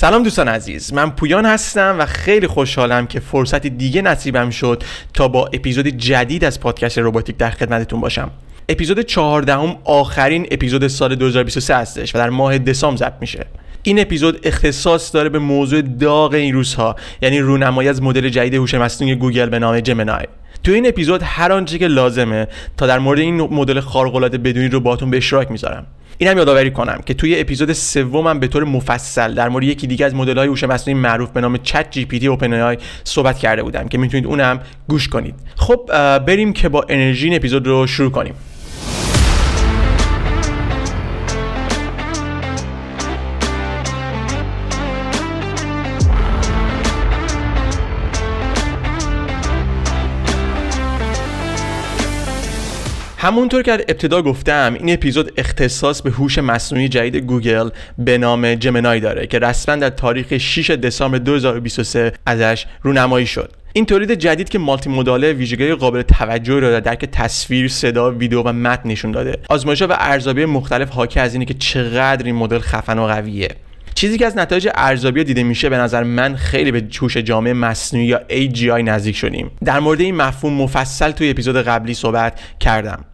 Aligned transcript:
سلام 0.00 0.22
دوستان 0.22 0.48
عزیز 0.48 0.92
من 0.92 1.10
پویان 1.10 1.46
هستم 1.46 1.96
و 1.98 2.06
خیلی 2.06 2.46
خوشحالم 2.46 3.06
که 3.06 3.20
فرصت 3.20 3.66
دیگه 3.66 4.02
نصیبم 4.02 4.50
شد 4.50 4.82
تا 5.14 5.28
با 5.28 5.46
اپیزود 5.46 5.86
جدید 5.86 6.44
از 6.44 6.60
پادکست 6.60 6.98
روباتیک 6.98 7.36
در 7.36 7.50
خدمتتون 7.50 8.00
باشم. 8.00 8.30
اپیزود 8.68 9.00
14 9.00 9.76
آخرین 9.84 10.46
اپیزود 10.50 10.88
سال 10.88 11.14
2023 11.14 11.76
هستش 11.76 12.14
و 12.14 12.18
در 12.18 12.30
ماه 12.30 12.58
دسامبر 12.58 12.96
ضبط 12.96 13.14
میشه. 13.20 13.46
این 13.82 14.00
اپیزود 14.00 14.40
اختصاص 14.42 15.14
داره 15.14 15.28
به 15.28 15.38
موضوع 15.38 15.82
داغ 15.82 16.32
این 16.32 16.54
روزها 16.54 16.96
یعنی 17.22 17.38
رونمایی 17.38 17.88
از 17.88 18.02
مدل 18.02 18.28
جدید 18.28 18.54
هوش 18.54 18.74
مصنوعی 18.74 19.14
گوگل 19.14 19.48
به 19.48 19.58
نام 19.58 19.80
جمنای 19.80 20.24
تو 20.64 20.72
این 20.72 20.88
اپیزود 20.88 21.20
هر 21.24 21.52
آنچه 21.52 21.78
که 21.78 21.86
لازمه 21.86 22.48
تا 22.76 22.86
در 22.86 22.98
مورد 22.98 23.18
این 23.18 23.40
مدل 23.40 23.80
خارق 23.80 24.14
العاده 24.14 24.38
بدونی 24.38 24.68
رو 24.68 24.80
باتون 24.80 25.10
به 25.10 25.16
اشتراک 25.16 25.50
می‌ذارم. 25.50 25.86
اینم 26.18 26.38
یادآوری 26.38 26.70
کنم 26.70 27.00
که 27.06 27.14
توی 27.14 27.40
اپیزود 27.40 27.72
سومم 27.72 28.40
به 28.40 28.46
طور 28.46 28.64
مفصل 28.64 29.34
در 29.34 29.48
مورد 29.48 29.64
یکی 29.64 29.86
دیگه 29.86 30.06
از 30.06 30.14
مدل‌های 30.14 30.48
هوش 30.48 30.64
مصنوعی 30.64 31.00
معروف 31.00 31.30
به 31.30 31.40
نام 31.40 31.56
چت 31.56 31.86
جی 31.90 32.04
پی 32.04 32.18
تی 32.18 32.26
اوپن 32.26 32.52
آی 32.52 32.76
صحبت 33.04 33.38
کرده 33.38 33.62
بودم 33.62 33.88
که 33.88 33.98
می‌تونید 33.98 34.26
اونم 34.26 34.60
گوش 34.88 35.08
کنید. 35.08 35.34
خب 35.56 35.80
بریم 36.18 36.52
که 36.52 36.68
با 36.68 36.86
انرژی 36.88 37.26
این 37.26 37.36
اپیزود 37.36 37.66
رو 37.66 37.86
شروع 37.86 38.10
کنیم. 38.10 38.34
همونطور 53.22 53.62
که 53.62 53.72
ابتدا 53.72 54.22
گفتم 54.22 54.76
این 54.78 54.92
اپیزود 54.92 55.32
اختصاص 55.36 56.02
به 56.02 56.10
هوش 56.10 56.38
مصنوعی 56.38 56.88
جدید 56.88 57.16
گوگل 57.16 57.70
به 57.98 58.18
نام 58.18 58.54
جمنای 58.54 59.00
داره 59.00 59.26
که 59.26 59.38
رسما 59.38 59.76
در 59.76 59.90
تاریخ 59.90 60.36
6 60.36 60.70
دسامبر 60.70 61.18
2023 61.18 62.12
ازش 62.26 62.66
رونمایی 62.82 63.26
شد 63.26 63.52
این 63.72 63.86
تولید 63.86 64.12
جدید 64.12 64.48
که 64.48 64.58
مالتی 64.58 64.90
موداله 64.90 65.32
ویژگی 65.32 65.74
قابل 65.74 66.02
توجهی 66.02 66.60
را 66.60 66.70
در 66.70 66.80
درک 66.80 67.04
تصویر، 67.04 67.68
صدا، 67.68 68.10
ویدیو 68.10 68.42
و 68.42 68.52
متن 68.52 68.88
نشون 68.88 69.12
داده. 69.12 69.38
آزمایش‌ها 69.48 69.88
و 69.88 69.96
ارزیابی 69.98 70.44
مختلف 70.44 70.90
حاکی 70.90 71.20
از 71.20 71.34
اینه 71.34 71.44
که 71.44 71.54
چقدر 71.54 72.26
این 72.26 72.34
مدل 72.34 72.58
خفن 72.58 72.98
و 72.98 73.06
قویه. 73.06 73.48
چیزی 73.94 74.18
که 74.18 74.26
از 74.26 74.36
نتایج 74.36 74.68
ارزیابی 74.74 75.24
دیده 75.24 75.42
میشه 75.42 75.68
به 75.68 75.76
نظر 75.76 76.02
من 76.02 76.36
خیلی 76.36 76.72
به 76.72 76.82
هوش 77.00 77.16
جامعه 77.16 77.52
مصنوعی 77.52 78.06
یا 78.06 78.20
AGI 78.30 78.82
نزدیک 78.84 79.16
شدیم. 79.16 79.50
در 79.64 79.80
مورد 79.80 80.00
این 80.00 80.14
مفهوم 80.16 80.54
مفصل 80.54 81.10
توی 81.10 81.30
اپیزود 81.30 81.56
قبلی 81.56 81.94
صحبت 81.94 82.40
کردم. 82.60 83.04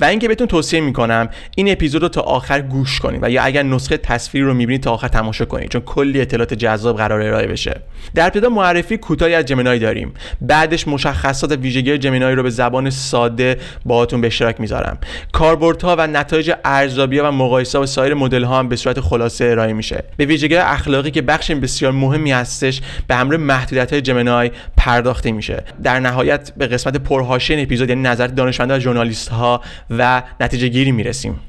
و 0.00 0.04
اینکه 0.04 0.28
بهتون 0.28 0.46
توصیه 0.46 0.80
می‌کنم 0.80 1.28
این 1.56 1.72
اپیزود 1.72 2.02
رو 2.02 2.08
تا 2.08 2.20
آخر 2.20 2.60
گوش 2.60 3.00
کنید 3.00 3.20
و 3.22 3.30
یا 3.30 3.42
اگر 3.42 3.62
نسخه 3.62 3.96
تصویری 3.96 4.46
رو 4.46 4.54
می‌بینید 4.54 4.82
تا 4.82 4.92
آخر 4.92 5.08
تماشا 5.08 5.44
کنید 5.44 5.68
چون 5.68 5.80
کلی 5.80 6.20
اطلاعات 6.20 6.54
جذاب 6.54 6.96
قرار 6.96 7.20
ارائه 7.20 7.46
بشه. 7.46 7.80
در 8.14 8.24
ابتدا 8.24 8.48
معرفی 8.48 8.96
کوتاهی 8.96 9.34
از 9.34 9.44
جمینای 9.44 9.78
داریم. 9.78 10.14
بعدش 10.40 10.88
مشخصات 10.88 11.52
ویژگی 11.52 11.98
جمینای 11.98 12.34
رو 12.34 12.42
به 12.42 12.50
زبان 12.50 12.90
ساده 12.90 13.56
باهاتون 13.84 14.20
به 14.20 14.26
اشتراک 14.26 14.60
می‌ذارم. 14.60 14.98
کاربردها 15.32 15.96
و 15.98 16.06
نتایج 16.06 16.52
ارزیابی 16.64 17.18
و 17.18 17.30
مقایسه 17.30 17.78
با 17.78 17.86
سایر 17.86 18.14
مدل 18.14 18.44
ها 18.44 18.58
هم 18.58 18.68
به 18.68 18.76
صورت 18.76 19.00
خلاصه 19.00 19.44
ارائه 19.44 19.72
میشه. 19.72 20.04
به 20.16 20.24
ویژگی 20.24 20.56
اخلاقی 20.56 21.10
که 21.10 21.22
بخش 21.22 21.50
بسیار 21.50 21.92
مهمی 21.92 22.32
هستش 22.32 22.80
به 23.06 23.14
همراه 23.14 23.40
محدودیت 23.40 23.92
های 23.92 24.02
جمینای 24.02 24.50
پرداخته 24.84 25.32
میشه. 25.32 25.64
در 25.82 26.00
نهایت 26.00 26.52
به 26.56 26.66
قسمت 26.66 26.96
پرهاشین 26.96 27.62
اپیزود 27.62 27.88
یعنی 27.88 28.02
نظر 28.02 28.26
دانشمندان 28.26 28.76
و 28.76 28.80
ژورنالیست 28.80 29.28
ها 29.28 29.60
و 29.90 30.22
نتیجه 30.40 30.68
گیری 30.68 30.92
می‌رسیم. 30.92 31.40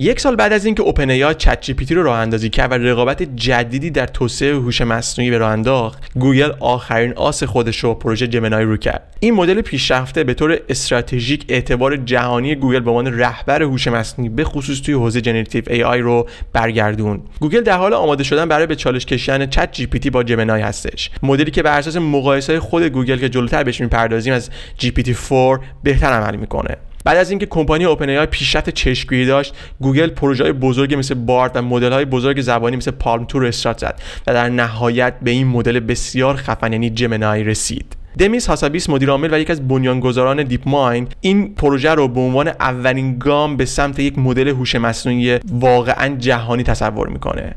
یک 0.00 0.20
سال 0.20 0.36
بعد 0.36 0.52
از 0.52 0.64
اینکه 0.64 0.82
OpenAI 0.82 1.10
ChatGPT 1.10 1.94
رو 1.94 2.02
راه 2.02 2.18
اندازی 2.18 2.50
کرد 2.50 2.72
و 2.72 2.74
رقابت 2.74 3.22
جدیدی 3.22 3.90
در 3.90 4.06
توسعه 4.06 4.54
هوش 4.54 4.80
مصنوعی 4.80 5.30
به 5.30 5.38
راه 5.38 5.50
انداخت 5.50 6.12
گوگل 6.14 6.52
آخرین 6.60 7.12
آس 7.12 7.44
خودش 7.44 7.78
رو 7.78 7.94
پروژه 7.94 8.26
Gemini 8.26 8.64
رو 8.64 8.76
کرد. 8.76 9.16
این 9.20 9.34
مدل 9.34 9.60
پیشرفته 9.60 10.24
به 10.24 10.34
طور 10.34 10.58
استراتژیک 10.68 11.44
اعتبار 11.48 11.96
جهانی 11.96 12.54
گوگل 12.54 12.80
به 12.80 12.90
عنوان 12.90 13.18
رهبر 13.18 13.62
هوش 13.62 13.88
مصنوعی 13.88 14.28
به 14.28 14.44
خصوص 14.44 14.80
توی 14.80 14.94
حوزه 14.94 15.20
generative 15.20 15.64
AI 15.66 16.00
رو 16.00 16.28
برگردوند 16.52 17.20
گوگل 17.40 17.60
در 17.60 17.76
حال 17.76 17.94
آماده 17.94 18.24
شدن 18.24 18.48
برای 18.48 18.66
به 18.66 18.76
چالش 18.76 19.06
کشیدن 19.06 19.46
ChatGPT 19.46 20.10
با 20.10 20.22
Gemini 20.22 20.62
هستش. 20.62 21.10
مدلی 21.22 21.50
که 21.50 21.62
بر 21.62 21.78
اساس 21.78 21.96
مقایسه 21.96 22.60
خود 22.60 22.82
گوگل 22.82 23.16
که 23.16 23.28
جلوتر 23.28 23.64
بهش 23.64 23.80
می‌پردازیم 23.80 24.34
از 24.34 24.50
GPT 24.78 25.16
4 25.28 25.60
بهتر 25.82 26.12
عمل 26.12 26.36
می‌کنه. 26.36 26.76
بعد 27.08 27.16
از 27.16 27.30
اینکه 27.30 27.46
کمپانی 27.46 27.84
OpenAI 27.84 28.26
پیشرفت 28.26 28.70
چشمگیری 28.70 29.26
داشت 29.26 29.54
گوگل 29.80 30.08
پروژه 30.10 30.44
های 30.44 30.52
بزرگی 30.52 30.96
مثل 30.96 31.14
Bard 31.14 31.56
و 31.56 31.62
مدل 31.62 31.92
های 31.92 32.04
بزرگ 32.04 32.40
زبانی 32.40 32.76
مثل 32.76 32.90
PaLM 32.90 33.24
2 33.24 33.31
رو 33.31 33.46
استارت 33.46 33.78
زد 33.78 34.00
و 34.26 34.34
در 34.34 34.48
نهایت 34.48 35.14
به 35.22 35.30
این 35.30 35.46
مدل 35.46 35.80
بسیار 35.80 36.36
خفن 36.36 36.72
یعنی 36.72 36.90
Gemini 36.90 37.44
رسید. 37.44 37.96
دمیس 38.18 38.46
هاسابیس 38.46 38.90
مدیر 38.90 39.10
عامل 39.10 39.34
و 39.34 39.38
یکی 39.38 39.52
از 39.52 39.68
بنیانگذاران 39.68 40.42
DeepMind 40.42 41.08
این 41.20 41.54
پروژه 41.54 41.90
رو 41.90 42.08
به 42.08 42.20
عنوان 42.20 42.48
اولین 42.48 43.18
گام 43.18 43.56
به 43.56 43.64
سمت 43.64 43.98
یک 43.98 44.18
مدل 44.18 44.48
هوش 44.48 44.74
مصنوعی 44.74 45.38
واقعا 45.52 46.16
جهانی 46.16 46.62
تصور 46.62 47.08
می‌کنه. 47.08 47.56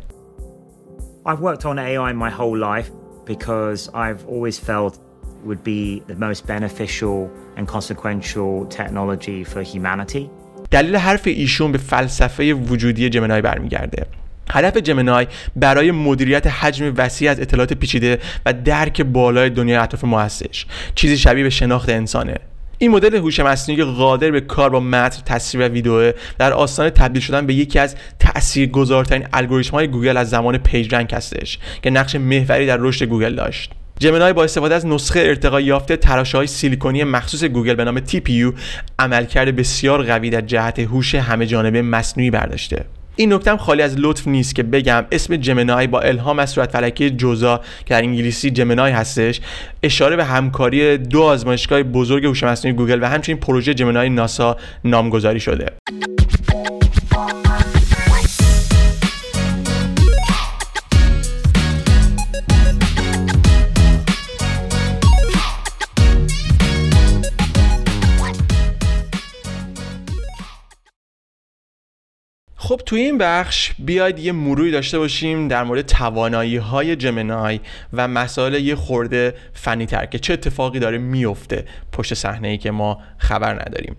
I've 1.25 1.41
worked 1.41 1.65
on 1.65 1.77
AI 1.79 2.13
my 2.13 2.29
whole 2.29 2.57
life 2.57 2.89
because 3.25 3.89
I've 3.89 4.25
always 4.27 4.59
felt 4.59 4.93
it 4.93 5.10
would 5.45 5.63
be 5.63 6.03
the 6.07 6.15
most 6.15 6.47
beneficial 6.47 7.29
and 7.57 7.67
consequential 7.67 8.65
technology 8.65 9.43
for 9.43 9.61
humanity. 9.61 10.29
دلیل 10.71 10.95
حرف 10.95 11.27
ایشون 11.27 11.71
به 11.71 11.77
فلسفه 11.77 12.53
وجودی 12.53 13.09
Gemini 13.09 13.41
برمیگرده. 13.41 14.05
هدف 14.51 14.77
Gemini 14.77 15.27
برای 15.55 15.91
مدیریت 15.91 16.47
حجم 16.47 16.93
وسیع 16.97 17.31
از 17.31 17.39
اطلاعات 17.39 17.73
پیچیده 17.73 18.19
و 18.45 18.53
درک 18.53 19.01
بالای 19.01 19.49
دنیای 19.49 19.77
اطراف 19.77 20.03
ما 20.03 20.21
هستش. 20.21 20.65
چیزی 20.95 21.17
شبیه 21.17 21.43
به 21.43 21.49
شناخت 21.49 21.89
انسانه. 21.89 22.37
این 22.77 22.91
مدل 22.91 23.15
هوش 23.15 23.39
مصنوعی 23.39 23.83
قادر 23.83 24.31
به 24.31 24.41
کار 24.41 24.69
با 24.69 24.79
متن 24.79 25.21
تصویر 25.25 25.65
و 25.65 25.67
ویدیو 25.67 26.13
در 26.39 26.53
آستانه 26.53 26.89
تبدیل 26.89 27.21
شدن 27.21 27.45
به 27.45 27.53
یکی 27.53 27.79
از 27.79 27.95
تاثیرگذارترین 28.19 29.27
الگوریتم 29.33 29.71
های 29.71 29.87
گوگل 29.87 30.17
از 30.17 30.29
زمان 30.29 30.57
PageRank 30.57 31.13
هستش 31.13 31.59
که 31.81 31.89
نقش 31.89 32.15
محوری 32.15 32.65
در 32.65 32.77
رشد 32.77 33.05
گوگل 33.05 33.35
داشت. 33.35 33.71
Gemini 34.01 34.33
با 34.33 34.43
استفاده 34.43 34.75
از 34.75 34.85
نسخه 34.85 35.19
ارتقا 35.19 35.61
یافته 35.61 35.97
تراشه 35.97 36.37
های 36.37 36.47
سیلیکونی 36.47 37.03
مخصوص 37.03 37.43
گوگل 37.43 37.73
به 37.73 37.83
نام 37.83 37.99
TPU 37.99 38.53
عملکرد 38.99 39.55
بسیار 39.55 40.03
قوی 40.03 40.29
در 40.29 40.41
جهت 40.41 40.79
هوش 40.79 41.15
همه 41.15 41.45
جانبه 41.45 41.81
مصنوعی 41.81 42.31
برداشته. 42.31 42.85
این 43.15 43.33
نکته 43.33 43.57
خالی 43.57 43.81
از 43.81 43.95
لطف 43.97 44.27
نیست 44.27 44.55
که 44.55 44.63
بگم 44.63 45.05
اسم 45.11 45.35
Gemini 45.35 45.87
با 45.87 45.99
الهام 45.99 46.39
از 46.39 46.49
صورت 46.49 46.71
فلکی 46.71 47.09
جوزا 47.09 47.57
که 47.57 47.93
در 47.93 48.01
انگلیسی 48.01 48.51
Gemini 48.51 48.91
هستش 48.91 49.41
اشاره 49.83 50.15
به 50.15 50.25
همکاری 50.25 50.97
دو 50.97 51.21
آزمایشگاه 51.21 51.83
بزرگ 51.83 52.25
هوش 52.25 52.43
مصنوعی 52.43 52.77
گوگل 52.77 53.03
و 53.03 53.05
همچنین 53.05 53.37
پروژه 53.37 53.73
Gemini 53.73 54.09
ناسا 54.09 54.57
نامگذاری 54.83 55.39
شده. 55.39 55.65
خب 72.71 72.81
توی 72.85 73.01
این 73.01 73.17
بخش 73.17 73.71
بیاید 73.79 74.19
یه 74.19 74.31
مروری 74.31 74.71
داشته 74.71 74.99
باشیم 74.99 75.47
در 75.47 75.63
مورد 75.63 75.81
توانایی 75.81 76.57
های 76.57 76.95
جمنای 76.95 77.59
و 77.93 78.07
مسائل 78.07 78.53
یه 78.53 78.75
خورده 78.75 79.33
فنی 79.53 79.85
تر 79.85 80.05
که 80.05 80.19
چه 80.19 80.33
اتفاقی 80.33 80.79
داره 80.79 80.97
میفته 80.97 81.65
پشت 81.91 82.13
صحنه 82.13 82.47
ای 82.47 82.57
که 82.57 82.71
ما 82.71 82.99
خبر 83.17 83.53
نداریم. 83.53 83.95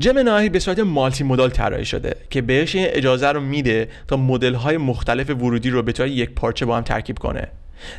جمنای 0.00 0.48
به 0.48 0.58
صورت 0.58 0.78
مالتی 0.78 1.24
مدال 1.24 1.50
طراحی 1.50 1.84
شده 1.84 2.16
که 2.30 2.42
بهش 2.42 2.74
این 2.74 2.86
اجازه 2.90 3.28
رو 3.28 3.40
میده 3.40 3.88
تا 4.08 4.16
مدل 4.16 4.54
های 4.54 4.76
مختلف 4.76 5.30
ورودی 5.30 5.70
رو 5.70 5.82
به 5.82 5.92
طور 5.92 6.06
یک 6.06 6.30
پارچه 6.30 6.66
با 6.66 6.76
هم 6.76 6.82
ترکیب 6.82 7.18
کنه. 7.18 7.48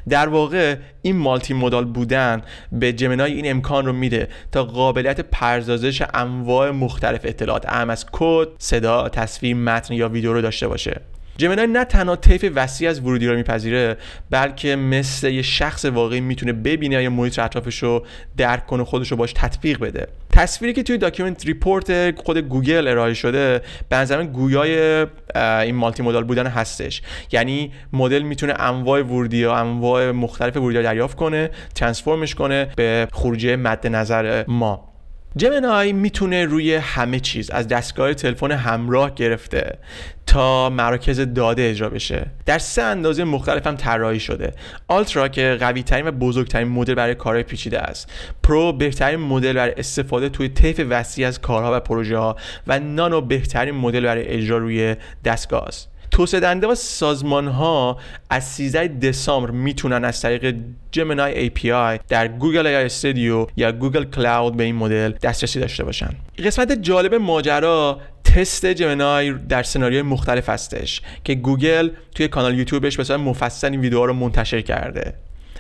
در 0.10 0.30
واقع 0.30 0.76
این 1.02 1.16
مالتی 1.16 1.54
مودال 1.54 1.86
بودن 1.86 2.42
به 2.72 2.94
جمنای 2.94 3.34
این 3.34 3.52
امکان 3.52 3.86
رو 3.86 3.94
میده 3.94 4.28
تا 4.52 4.64
قابلیت 4.64 5.22
پردازش 5.22 6.04
انواع 6.14 6.72
مختلف 6.72 7.22
اطلاعات 7.24 7.66
اهم 7.70 7.90
از 7.90 8.06
کد، 8.12 8.48
صدا، 8.58 9.10
تصویر، 9.10 9.56
متن 9.56 9.94
یا 9.94 10.10
ویدیو 10.10 10.34
رو 10.34 10.42
داشته 10.42 10.68
باشه. 10.68 11.02
Gemini 11.38 11.68
نه 11.68 11.86
تنها 11.86 12.16
طیف 12.16 12.52
وسیع 12.56 12.90
از 12.90 13.00
ورودی 13.00 13.28
رو 13.28 13.36
میپذیره 13.36 13.98
بلکه 14.30 14.76
مثل 14.76 15.30
یه 15.30 15.42
شخص 15.42 15.86
واقعی 15.86 16.22
می‌تونه 16.22 16.54
ببینه 16.54 17.04
یا 17.04 17.10
محیط 17.10 17.40
اطرافش 17.40 17.84
رو 17.84 18.06
درک 18.38 18.66
کنه 18.66 18.84
خودش 18.84 19.12
رو 19.12 19.18
باش 19.18 19.34
تطبیق 19.34 19.80
بده. 19.80 20.08
تصویری 20.30 20.74
که 20.74 20.84
توی 20.84 20.98
document 20.98 21.46
report 21.46 22.20
خود 22.20 22.38
گوگل 22.38 22.88
ارائه 22.88 23.14
شده 23.14 23.62
به 23.90 23.96
نظر 23.96 24.24
گویای 24.24 25.06
این 25.36 25.76
multimodal 25.75 26.24
بودن 26.24 26.48
هستش. 26.48 27.02
یعنی 27.32 27.72
مدل 27.94 28.22
می‌تونه 28.22 28.54
انواع 28.60 29.02
ورودی 29.02 29.38
یا 29.38 29.56
انواع 29.56 30.12
مختلف 30.12 30.58
ورودی 30.58 30.78
رو 30.78 30.84
دریافت 30.84 31.18
کنه 31.18 31.50
transform 31.75 32.25
ش 32.25 32.36
کنه 32.36 32.68
به 32.76 33.08
خروجی 33.12 33.56
مد 33.56 33.88
نظر 33.88 34.46
ما. 34.48 34.93
Gemini 35.36 35.94
می‌تونه 35.94 36.46
روی 36.46 36.76
همه 36.76 37.20
چیز 37.20 37.50
از 37.50 37.68
دستگاه 37.68 38.14
تلفن 38.14 38.52
همراه 38.52 39.16
گرفته 39.16 39.78
تا 40.26 40.70
مراکز 40.70 41.20
داده 41.20 41.62
اجرا 41.70 41.90
بشه. 41.90 42.26
در 42.46 42.60
سه 42.60 42.82
اندازه 42.82 43.24
مختلف 43.24 43.68
هم 43.68 43.76
طراحی 43.76 44.20
شده. 44.20 44.54
Ultra 44.88 45.28
که 45.28 45.58
قوی 45.60 45.84
ترین 45.84 46.08
و 46.08 46.12
بزرگترین 46.12 46.68
مدل 46.68 46.96
برای 46.96 47.16
کارهای 47.16 47.44
پیچیده 47.44 47.80
است. 47.80 48.12
Pro 48.44 48.74
بهترین 48.74 49.20
مدل 49.20 49.54
برای 49.54 49.74
استفاده 49.78 50.30
توی 50.30 50.50
طیف 50.50 50.86
وسیع 50.90 51.28
از 51.28 51.42
کارها 51.42 51.78
و 51.78 51.80
پروژه 51.80 52.18
ها 52.18 52.36
و 52.68 52.80
Nano 52.80 53.22
بهترین 53.22 53.76
مدل 53.76 54.04
برای 54.04 54.28
اجرا 54.28 54.58
روی 54.58 54.96
دستگاه 55.26 55.64
است. 55.68 55.93
توسعه 56.13 56.39
دهنده 56.39 56.68
و 56.68 56.75
سازمان 56.75 57.48
ها 57.48 57.98
از 58.30 58.44
13 58.44 58.88
دسامبر 58.88 59.51
می‌تونن 59.51 60.06
از 60.06 60.21
طریق 60.21 60.56
Gemini 60.92 61.50
API 61.50 62.00
در 62.10 62.27
Google 62.28 62.68
AI 62.68 62.75
Studio 62.75 63.48
یا 63.57 63.71
Google 63.72 64.04
Cloud 64.04 64.58
به 64.57 64.63
این 64.63 64.75
مدل 64.75 65.12
دسترسی 65.12 65.60
داشته 65.60 65.83
باشن. 65.83 66.10
قسمت 66.45 66.71
جالب 66.71 67.15
ماجرا 67.15 68.00
تست 68.24 68.65
جمنای 68.65 69.33
در 69.33 69.63
سناریوی 69.63 70.01
مختلف 70.01 70.50
هستش 70.50 71.01
که 71.24 71.36
گوگل 71.36 71.89
توی 72.15 72.27
کانال 72.27 72.57
یوتیوبش 72.57 72.98
به 72.98 73.04
صورت 73.04 73.19
مفصل 73.19 73.71
این 73.71 73.81
ویدیوها 73.81 74.06
رو 74.06 74.13
منتشر 74.13 74.62
کرده. 74.62 75.13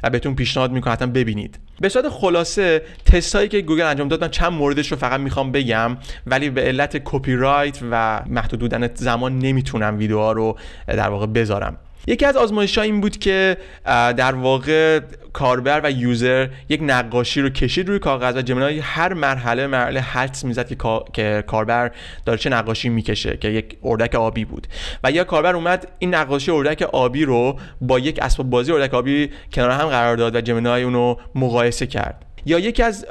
و 0.03 0.09
بهتون 0.09 0.35
پیشنهاد 0.35 0.71
می‌کنم 0.71 0.93
حتما 0.93 1.07
ببینید. 1.07 1.59
به 1.81 1.89
صورت 1.89 2.09
خلاصه 2.09 2.81
تست 3.05 3.35
هایی 3.35 3.47
که 3.47 3.61
گوگل 3.61 3.83
انجام 3.83 4.07
داد 4.07 4.21
من 4.21 4.29
چند 4.29 4.51
موردش 4.51 4.91
رو 4.91 4.97
فقط 4.97 5.19
می‌خوام 5.19 5.51
بگم 5.51 5.97
ولی 6.27 6.49
به 6.49 6.61
علت 6.61 6.97
کپی 7.05 7.35
رایت 7.35 7.79
و 7.91 8.21
محدود 8.29 8.59
بودن 8.59 8.89
زمان 8.95 9.39
نمی‌تونم 9.39 9.97
ویدیوها 9.97 10.31
رو 10.31 10.57
در 10.87 11.09
واقع 11.09 11.25
بذارم. 11.25 11.77
یکی 12.07 12.25
از 12.25 12.37
آزمایش 12.37 12.77
ها 12.77 12.83
این 12.83 13.01
بود 13.01 13.17
که 13.17 13.57
در 13.87 14.35
واقع 14.35 14.99
کاربر 15.33 15.81
و 15.83 15.91
user 15.91 16.47
یک 16.69 16.79
نقاشی 16.83 17.41
رو 17.41 17.49
کشید 17.49 17.89
روی 17.89 17.99
کاغذ 17.99 18.37
و 18.37 18.41
جمنای 18.41 18.79
هر 18.79 19.13
مرحله 19.13 19.67
مرحله 19.67 19.99
حدس 19.99 20.45
می‌زد 20.45 20.67
که, 20.67 20.75
که 21.13 21.43
کاربر 21.47 21.91
داره 22.25 22.39
چه 22.39 22.49
نقاشی 22.49 22.89
می‌کشه 22.89 23.37
که 23.37 23.47
یک 23.47 23.77
اردک 23.83 24.15
آبی 24.15 24.45
بود. 24.45 24.67
و 25.03 25.11
یا 25.11 25.23
کاربر 25.23 25.55
اومد 25.55 25.87
این 25.99 26.15
نقاشی 26.15 26.51
اردک 26.51 26.81
آبی 26.81 27.25
رو 27.25 27.59
با 27.81 27.99
یک 27.99 28.19
اسباب 28.21 28.49
بازی 28.49 28.71
اردک 28.71 28.93
آبی 28.93 29.29
کنار 29.53 29.71
هم 29.71 29.87
قرار 29.87 30.17
داد 30.17 30.35
و 30.35 30.41
جمنای 30.41 30.83
اونو 30.83 31.15
مقایسه 31.35 31.87
کرد. 31.87 32.25
یا 32.45 32.59
یکی 32.59 32.83
از 32.83 33.05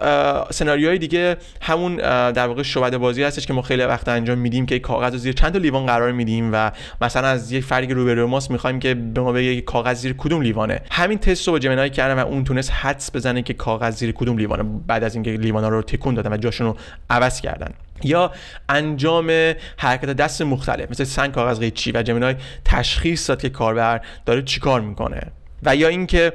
سناریوهای 0.50 0.98
دیگه 0.98 1.36
همون 1.60 1.96
در 2.32 2.46
واقع 2.46 2.62
شعبده 2.62 2.98
بازی 2.98 3.22
هستش 3.22 3.46
که 3.46 3.52
ما 3.52 3.62
خیلی 3.62 3.82
وقت 3.82 4.08
انجام 4.08 4.38
میدیم 4.38 4.66
که 4.66 4.78
کاغذ 4.78 5.16
زیر 5.16 5.32
چند 5.32 5.52
تا 5.52 5.58
لیوان 5.58 5.86
قرار 5.86 6.12
میدیم 6.12 6.50
و 6.52 6.72
مثلا 7.00 7.28
از 7.28 7.52
یک 7.52 7.64
فردی 7.64 7.86
که 7.86 7.94
روبروی 7.94 8.24
ماست 8.24 8.50
می‌خوایم 8.50 8.80
که 8.80 8.94
به 8.94 9.20
ما 9.20 9.32
بگه 9.32 9.60
کاغذ 9.60 9.96
زیر 9.96 10.14
کدوم 10.18 10.42
لیوانه. 10.42 10.80
همین 10.90 11.18
تست 11.18 11.46
رو 11.46 11.52
با 11.52 11.58
جمنای 11.58 11.90
کردم 11.90 12.22
و 12.22 12.26
اون 12.26 12.44
تونست 12.44 12.72
حدس 12.72 13.16
بزنه 13.16 13.42
که 13.42 13.54
کاغذ 13.54 13.96
زیر 13.96 14.12
کدوم 14.12 14.38
لیوانه 14.38 14.62
بعد 14.86 15.04
از 15.04 15.14
اینکه 15.14 15.30
لیوانا 15.30 15.68
رو 15.68 15.82
تکون 15.82 16.14
دادن 16.14 16.32
و 16.32 16.36
جاشون 16.36 16.66
رو 16.66 16.76
عوض 17.10 17.40
کردن. 17.40 17.70
یا 18.04 18.32
انجام 18.68 19.54
حرکت 19.76 20.06
دست 20.06 20.42
مختلف 20.42 20.90
مثل 20.90 21.04
سنگ 21.04 21.32
کاغذ 21.32 21.58
قیچی 21.58 21.92
و 21.92 22.02
جمنای 22.02 22.34
تشخیص 22.64 23.30
داد 23.30 23.40
که 23.40 23.48
کاربر 23.48 24.00
داره 24.26 24.42
چیکار 24.42 24.80
می‌کنه. 24.80 25.20
و 25.62 25.76
یا 25.76 25.88
اینکه 25.88 26.32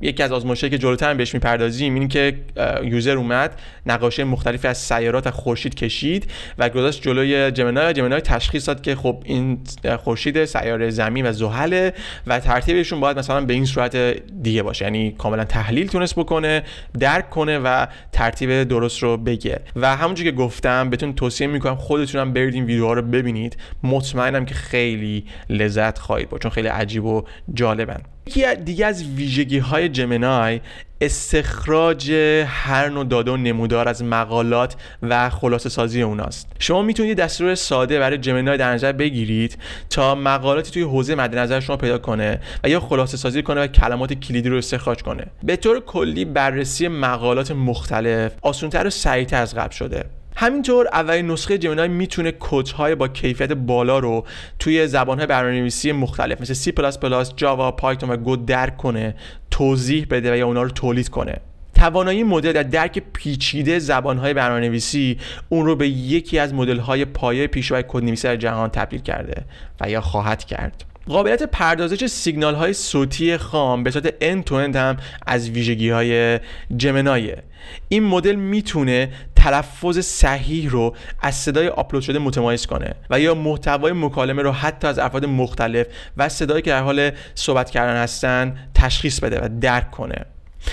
یکی 0.00 0.22
از 0.22 0.32
آزمایشایی 0.32 0.70
که 0.70 0.78
جلوتر 0.78 1.14
بهش 1.14 1.34
می‌پردازیم 1.34 1.94
این 1.94 2.08
که 2.08 2.38
یوزر 2.84 3.16
اومد 3.16 3.60
نقاشی 3.86 4.24
مختلفی 4.24 4.68
از 4.68 4.78
سیارات 4.78 5.30
خورشید 5.30 5.74
کشید 5.74 6.30
و 6.58 6.68
گذاشت 6.68 7.02
جلوی 7.02 7.50
جمنای 7.50 7.92
جمنای 7.92 8.20
تشخیص 8.20 8.68
داد 8.68 8.80
که 8.80 8.94
خب 8.94 9.22
این 9.24 9.58
خورشید 9.98 10.44
سیاره 10.44 10.90
زمین 10.90 11.26
و 11.26 11.32
زحل 11.32 11.90
و 12.26 12.40
ترتیبشون 12.40 13.00
باید 13.00 13.18
مثلا 13.18 13.40
به 13.40 13.54
این 13.54 13.64
صورت 13.64 13.96
دیگه 14.42 14.62
باشه. 14.62 14.84
یعنی 14.84 15.14
کاملا 15.18 15.44
تحلیل 15.44 15.88
تونست 15.88 16.14
بکنه 16.14 16.62
درک 16.98 17.30
کنه 17.30 17.58
و 17.58 17.86
ترتیب 18.12 18.62
درست 18.62 19.02
رو 19.02 19.16
بگه. 19.16 19.60
و 19.76 19.96
همونجور 19.96 20.24
که 20.24 20.32
گفتم 20.32 20.90
بهتون 20.90 21.14
توصیه 21.14 21.46
می‌کنم 21.46 21.76
خودتونم 21.76 22.32
برید 22.32 22.54
این 22.54 22.64
ویدیوها 22.64 22.92
رو 22.92 23.02
ببینید. 23.02 23.56
مطمئنم 23.82 24.44
که 24.44 24.54
خیلی 24.54 25.24
لذت 25.50 25.98
خواهید 25.98 26.28
با 26.28 26.38
چون 26.38 26.50
خیلی 26.50 26.68
عجیب 26.68 27.04
و 27.04 27.24
جالبن. 27.54 28.00
یکی 28.28 28.54
دیگه 28.54 28.86
از 28.86 29.04
ویژگی 29.04 29.58
های 29.58 29.88
جمنای 29.88 30.60
استخراج 31.00 32.12
هر 32.46 32.88
نوع 32.88 33.04
داده 33.04 33.30
و 33.30 33.36
نمودار 33.36 33.88
از 33.88 34.04
مقالات 34.04 34.76
و 35.02 35.30
خلاصه 35.30 35.68
سازی 35.68 36.02
اوناست. 36.02 36.52
شما 36.58 36.82
می‌تونید 36.82 37.16
دستور 37.16 37.54
ساده 37.54 37.98
برای 37.98 38.18
جمنای 38.18 38.56
در 38.56 38.72
نظر 38.72 38.92
بگیرید 38.92 39.58
تا 39.90 40.14
مقالاتی 40.14 40.70
توی 40.70 40.82
حوزه 40.82 41.14
مد 41.14 41.38
نظر 41.38 41.60
شما 41.60 41.76
پیدا 41.76 41.98
کنه 41.98 42.40
و 42.64 42.68
یا 42.68 42.80
خلاصه 42.80 43.16
سازی 43.16 43.42
کنه 43.42 43.60
و 43.60 43.66
کلمات 43.66 44.12
کلیدی 44.12 44.48
رو 44.48 44.56
استخراج 44.56 45.02
کنه. 45.02 45.24
به 45.42 45.56
طور 45.56 45.80
کلی 45.80 46.24
بررسی 46.24 46.88
مقالات 46.88 47.50
مختلف 47.50 48.32
آسانتر 48.42 48.86
و 48.86 48.90
سریعتر 48.90 49.42
از 49.42 49.54
قبل 49.54 49.72
شده. 49.72 50.04
همینطور 50.40 50.88
اولین 50.92 51.30
نسخه 51.30 51.58
جمینای 51.58 51.88
می‌تونه 51.88 52.32
کدهای 52.40 52.94
با 52.94 53.08
کیفیت 53.08 53.52
بالا 53.52 53.98
رو 53.98 54.24
توی 54.58 54.86
زبانهای 54.86 55.26
برنامه‌نویسی 55.26 55.92
مختلف 55.92 56.40
مثل 56.40 56.54
C++, 56.54 57.32
جاوا، 57.36 57.70
پایتون 57.70 58.10
و 58.10 58.16
گو 58.16 58.36
درک 58.36 58.76
کنه 58.76 59.14
توضیح 59.50 60.06
بده 60.10 60.32
و 60.32 60.36
یا 60.36 60.46
اونا 60.46 60.62
رو 60.62 60.70
تولید 60.70 61.08
کنه. 61.08 61.36
توانایی 61.74 62.22
مدل 62.22 62.52
در 62.52 62.62
درک 62.62 63.02
پیچیده 63.12 63.78
زبانهای 63.78 64.34
برنامه‌نویسی 64.34 65.18
اون 65.48 65.66
رو 65.66 65.76
به 65.76 65.88
یکی 65.88 66.38
از 66.38 66.54
مدل‌های 66.54 67.04
پایه 67.04 67.46
پیشوای 67.46 67.84
کدنویسی 67.88 68.28
در 68.28 68.36
جهان 68.36 68.70
تبدیل 68.70 69.00
کرده 69.00 69.44
و 69.80 69.90
یا 69.90 70.00
خواهد 70.00 70.44
کرد. 70.44 70.84
قابلیت 71.08 71.42
پردازش 71.42 72.06
سیگنال 72.06 72.54
های 72.54 72.72
صوتی 72.72 73.36
خام 73.36 73.82
به 73.82 73.90
صورت 73.90 74.08
end 74.08 74.48
to 74.48 74.52
end 74.52 74.76
هم 74.76 74.96
از 75.26 75.50
ویژگی 75.50 75.90
های 75.90 76.40
جمنایه 76.76 77.42
این 77.88 78.04
مدل 78.04 78.34
می‌تونه 78.34 79.08
تلفظ 79.38 79.98
صحیح 79.98 80.70
رو 80.70 80.94
از 81.20 81.34
صدای 81.34 81.68
آپلود 81.68 82.02
شده 82.02 82.18
متمایز 82.18 82.66
کنه 82.66 82.94
و 83.10 83.20
یا 83.20 83.34
محتوای 83.34 83.92
مکالمه 83.92 84.42
رو 84.42 84.52
حتی 84.52 84.86
از 84.86 84.98
افراد 84.98 85.24
مختلف 85.24 85.86
و 86.16 86.28
صدایی 86.28 86.62
که 86.62 86.70
در 86.70 86.82
حال 86.82 87.10
صحبت 87.34 87.70
کردن 87.70 87.96
هستن 87.96 88.56
تشخیص 88.74 89.20
بده 89.20 89.40
و 89.40 89.48
درک 89.60 89.90
کنه. 89.90 90.24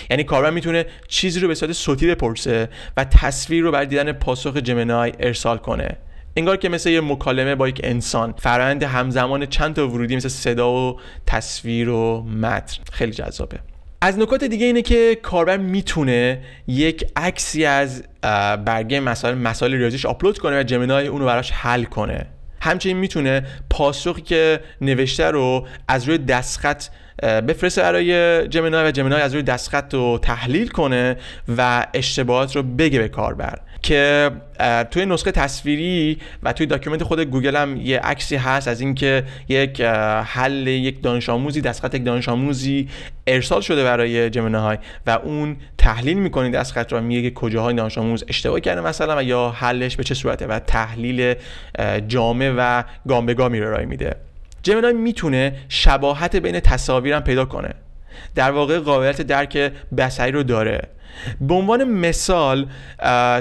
یعنی 0.10 0.24
کاربر 0.24 0.50
می‌تونه 0.50 0.86
چیزی 1.08 1.40
رو 1.40 1.48
به 1.48 1.56
صورت 1.56 1.72
صوتی 1.72 2.08
بپرسه 2.08 2.70
و 2.98 3.04
تصویر 3.04 3.64
رو 3.64 3.72
برای 3.72 3.86
دیدن 3.86 4.12
پاسخ 4.12 4.58
جمنای 4.58 5.14
ارسال 5.20 5.58
کنه. 5.58 5.98
انگار 6.36 6.58
که 6.58 6.70
مثل 6.70 6.90
یه 6.90 7.02
مکالمه 7.02 7.56
با 7.56 7.68
یک 7.68 7.82
انسان. 7.84 8.34
فرآیند 8.38 8.84
همزمان 8.84 9.46
چند 9.46 9.76
تا 9.76 9.88
ورودی 9.88 10.16
مثل 10.16 10.30
صدا 10.30 10.72
و 10.72 11.00
تصویر 11.26 11.90
و 11.90 12.22
متن. 12.22 12.84
خیلی 12.92 13.12
جذابه. 13.12 13.60
از 14.06 14.20
نکات 14.20 14.44
دیگه 14.44 14.66
اینه 14.66 14.82
که 14.82 15.18
کاربر 15.22 15.58
می‌تونه 15.58 16.42
یک 16.68 17.06
عکسی 17.16 17.66
از 17.66 18.04
برگه 18.66 19.00
مسائل 19.00 19.36
مسائل 19.36 19.74
ریاضیش 19.74 20.06
آپلود 20.06 20.38
کنه 20.38 20.60
و 20.60 20.64
جمینای 20.64 21.08
اونو 21.08 21.26
براش 21.26 21.52
حل 21.52 21.84
کنه. 21.84 22.26
همچنین 22.62 22.98
می‌تونه 22.98 23.46
پاسخی 23.70 24.22
که 24.22 24.60
نوشته 24.82 25.32
رو 25.32 25.68
از 25.88 26.08
روی 26.08 26.18
دستخط 26.18 26.84
بفرسته 27.24 27.82
برای 27.82 28.48
جمینای 28.48 28.88
و 28.88 28.92
جمینای 28.92 29.22
از 29.22 29.34
روی 29.34 29.44
دستخط 29.44 29.94
رو 29.94 30.20
تحلیل 30.22 30.68
کنه 30.68 31.18
و 31.58 31.88
اشتباهات 31.94 32.56
رو 32.56 32.64
بگه 32.64 33.00
به 33.00 33.08
کاربر. 33.08 33.60
که 33.86 34.32
توی 34.92 35.06
نسخه 35.06 35.32
تصویری 35.32 36.18
و 36.44 36.54
توی 36.54 36.66
document 36.66 37.04
خود 37.04 37.20
گوگل 37.20 37.56
هم 37.56 37.78
یه 37.78 38.00
عکسی 38.00 38.36
هست 38.36 38.68
از 38.68 38.82
اینکه 38.82 39.24
یک 39.48 39.82
حل 40.26 40.68
یک 40.68 41.04
دانش 41.04 41.30
آموزی 41.30 41.62
دستخط 41.62 41.96
یک 41.96 42.04
دانش 42.06 42.30
آموزی 42.30 42.90
ارسال 43.28 43.62
شده 43.62 43.84
برای 43.84 44.40
AI 44.40 44.78
و 45.08 45.12
اون 45.12 45.58
تحلیل 45.78 46.18
می‌کنه 46.18 46.50
دستخط 46.50 46.94
رو 46.94 47.02
میگه 47.02 47.30
که 47.30 47.36
کجاهای 47.36 47.76
دانش 47.76 47.98
آموز 47.98 48.24
اشتباه 48.28 48.60
کرده 48.60 48.82
مثلا 48.82 49.18
و 49.18 49.24
یا 49.24 49.50
حلش 49.50 49.96
به 49.96 50.04
چه 50.04 50.14
صورته 50.14 50.48
و 50.48 50.60
تحلیل 50.60 51.34
جامع 52.08 52.54
و 52.58 52.84
گام 53.08 53.26
به 53.26 53.34
گامی 53.34 53.60
رو 53.60 53.68
ارائه 53.68 53.86
میده. 53.86 54.16
جمنای 54.64 54.94
می‌تونه 54.94 55.56
شباهت 55.70 56.36
بین 56.36 56.60
تصاویرم 56.60 57.22
پیدا 57.22 57.46
کنه. 57.46 57.74
در 58.36 58.52
واقع 58.52 58.80
قابلیت 58.80 59.22
درک 59.22 59.72
بصری 59.98 60.32
رو 60.32 60.44
داره. 60.44 60.82
به 61.42 61.54
عنوان 61.54 61.84
مثال 61.84 62.68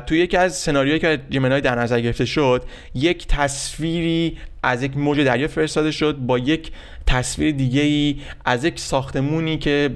توی 0.06 0.18
یکی 0.18 0.36
از 0.36 0.56
سناریوهایی 0.56 1.00
که 1.00 1.20
جمنای 1.30 1.60
در 1.60 1.74
نظر 1.74 2.00
گرفته 2.00 2.24
شد 2.24 2.64
یک 2.94 3.26
تصویری 3.26 4.38
از 4.64 4.82
یک 4.82 4.96
موج 4.96 5.20
دریا 5.20 5.48
فرستاده 5.48 5.90
شد 5.90 6.16
با 6.16 6.38
یک 6.38 6.72
تصویر 7.06 7.54
دیگه 7.54 7.80
ای 7.80 8.16
از 8.44 8.64
یک 8.64 8.78
ساختمونی 8.78 9.58
که 9.58 9.90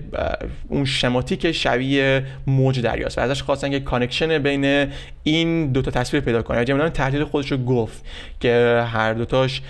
اون 0.69 0.85
شماتیک 0.85 1.53
شبیه 1.53 2.25
موج 2.47 2.81
دریاست 2.81 3.19
و 3.19 3.21
ازش 3.21 3.43
خواستن 3.43 3.71
که 3.71 3.81
connection 3.81 4.39
بین 4.39 4.93
این 5.23 5.73
دوتا 5.73 5.91
تصویر 5.91 6.23
پیدا 6.23 6.43
کنه 6.43 6.65
جمنای 6.65 6.89
تحلیل 6.89 7.25
خودش 7.25 7.53
رو 7.53 7.59
گفت 7.59 8.05
که 8.41 8.85
هر 8.93 9.15
دوتاش 9.15 9.63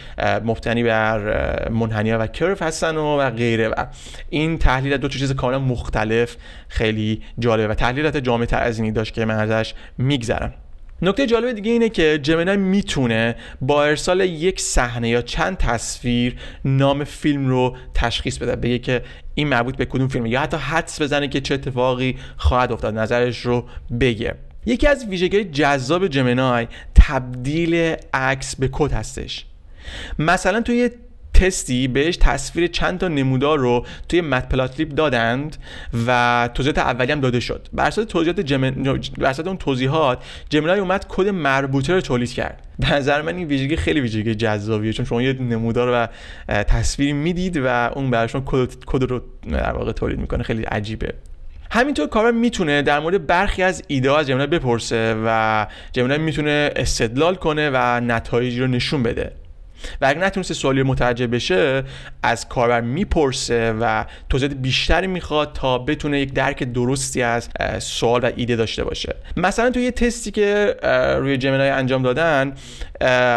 مبتنی 0.45 0.83
بر 0.83 1.69
منحنی 1.69 2.13
و 2.13 2.27
curve 2.27 2.63
هستن 2.63 2.97
و, 2.97 3.21
و 3.21 3.31
غیره. 3.31 3.69
و 3.69 3.87
این 4.31 4.59
تحلیل 4.59 4.97
دو 4.97 5.09
چیز 5.09 5.33
کاملا 5.33 5.59
مختلف 5.59 6.37
خیلی 6.69 7.23
جالبه 7.39 7.69
و 7.69 7.75
تحلیلات 7.75 8.17
جامع 8.17 8.45
تر 8.45 8.63
از 8.63 8.79
اینی 8.79 8.93
داشت 8.93 9.15
که 9.15 9.25
من 9.25 9.35
ازش 9.35 9.75
میگذرم. 9.99 10.55
نکته 11.03 11.27
جالب 11.27 11.53
دیگه 11.53 11.73
اینه 11.73 11.89
که 11.89 12.19
جمنای 12.23 12.57
می‌تونه 12.57 13.37
با 13.61 13.85
ارسال 13.85 14.21
یک 14.21 14.61
صحنه 14.61 15.09
یا 15.09 15.23
چند 15.23 15.57
تصویر 15.57 16.37
نام 16.65 17.05
فیلم 17.05 17.49
رو 17.49 17.77
تشخیص 17.95 18.39
بده 18.39 18.57
بگه 18.57 18.79
که 18.79 19.03
این 19.35 19.49
مربوط 19.49 19.77
به 19.77 19.85
کدوم 19.85 20.09
فیلمه 20.09 20.31
یا 20.31 20.41
حتی 20.41 20.57
حدس 20.57 21.03
بزنه 21.03 21.29
که 21.29 21.41
چه 21.41 21.55
اتفاقی 21.55 22.17
خواهد 22.37 22.73
افتاد 22.73 22.99
نظرش 22.99 23.39
رو 23.39 23.65
بگه. 24.01 24.35
یکی 24.67 24.87
از 24.87 25.07
ویژگی 25.07 25.45
جذاب 25.45 26.07
جمنای 26.07 26.67
تبدیل 26.95 27.97
عکس 28.15 28.57
به 28.57 28.69
کد 28.73 28.93
هستش. 28.93 29.47
مثلا 30.19 30.61
توی 30.61 30.91
تستی 31.39 31.89
بهش 31.89 32.17
تصویر 32.17 32.67
چند 32.67 32.99
تا 32.99 33.09
نمودار 33.09 33.59
رو 33.59 33.87
توی 34.09 34.21
مت 34.21 34.49
پلاتلیپ 34.49 34.89
دادند 34.89 35.57
و 36.07 36.51
توضیحات 36.55 36.79
اولی 36.79 37.13
هم 37.13 37.21
داده 37.21 37.41
شد. 37.41 37.69
بر 37.73 37.87
اساس 37.87 38.05
توضیحات 38.05 38.41
جمن... 38.41 38.71
بر 39.19 39.35
اون 39.47 39.57
توضیحات 39.57 40.25
جمنای 40.49 40.81
اومد 40.81 41.07
کد 41.09 41.29
مربوطه 41.29 41.95
رو 41.95 42.01
تولید 42.01 42.33
کرد. 42.33 42.67
به 42.79 42.93
نظر 42.93 43.23
من 43.23 43.37
این 43.37 43.47
ویژگی 43.47 43.77
خیلی 43.77 44.01
ویژگی 44.01 44.35
جذابیه 44.35 44.93
چون 44.93 45.07
شما 45.07 45.23
یه 45.23 45.33
نمودار 45.33 45.89
و 45.93 46.09
تصویر 46.63 47.15
می‌دید 47.15 47.57
و 47.57 47.91
اون 47.95 48.11
براشون 48.11 48.43
کد 48.87 49.11
رو 49.11 49.21
در 49.51 49.73
واقع 49.73 49.93
تولید 49.93 50.19
می‌کنه. 50.19 50.43
خیلی 50.43 50.63
عجیبه. 50.63 51.15
همینطور 51.71 52.07
کاربر 52.07 52.31
می‌تونه 52.31 52.83
در 52.83 53.01
مورد 53.01 53.27
برخی 53.27 53.63
از 53.63 53.83
ایده 53.87 54.19
از 54.19 54.27
جمنای 54.27 54.47
بپرسه 54.47 55.17
و 55.27 55.67
جمنای 55.93 56.19
می‌تونه 56.19 56.71
استدلال 56.77 57.35
کنه 57.35 57.71
و 57.75 58.01
نتایجی 58.01 58.61
رو 58.61 58.67
نشون 58.67 59.03
بده. 59.03 59.33
و 60.01 60.07
اگر 60.07 60.19
نتونسته 60.19 60.55
سوالی 60.55 60.83
متوجه 60.83 61.27
بشه 61.27 61.85
از 62.23 62.49
کاربر 62.49 62.81
می‌پرسه 62.81 63.75
و 63.81 64.05
توضیحات 64.29 64.57
بیشتری 64.57 65.07
می‌خواد 65.07 65.53
تا 65.53 65.79
بتونه 65.79 66.21
یک 66.21 66.33
درک 66.33 66.63
درستی 66.63 67.23
از 67.23 67.49
سوال 67.79 68.25
و 68.25 68.31
ایده 68.37 68.57
داشته 68.57 68.85
باشه. 68.85 69.17
مثلا 69.37 69.71
توی 69.71 69.83
یه 69.83 69.91
تستی 69.91 70.31
که 70.31 70.77
روی 71.19 71.37
جمنای 71.37 71.71
انجام 71.71 72.03
دادن 72.03 72.53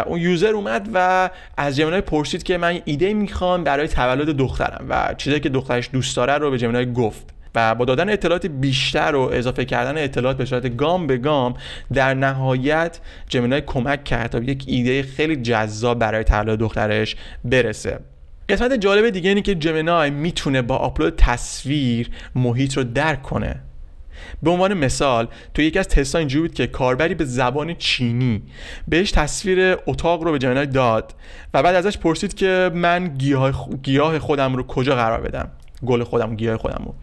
اون 0.06 0.20
یوزر 0.20 0.50
اومد 0.50 0.88
و 0.94 1.30
از 1.56 1.76
جمنای 1.76 2.00
پرسید 2.00 2.42
که 2.42 2.58
من 2.58 2.80
ایده 2.84 3.14
می‌خوام 3.14 3.64
برای 3.64 3.88
تولد 3.88 4.36
دخترم 4.36 4.86
و 4.88 5.14
چیزی 5.18 5.40
که 5.40 5.48
دخترش 5.48 5.90
دوست 5.92 6.16
داره 6.16 6.38
رو 6.38 6.50
به 6.50 6.58
جمنای 6.58 6.92
گفت. 6.92 7.41
و 7.54 7.74
با 7.74 7.84
دادن 7.84 8.08
اطلاعات 8.08 8.46
بیشتر 8.46 9.14
و 9.14 9.20
اضافه 9.20 9.64
کردن 9.64 10.04
اطلاعات 10.04 10.36
به 10.36 10.44
صورت 10.44 10.76
گام 10.76 11.06
به 11.06 11.16
گام 11.16 11.54
در 11.92 12.14
نهایت 12.14 13.00
جمینای 13.28 13.60
کمک 13.60 14.04
کرد 14.04 14.30
تا 14.30 14.38
یک 14.38 14.64
ایده 14.66 15.02
خیلی 15.02 15.36
جذاب 15.36 15.98
برای 15.98 16.24
تولد 16.24 16.58
دخترش 16.58 17.16
برسه. 17.44 17.98
قسمت 18.48 18.72
جالب 18.72 19.10
دیگه 19.10 19.28
اینه 19.28 19.42
که 19.42 19.54
جمینای 19.54 20.10
می‌تونه 20.10 20.62
با 20.62 20.76
آپلود 20.76 21.14
تصویر 21.16 22.10
محیط 22.34 22.76
رو 22.76 22.84
درک 22.84 23.22
کنه. 23.22 23.60
به 24.42 24.50
عنوان 24.50 24.74
مثال 24.74 25.28
تو 25.54 25.62
یکی 25.62 25.78
از 25.78 25.88
تستا 25.88 26.18
اینجوری 26.18 26.48
بود 26.48 26.56
که 26.56 26.66
کاربری 26.66 27.14
به 27.14 27.24
زبان 27.24 27.74
چینی 27.74 28.42
بهش 28.88 29.10
تصویر 29.10 29.76
اتاق 29.86 30.22
رو 30.22 30.32
به 30.32 30.38
جمینای 30.38 30.66
داد 30.66 31.14
و 31.54 31.62
بعد 31.62 31.74
ازش 31.74 31.98
پرسید 31.98 32.34
که 32.34 32.70
من 32.74 33.08
گیاه 33.82 34.18
خودم 34.18 34.56
رو 34.56 34.62
کجا 34.62 34.96
قرار 34.96 35.20
بدم؟ 35.20 35.50
گل 35.86 36.04
خودم 36.04 36.36
گیاه 36.36 36.56
خودم 36.56 36.82
رو. 36.84 36.94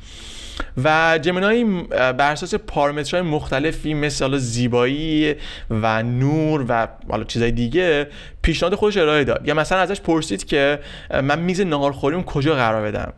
و 0.84 1.20
جمنای 1.22 1.63
بر 1.89 2.32
اساس 2.32 2.56
پارامترهای 2.56 3.22
مختلفی 3.22 3.94
مثل 3.94 4.38
زیبایی 4.38 5.36
و 5.70 6.04
نور 6.04 6.66
و 6.70 6.88
حالا 7.10 7.24
چیزای 7.24 7.51
دیگه 7.51 8.08
پیشنهاد 8.42 8.75
خودش 8.75 8.98
ارائه 8.98 9.24
داد. 9.24 9.48
یا 9.48 9.54
مثلا 9.54 9.80
ازش 9.80 10.01
پرسید 10.01 10.46
که 10.46 10.80
من 11.24 11.39
میز 11.39 11.62
نهارخوریم 11.62 12.24
کجا 12.24 12.56
قرار 12.56 12.92
بدم؟ 12.92 13.13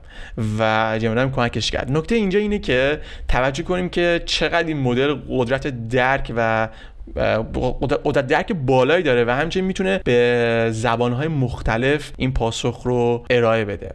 و 0.60 1.00
جمنای 1.01 1.29
کمکش 1.29 1.71
کرد. 1.71 1.91
نکته 1.91 2.15
اینجا 2.15 2.39
اینه 2.39 2.60
که 2.60 3.01
توجه 3.27 3.63
کنیم 3.63 3.89
که 3.89 4.21
چقدر 4.25 4.67
این 4.67 4.77
مدل 4.77 5.15
قدرت 5.29 5.88
درک 5.88 6.33
و 6.36 6.69
قدرت 8.03 8.27
درک 8.27 8.51
بالایی 8.51 9.03
داره 9.03 9.25
و 9.25 9.29
همچنین 9.29 9.65
می‌تونه 9.65 10.01
به 10.03 10.69
زبانهای 10.71 11.27
مختلف 11.27 12.12
این 12.17 12.33
پاسخ 12.33 12.81
رو 12.83 13.25
ارائه 13.29 13.65
بده. 13.65 13.93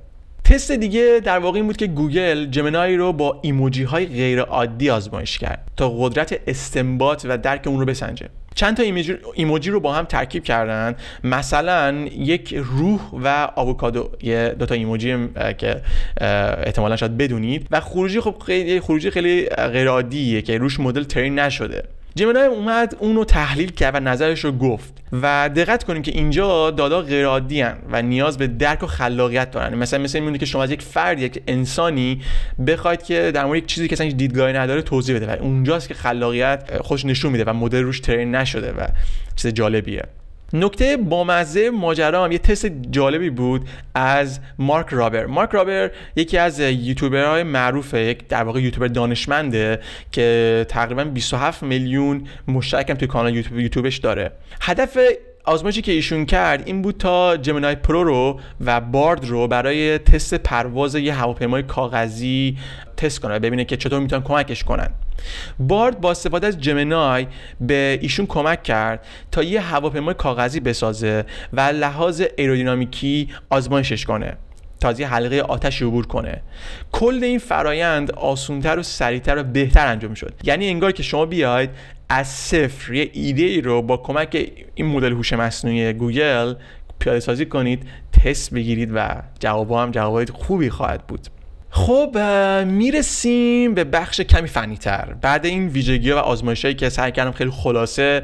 تست 0.50 0.72
دیگه 0.72 1.20
در 1.24 1.38
واقع 1.38 1.56
این 1.56 1.66
بود 1.66 1.76
که 1.76 1.86
گوگل 1.86 2.46
جمنای 2.46 2.96
رو 2.96 3.12
با 3.12 3.38
ایموجی 3.42 3.82
های 3.82 4.06
غیر 4.06 4.40
عادی 4.40 4.90
آزمایش 4.90 5.38
کرد 5.38 5.70
تا 5.76 5.88
قدرت 5.88 6.40
استنباط 6.46 7.26
و 7.28 7.38
درک 7.38 7.66
اون 7.66 7.80
رو 7.80 7.86
بسنجه. 7.86 8.28
چند 8.54 8.76
تا 8.76 8.82
ایموجی 9.34 9.70
رو 9.70 9.80
با 9.80 9.92
هم 9.92 10.04
ترکیب 10.04 10.44
کردن. 10.44 10.96
مثلا 11.24 12.06
یک 12.18 12.54
روح 12.56 13.00
و 13.12 13.48
آووکادو 13.56 14.10
یه 14.22 14.56
دو 14.58 14.66
تا 14.66 14.74
ایموجی 14.74 15.28
که 15.58 15.82
احتمالا 16.66 16.96
شاید 16.96 17.16
بدونید. 17.16 17.66
و 17.70 17.80
خروجی 17.80 18.20
خب 18.20 18.34
خیلی 18.46 18.80
خروجی 18.80 19.10
خیلی 19.10 19.46
غیر 19.46 20.40
که 20.40 20.58
روش 20.58 20.80
مدل 20.80 21.04
ترین 21.04 21.38
نشده. 21.38 21.82
جمنای 22.16 22.46
اومد 22.46 22.96
اونو 22.98 23.24
تحلیل 23.24 23.70
کرد 23.70 23.94
و 23.94 24.00
نظرش 24.00 24.44
رو 24.44 24.52
گفت 24.52 24.92
و 25.12 25.50
دقت 25.56 25.84
کنیم 25.84 26.02
که 26.02 26.12
اینجا 26.12 26.70
دادا 26.70 27.02
غیر 27.02 27.26
عادی 27.26 27.62
و 27.62 28.02
نیاز 28.02 28.38
به 28.38 28.46
درک 28.46 28.82
و 28.82 28.86
خلاقیت 28.86 29.50
دارن. 29.50 29.74
مثلا 29.74 30.02
مثل 30.02 30.18
میمونه 30.18 30.38
که 30.38 30.46
شما 30.46 30.62
از 30.62 30.70
یک 30.70 30.82
فرد 30.82 31.20
یک 31.20 31.42
انسانی 31.46 32.22
بخواید 32.66 33.02
که 33.02 33.30
در 33.34 33.44
مورد 33.44 33.58
یک 33.58 33.66
چیزی 33.66 33.88
که 33.88 33.92
اصلا 33.92 34.10
دیدگاهی 34.10 34.52
نداره 34.52 34.82
توضیح 34.82 35.16
بده 35.16 35.26
و 35.26 35.42
اونجاست 35.42 35.88
که 35.88 35.94
خلاقیت 35.94 36.82
خودش 36.82 37.04
نشون 37.04 37.32
میده 37.32 37.44
و 37.44 37.52
مدل 37.52 37.82
روش 37.82 38.00
ترین 38.00 38.34
نشده 38.34 38.72
و 38.72 38.86
چیز 39.36 39.52
جالبیه. 39.54 40.02
نکته 40.52 40.96
بامزه 40.96 41.70
ماجرا 41.70 42.24
هم 42.24 42.32
یه 42.32 42.38
تست 42.38 42.66
جالبی 42.90 43.30
بود 43.30 43.68
از 43.94 44.40
مارک 44.58 44.86
رابر. 44.90 45.26
مارک 45.26 45.50
رابر 45.50 45.90
یکی 46.16 46.38
از 46.38 46.60
یوتیوبرهای 46.60 47.42
معروفه 47.42 48.00
یک 48.00 48.28
در 48.28 48.42
واقع 48.42 48.60
یوتیوبر 48.60 48.88
دانشمنده 48.88 49.80
که 50.12 50.66
تقریبا 50.68 51.04
27 51.04 51.62
میلیون 51.62 52.26
مشترک 52.48 52.90
هم 52.90 52.96
توی 52.96 53.08
کانال 53.08 53.34
یوتیوب 53.34 53.60
یوتیوبش 53.60 53.96
داره. 53.96 54.32
هدف 54.60 54.98
آزمایشی 55.46 55.82
که 55.82 55.92
ایشون 55.92 56.26
کرد 56.26 56.62
این 56.66 56.82
بود 56.82 56.96
تا 56.96 57.36
جمنای 57.36 57.74
پرو 57.74 58.04
رو 58.04 58.40
و 58.64 58.80
بارد 58.80 59.24
رو 59.24 59.48
برای 59.48 59.98
تست 59.98 60.34
پرواز 60.34 60.94
یه 60.94 61.14
هواپیمای 61.14 61.62
کاغذی 61.62 62.58
تست 62.96 63.20
کنه 63.20 63.38
ببینه 63.38 63.64
که 63.64 63.76
چطور 63.76 64.00
می‌تونن 64.00 64.22
کمکش 64.22 64.64
کنن. 64.64 64.88
بارد 65.58 66.00
با 66.00 66.10
استفاده 66.10 66.46
از 66.46 66.60
جمنای 66.60 67.26
به 67.60 67.98
ایشون 68.02 68.26
کمک 68.26 68.62
کرد 68.62 69.06
تا 69.30 69.42
یه 69.42 69.60
هواپیمای 69.60 70.14
کاغذی 70.14 70.60
بسازه 70.60 71.24
و 71.52 71.60
لحاظ 71.60 72.22
ایرودینامیکی 72.36 73.28
آزمایشش 73.50 74.04
کنه 74.04 74.36
تا 74.80 74.88
از 74.88 75.00
یه 75.00 75.08
حلقه 75.08 75.40
آتش 75.40 75.82
عبور 75.82 76.06
کنه. 76.06 76.42
کل 76.92 77.20
این 77.22 77.38
فرایند 77.38 78.10
آسونتر 78.10 78.78
و 78.78 78.82
سریعتر 78.82 79.38
و 79.38 79.42
بهتر 79.42 79.86
انجام 79.86 80.14
شد. 80.14 80.34
یعنی 80.44 80.68
انگار 80.68 80.92
که 80.92 81.02
شما 81.02 81.26
بیاید 81.26 81.70
از 82.08 82.28
صفر. 82.28 82.94
یه 82.94 83.10
ایده 83.12 83.42
ای 83.42 83.60
رو 83.60 83.82
با 83.82 83.96
کمک 83.96 84.52
این 84.74 84.86
مدل 84.86 85.12
هوش 85.12 85.32
مصنوعی 85.32 85.92
گوگل 85.92 86.54
پیاده 86.98 87.20
سازی 87.20 87.46
کنید 87.46 87.82
تست 88.12 88.54
بگیرید 88.54 88.90
و 88.94 89.22
جواب 89.40 89.72
هم 89.72 89.90
جواب 89.90 90.30
خوبی 90.30 90.70
خواهد 90.70 91.06
بود. 91.06 91.20
خب 91.70 92.18
می‌رسیم 92.66 93.74
به 93.74 93.84
بخش 93.84 94.20
کمی 94.20 94.48
فنی 94.48 94.76
تر 94.76 95.14
بعد 95.20 95.46
این 95.46 95.68
ویژگی 95.68 96.12
و 96.12 96.16
آزمایش 96.16 96.64
هایی 96.64 96.74
که 96.74 96.88
سعی 96.88 97.12
کردم 97.12 97.32
خیلی 97.32 97.50
خلاصه 97.50 98.22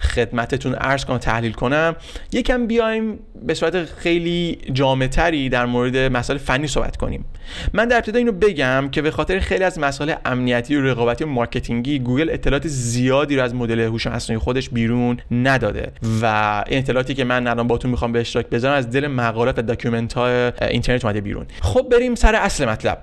خدمتتون 0.00 0.76
عرض 0.78 1.04
کنم 1.04 1.18
تحلیل 1.18 1.52
کنم. 1.52 1.96
یکم 2.32 2.66
بیایم 2.66 3.18
به 3.42 3.54
صورت 3.54 3.84
خیلی 3.84 4.58
جامعتری 4.72 5.48
در 5.48 5.66
مورد 5.66 5.96
مسائل 5.96 6.38
فنی 6.38 6.66
صحبت 6.66 6.96
کنیم. 6.96 7.24
من 7.72 7.88
در 7.88 7.96
ابتدا 7.96 8.18
اینو 8.18 8.32
بگم 8.32 8.88
که 8.92 9.02
به 9.02 9.10
خاطر 9.10 9.38
خیلی 9.38 9.64
از 9.64 9.78
مسائل 9.78 10.14
امنیتی 10.24 10.76
و 10.76 10.82
رقابتی 10.82 11.24
و 11.24 11.26
marketing 11.26 11.91
ی 11.91 11.98
گوگل 11.98 12.30
اطلاعات 12.30 12.68
زیادی 12.68 13.36
رو 13.36 13.42
از 13.42 13.54
مدل 13.54 13.80
هوش 13.80 14.06
مصنوعی 14.06 14.38
خودش 14.38 14.70
بیرون 14.70 15.16
نداده. 15.30 15.92
و 16.22 16.64
این 16.66 16.78
اطلاعاتی 16.78 17.14
که 17.14 17.24
من 17.24 17.46
الان 17.46 17.66
باتون 17.66 17.90
می‌خوام 17.90 18.12
به 18.12 18.20
اشتراک 18.20 18.46
بذارم 18.48 18.74
از 18.76 18.90
دل 18.90 19.06
مقالات 19.06 19.58
و 19.58 19.62
document 19.62 20.12
های 20.12 20.52
اینترنت 20.60 21.04
اومده 21.04 21.20
بیرون. 21.20 21.46
خب 21.60 21.86
بریم 21.92 22.14
سر 22.14 22.34
اصل 22.34 22.68
مطلب. 22.68 22.98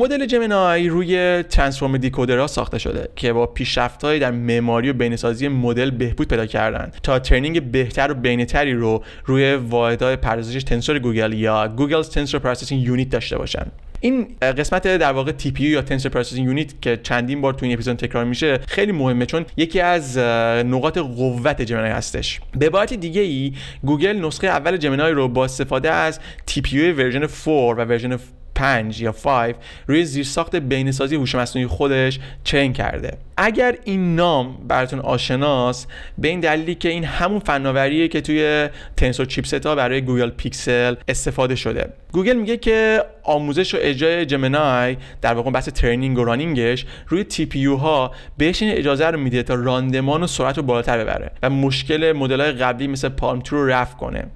مدل 0.00 0.26
جمنای 0.26 0.88
روی 0.88 1.42
transformer 1.42 1.96
decoder 1.96 2.40
ها 2.40 2.46
ساخته 2.46 2.78
شده 2.78 3.08
که 3.16 3.32
با 3.32 3.46
پیشرفت‌های 3.46 4.18
در 4.18 4.30
معماری 4.30 4.90
و 4.90 4.92
بهینه‌سازی 4.92 5.48
مدل 5.48 5.90
بهبود 5.90 6.28
پیدا 6.28 6.46
کردن 6.46 6.92
تا 7.02 7.18
training 7.18 7.70
بهتر 7.70 8.10
و 8.10 8.14
بهینه‌تری 8.14 8.72
رو 8.72 9.02
روی 9.24 9.54
واحدهای 9.54 10.16
پردازش 10.16 10.62
تنسور 10.62 10.98
گوگل 10.98 11.32
یا 11.32 11.68
گوگل 11.68 12.02
Tensor 12.02 12.40
Processing 12.40 12.82
Unit 12.82 13.10
داشته 13.10 13.38
باشن 13.38 13.66
این 14.00 14.26
قسمت 14.40 14.96
در 14.96 15.12
واقع 15.12 15.32
TPU 15.32 15.64
یا 15.64 15.82
Tensor 15.82 16.12
Processing 16.12 16.46
Unit 16.46 16.82
که 16.82 17.00
چندین 17.02 17.40
بار 17.40 17.52
تو 17.52 17.64
این 17.64 17.74
اپیزود 17.74 17.96
تکرار 17.96 18.24
میشه 18.24 18.60
خیلی 18.68 18.92
مهمه 18.92 19.26
چون 19.26 19.46
یکی 19.56 19.80
از 19.80 20.18
نقاط 20.18 20.98
قوت 20.98 21.62
جمنای 21.62 21.90
هستش. 21.90 22.40
به 22.58 22.66
عبارت 22.66 22.94
دیگه 22.94 23.20
ای 23.20 23.52
گوگل 23.84 24.16
نسخه 24.16 24.46
اول 24.46 24.76
جمنای 24.76 25.12
رو 25.12 25.28
با 25.28 25.44
استفاده 25.44 25.90
از 25.90 26.20
TPU 26.46 26.60
version 26.60 27.26
4 27.44 27.74
و 27.74 27.84
version 27.84 28.18
5 28.56 29.00
یا 29.00 29.12
5 29.12 29.54
روی 29.86 30.04
زیرساخت 30.04 30.56
بهینه‌سازی 30.56 31.16
هوش 31.16 31.34
مصنوعی 31.34 31.66
خودش 31.66 32.18
چین 32.44 32.72
کرده. 32.72 33.18
اگر 33.36 33.76
این 33.84 34.16
نام 34.16 34.56
براتون 34.68 34.98
آشناست 34.98 35.88
به 36.18 36.28
این 36.28 36.40
دلیلی 36.40 36.74
که 36.74 36.88
این 36.88 37.04
همون 37.04 37.38
فناوریه 37.38 38.08
که 38.08 38.20
توی 38.20 38.68
Tensor 38.96 39.26
chipset 39.26 39.66
ها 39.66 39.74
برای 39.74 40.00
گوگل 40.00 40.30
پیکسل 40.30 40.94
استفاده 41.08 41.54
شده. 41.54 41.92
گوگل 42.12 42.34
میگه 42.34 42.56
که 42.56 43.04
آموزش 43.22 43.74
و 43.74 43.78
اجرای 43.80 44.26
جمنای 44.26 44.96
در 45.22 45.34
واقع 45.34 45.50
بحث 45.50 45.68
training 45.68 46.18
و 46.18 46.24
running 46.24 46.72
ش 46.72 46.86
روی 47.08 47.24
TPU 47.24 47.64
ها 47.64 48.12
بهش 48.38 48.62
این 48.62 48.72
اجازه 48.72 49.06
رو 49.06 49.18
میده 49.18 49.42
تا 49.42 49.54
راندمان 49.54 50.22
و 50.22 50.26
سرعت 50.26 50.56
رو 50.56 50.62
بالاتر 50.62 50.98
ببره 50.98 51.30
و 51.42 51.50
مشکل 51.50 52.12
مدل 52.12 52.40
های 52.40 52.52
قبلی 52.52 52.86
مثل 52.86 53.08
پالم 53.08 53.42
رو 53.50 53.66
رفع 53.66 53.96
کنه. 53.96 54.26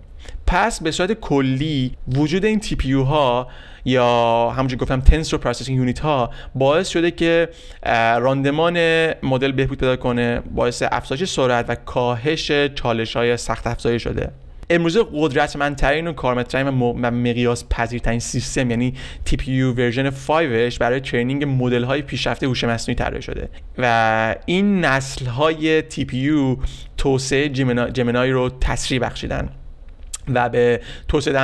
پس 0.46 0.82
به 0.82 0.90
صورت 0.90 1.12
کلی 1.12 1.92
وجود 2.08 2.44
این 2.44 2.60
TPU 2.60 2.92
ها 2.92 3.48
یا 3.84 4.50
همونجور 4.50 4.78
گفتم 4.78 5.00
Tensor 5.00 5.40
Processing 5.40 5.78
Unit 5.78 5.98
ها 5.98 6.30
باعث 6.54 6.88
شده 6.88 7.10
که 7.10 7.48
راندمان 8.20 8.76
مدل 9.22 9.52
بهبود 9.52 9.78
پیدا 9.78 9.96
کنه 9.96 10.40
باعث 10.54 10.82
افزایش 10.92 11.24
سرعت 11.24 11.64
و 11.68 11.74
کاهش 11.74 12.52
چالش 12.74 13.16
های 13.16 13.36
سخت 13.36 13.66
افزاری 13.66 13.98
شده. 13.98 14.30
امروزه 14.70 15.04
قدرتمندترین 15.12 16.06
و 16.06 16.12
کارآمدترین 16.12 16.68
و 16.68 16.92
مقیاس 17.10 17.64
پذیرترین 17.70 18.18
سیستم 18.18 18.70
یعنی 18.70 18.94
TPU 19.46 19.72
version 19.72 20.10
5 20.10 20.78
برای 20.78 21.00
training 21.00 21.44
مدل 21.44 21.84
های 21.84 22.02
پیشرفته 22.02 22.46
هوش 22.46 22.64
مصنوعی 22.64 22.96
طراحی 22.96 23.22
شده. 23.22 23.48
و 23.78 24.36
این 24.46 24.84
نسل 24.84 25.26
های 25.26 25.82
TPU 25.82 26.56
توسعه 26.96 27.48
جمنای 27.92 28.30
رو 28.30 28.50
تسریع 28.60 29.00
بخشیدن. 29.00 29.48
و 30.34 30.48
به 30.48 30.80
توسعه 31.08 31.34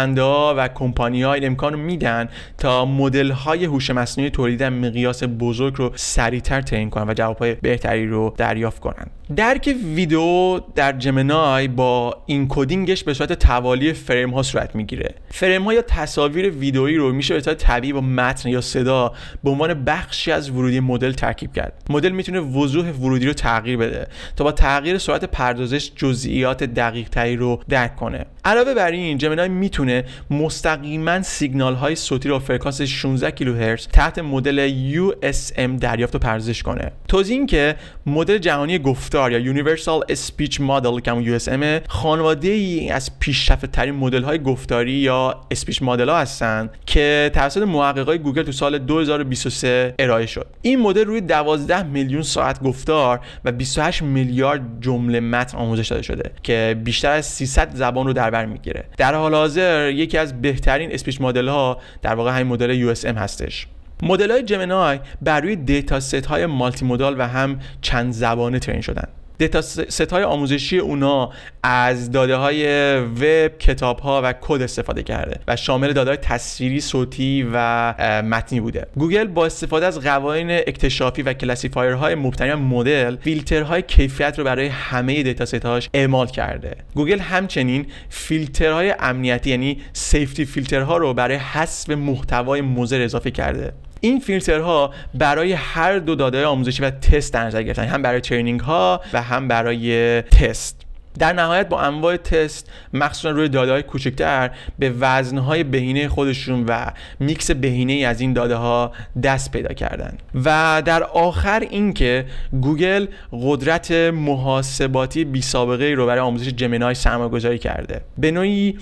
و 0.57 0.69
کمپانی 0.69 1.23
ها 1.23 1.33
این 1.33 1.47
امکان 1.47 1.73
رو 1.73 1.79
میدن 1.79 2.29
تا 2.59 2.85
مدل 2.85 3.31
های 3.31 3.65
هوش 3.65 3.91
مصنوعی 3.91 4.31
تولید 4.31 4.63
مقیاس 4.63 5.23
بزرگ 5.25 5.75
رو 5.77 5.93
سریعتر 5.95 6.61
تعیین 6.61 6.91
کنن 6.91 7.11
و 7.11 7.15
جواب 7.15 7.39
های 7.39 7.55
بهتری 7.55 8.07
رو 8.07 8.35
دریافت 8.37 8.81
کنن. 8.81 9.07
درک 9.35 9.75
ویدیو 9.95 10.61
در 10.75 10.93
جمنای 10.93 11.69
با 11.69 12.23
این 12.27 12.47
کدینگش 12.49 13.05
به 13.05 13.15
صورت 13.15 13.33
توالی 13.33 13.93
فریم 13.93 14.31
ها 14.31 14.43
صورت 14.43 14.75
می‌گیره. 14.75 15.15
فریم 15.31 15.63
ها 15.63 15.75
یا 15.75 15.83
تصاویر 15.83 16.51
ویدئویی 16.51 16.97
رو 16.97 17.13
میشه 17.13 17.35
به 17.35 17.41
صورت 17.41 17.59
طبیعی 17.59 17.93
با 17.93 18.01
متن 18.01 18.49
یا 18.49 18.61
صدا 18.61 19.13
به 19.45 19.51
عنوان 19.51 19.85
بخشی 19.85 20.33
از 20.33 20.51
ورودی 20.51 20.81
مدل 20.81 21.13
ترکیب 21.13 21.53
کرد. 21.53 21.73
مدل 21.91 22.09
می‌تونه 22.09 22.41
وضوح 22.41 22.91
ورودی 22.91 23.27
رو 23.27 23.33
تغییر 23.33 23.77
بده 23.77 24.07
تا 24.37 24.45
با 24.45 24.53
تغییر 24.53 24.99
سرعت 24.99 25.25
پردازش 25.25 25.91
جزئیات 25.97 26.65
دقیق 26.65 27.09
تری 27.09 27.37
رو 27.37 27.61
درک 27.69 27.97
کنه. 27.97 28.27
علاوه 28.45 28.75
بر 28.75 28.91
این 28.91 29.19
جمنای 29.19 29.49
می‌تونه 29.49 30.05
مستقیما 30.31 31.23
سیگنال 31.23 31.75
های 31.75 31.95
صوتی 31.95 32.29
رو 32.29 32.39
فرکانس 32.39 32.83
16 32.83 33.31
کیلوهرتز 33.31 33.89
تحت 33.89 34.19
مدل 34.19 34.71
USM 34.93 35.81
دریافت 35.81 36.15
و 36.15 36.19
پردازش 36.19 36.63
کنه. 36.63 36.93
توضیح 37.09 37.37
این 37.37 37.47
که 37.47 37.77
مدل 38.07 38.39
جهانی 38.39 38.79
گفتار 39.17 39.33
یا 39.33 39.55
Universal 39.55 40.15
Speech 40.15 40.55
Model 40.55 41.01
که 41.03 41.11
همون 41.11 41.39
USM 41.39 41.89
خانواده 41.89 42.49
ای 42.49 42.91
از 42.91 43.19
پیشرفته 43.19 43.67
ترین 43.67 43.95
مدل 43.95 44.23
های 44.23 44.39
گفتاری 44.39 44.93
یا 44.93 45.41
speech 45.51 45.83
model 45.83 46.09
ها 46.09 46.19
هستن 46.19 46.71
که 46.87 47.31
توسط 47.35 47.63
محققای 47.63 48.19
گوگل 48.19 48.43
تو 48.43 48.53
سال 48.53 48.79
2023 48.79 49.95
ارائه 49.99 50.27
شد. 50.27 50.47
این 50.63 50.81
مدل 50.81 51.05
روی 51.05 51.21
12 51.21 51.83
میلیون 51.83 52.23
ساعت 52.23 52.63
گفتار 52.63 53.21
و 53.45 53.53
28 53.53 54.03
میلیارد 54.03 54.63
جمله 54.81 55.21
متن 55.21 55.59
آموزش 55.59 55.89
داده 55.89 56.03
شده 56.03 56.31
که 56.43 56.77
بیشتر 56.85 57.11
از 57.11 57.27
300 57.27 57.71
زبان 57.75 58.07
رو 58.07 58.13
در 58.13 58.31
بر 58.31 58.47
می‌گیره. 58.47 58.85
در 58.97 59.15
حال 59.15 59.35
حاضر 59.35 59.91
یکی 59.91 60.19
از 60.19 60.43
بهترین 60.43 60.93
speech 60.93 61.21
model 61.21 61.49
ها 61.49 61.79
در 62.03 62.15
واقع 62.15 62.31
همین 62.31 62.47
مدل 62.47 62.95
USM 62.95 63.17
هستش. 63.17 63.67
مدل 64.03 64.31
های 64.31 64.43
جمنای 64.43 65.01
بر 65.23 65.41
روی 65.41 65.57
dataset 65.57 66.27
های 66.27 66.47
multimodal 66.47 67.21
و 67.21 67.29
هم 67.29 67.61
چند 67.81 68.13
زبانه 68.13 68.59
train 68.59 68.81
شدن. 68.81 69.09
dataset 69.39 70.13
آموزشی 70.13 70.79
اونا 70.79 71.31
از 71.63 72.11
داده 72.11 72.37
های 72.37 72.97
وب 72.99 73.59
کتاب 73.59 74.01
ها 74.01 74.21
و 74.25 74.35
کد 74.41 74.63
استفاده 74.63 75.03
کرده 75.03 75.41
و 75.49 75.57
شامل 75.57 75.93
داده 75.93 76.11
های 76.11 76.17
تصویری 76.17 76.81
صوتی 76.81 77.47
و 77.53 77.95
متنی 78.23 78.61
بوده. 78.61 78.87
گوگل 78.97 79.27
با 79.27 79.47
استفاده 79.47 79.87
از 79.87 80.01
قوانین 80.01 80.51
اکتشافی 80.51 81.23
و 81.23 81.33
classifier 81.33 81.93
های 81.93 82.15
مبتنی 82.15 82.55
مدل 82.55 83.17
فیلترهای 83.17 83.83
کیفیت 83.83 84.39
رو 84.39 84.45
برای 84.45 84.67
همه 84.67 85.23
dataset 85.23 85.67
اعمال 85.95 86.27
کرده. 86.27 86.77
گوگل 86.95 87.19
همچنین 87.19 87.87
فیلترهای 88.09 88.95
امنیتی 89.01 89.51
یعنی 89.51 89.79
safety 89.93 90.45
filter 90.45 90.89
ها 90.89 90.97
رو 90.97 91.15
برای 91.15 91.37
حذف 91.37 91.91
محتوای 91.91 92.61
مضر 92.61 93.01
اضافه 93.01 93.31
کرده. 93.31 93.73
این 94.01 94.21
فیلترها 94.21 94.91
برای 95.15 95.53
هر 95.53 95.99
دو 95.99 96.15
داده 96.15 96.47
آموزشی 96.47 96.83
و 96.83 96.91
تست 96.91 97.33
در 97.33 97.45
نظر 97.45 97.63
گرفتن 97.63 97.85
هم 97.85 98.03
برای 98.03 98.21
training 98.21 98.61
ها 98.61 99.01
و 99.13 99.23
هم 99.23 99.49
برای 99.49 100.23
تست. 100.23 100.83
در 101.19 101.33
نهایت 101.33 101.69
با 101.69 101.81
انواع 101.81 102.17
تست 102.17 102.71
مخصوصا 102.93 103.31
روی 103.31 103.49
داده 103.49 103.73
های 103.73 103.83
کوچکتر 103.83 104.51
به 104.79 104.93
وزنهای 105.01 105.65
بهینه 105.65 106.09
خودشون 106.09 106.65
و 106.69 106.87
میکس 107.21 107.51
بهینه 107.51 107.93
ای 107.93 108.05
از 108.05 108.21
این 108.21 108.33
داده 108.33 108.55
ها 108.57 108.93
دست 109.23 109.51
پیدا 109.51 109.75
کردن. 109.75 110.19
و 110.45 110.83
در 110.85 111.03
آخر 111.03 111.61
اینکه 111.61 112.27
گوگل 112.61 113.07
قدرت 113.33 113.91
محاسباتی 114.15 115.25
بی 115.25 115.43
سابقه 115.43 115.85
رو 115.85 116.07
برای 116.07 116.21
آموزش 116.21 116.49
جمنای 116.49 116.95
سرمایه‌گذاری 116.95 117.59
کرده. 117.59 118.01
به 118.19 118.31
نوعی 118.31 118.79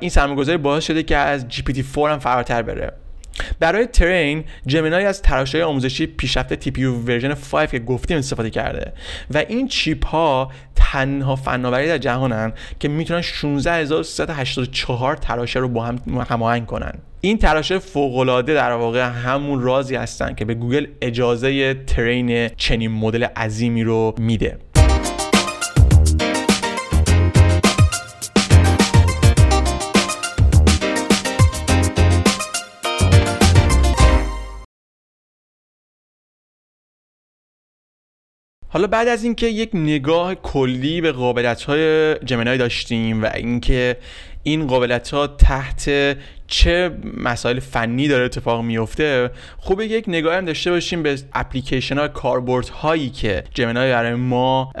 این 0.00 0.10
سرمایه‌گذاری 0.10 0.58
باعث 0.58 0.84
شده 0.84 1.02
که 1.02 1.16
از 1.16 1.46
GPT-4 1.50 1.98
هم 1.98 2.18
فراتر 2.18 2.62
بره. 2.62 2.92
برای 3.60 3.86
train 3.86 4.44
Gemini 4.66 5.04
از 5.04 5.22
تراشه‌های 5.22 5.62
آموزشی 5.62 6.06
پیشرفته 6.06 6.56
TPU 6.56 6.70
version 6.70 7.34
5 7.34 7.68
که 7.68 7.78
گفتیم 7.78 8.18
استفاده 8.18 8.50
کرده 8.50 8.92
و 9.30 9.38
این 9.48 9.68
چیپ 9.68 10.06
ها 10.06 10.52
تنها 10.74 11.36
فناوری 11.36 11.88
در 11.88 11.98
جهانن 11.98 12.52
که 12.80 12.88
می‌تونن 12.88 13.20
16384 13.20 15.16
تراشه 15.16 15.60
رو 15.60 15.68
با 15.68 15.84
هم 15.84 15.98
هماهنگ 16.30 16.66
کنن. 16.66 16.92
این 17.20 17.38
تراشه 17.38 17.78
فوق 17.78 18.42
در 18.42 18.72
واقع 18.72 19.00
همون 19.00 19.62
رازی 19.62 19.96
هستن 19.96 20.34
که 20.34 20.44
به 20.44 20.54
گوگل 20.54 20.86
اجازه 21.02 21.74
train 21.74 22.48
چنین 22.48 22.90
مدل 22.90 23.24
عظیمی 23.24 23.84
رو 23.84 24.14
میده. 24.18 24.58
حالا 38.68 38.86
بعد 38.86 39.08
از 39.08 39.24
اینکه 39.24 39.46
یک 39.46 39.70
نگاه 39.74 40.34
کلی 40.34 41.00
به 41.00 41.12
قابلیت 41.12 41.62
های 41.62 42.14
Gemini 42.14 42.58
داشتیم 42.58 43.22
و 43.22 43.30
اینکه 43.34 43.96
این 44.42 44.66
قابلیت 44.66 45.10
ها 45.10 45.26
تحت 45.26 45.90
چه 46.46 46.90
مسائل 47.16 47.60
فنی 47.60 48.08
داره 48.08 48.24
اتفاق 48.24 48.62
میفته 48.64 49.30
خوبه 49.58 49.86
یک 49.86 50.04
نگاه 50.08 50.36
هم 50.36 50.44
داشته 50.44 50.70
باشیم 50.70 51.02
به 51.02 51.18
اپلیکیشن 51.32 51.98
ها 51.98 52.08
کاربرد 52.08 52.68
هایی 52.68 53.10
که 53.10 53.44
Gemini 53.54 53.90
برای 53.92 54.14
ما 54.14 54.72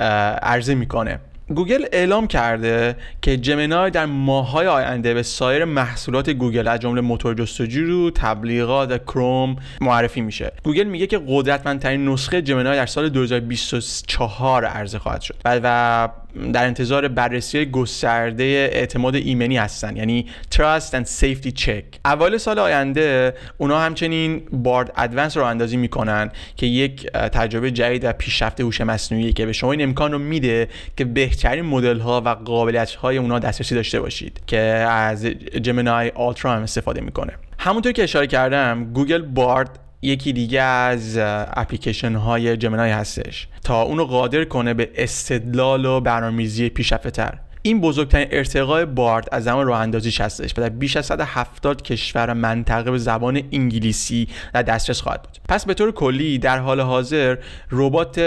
عرضه 0.42 0.74
می‌کنه. 0.74 1.20
گوگل 1.54 1.84
اعلام 1.92 2.26
کرده 2.26 2.96
که 3.22 3.36
Gemini 3.36 3.90
در 3.90 4.06
ماههای 4.06 4.66
آینده 4.66 5.14
به 5.14 5.22
سایر 5.22 5.64
محصولات 5.64 6.30
گوگل 6.30 6.68
از 6.68 6.80
جمله 6.80 7.00
موتور 7.00 7.34
جستجو 7.34 7.84
رو 7.84 8.10
تبلیغات 8.10 9.04
کروم 9.04 9.56
معرفی 9.80 10.20
میشه. 10.20 10.52
گوگل 10.64 10.84
میگه 10.84 11.06
که 11.06 11.20
قدرتمندترین 11.28 12.08
نسخه 12.08 12.42
Gemini 12.42 12.76
در 12.76 12.86
سال 12.86 13.08
2024 13.08 14.64
عرضه 14.64 14.98
خواهد 14.98 15.20
شد. 15.20 15.36
و 15.44 16.08
در 16.52 16.64
انتظار 16.64 17.08
بررسی 17.08 17.66
گسترده 17.66 18.44
اعتماد 18.72 19.14
ایمنی 19.14 19.56
هستن 19.56 19.96
یعنی 19.96 20.26
Trust 20.54 20.92
and 20.92 21.06
Safety 21.20 21.50
Check. 21.60 21.98
اول 22.04 22.38
سال 22.38 22.58
آینده 22.58 23.34
اونا 23.58 23.78
همچنین 23.80 24.42
بارد 24.52 24.92
ادوانس 24.96 25.36
رو 25.36 25.44
اندازی 25.44 25.76
می‌کنن 25.76 26.30
که 26.56 26.66
یک 26.66 27.06
تجربه 27.12 27.70
جدید 27.70 28.04
و 28.04 28.12
پیشرفته 28.12 28.64
هوش 28.64 28.80
مصنوعی 28.80 29.32
که 29.32 29.46
به 29.46 29.52
شما 29.52 29.72
این 29.72 29.82
امکان 29.82 30.12
رو 30.12 30.18
میده 30.18 30.68
که 30.96 31.04
بهترین 31.04 31.64
مدل 31.64 31.98
ها 31.98 32.22
و 32.24 32.28
قابلیت 32.28 32.90
های 32.90 33.18
اونا 33.18 33.38
دسترسی 33.38 33.74
داشته 33.74 34.00
باشید 34.00 34.40
که 34.46 34.58
از 34.58 35.26
جمنای 35.62 36.12
آلترا 36.14 36.52
هم 36.52 36.62
استفاده 36.62 37.00
می‌کنه. 37.00 37.32
همونطور 37.58 37.92
که 37.92 38.02
اشاره 38.02 38.26
کردم 38.26 38.92
گوگل 38.92 39.22
بارد 39.22 39.78
یکی 40.02 40.32
دیگه 40.32 40.62
از 40.62 41.18
اپلیکیشن 41.20 42.14
های 42.14 42.56
جمنای 42.56 42.90
هستش. 42.90 43.48
تا 43.64 43.82
اونو 43.82 44.04
قادر 44.04 44.44
کنه 44.44 44.74
به 44.74 44.90
استدلال 44.94 45.84
و 45.84 46.00
برنامه‌ریزی 46.00 46.68
پیشرفته 46.68 47.10
تر. 47.10 47.38
این 47.62 47.80
بزرگترین 47.80 48.28
ارتقای 48.30 48.84
بارد 48.84 49.28
از 49.32 49.44
زمان 49.44 49.66
راه 49.66 49.80
اندازیش 49.80 50.20
هستش 50.20 50.52
و 50.58 50.60
در 50.60 50.68
بیش 50.68 50.96
از 50.96 51.06
170 51.06 51.82
کشور 51.82 52.32
منطقه 52.32 52.90
به 52.90 52.98
زبان 52.98 53.42
انگلیسی 53.52 54.28
در 54.54 54.62
دسترس 54.62 55.00
خواهد 55.00 55.22
بود. 55.22 55.38
پس 55.48 55.64
به 55.66 55.74
طور 55.74 55.92
کلی 55.92 56.38
در 56.38 56.58
حال 56.58 56.80
حاضر 56.80 57.36
ربات 57.70 58.18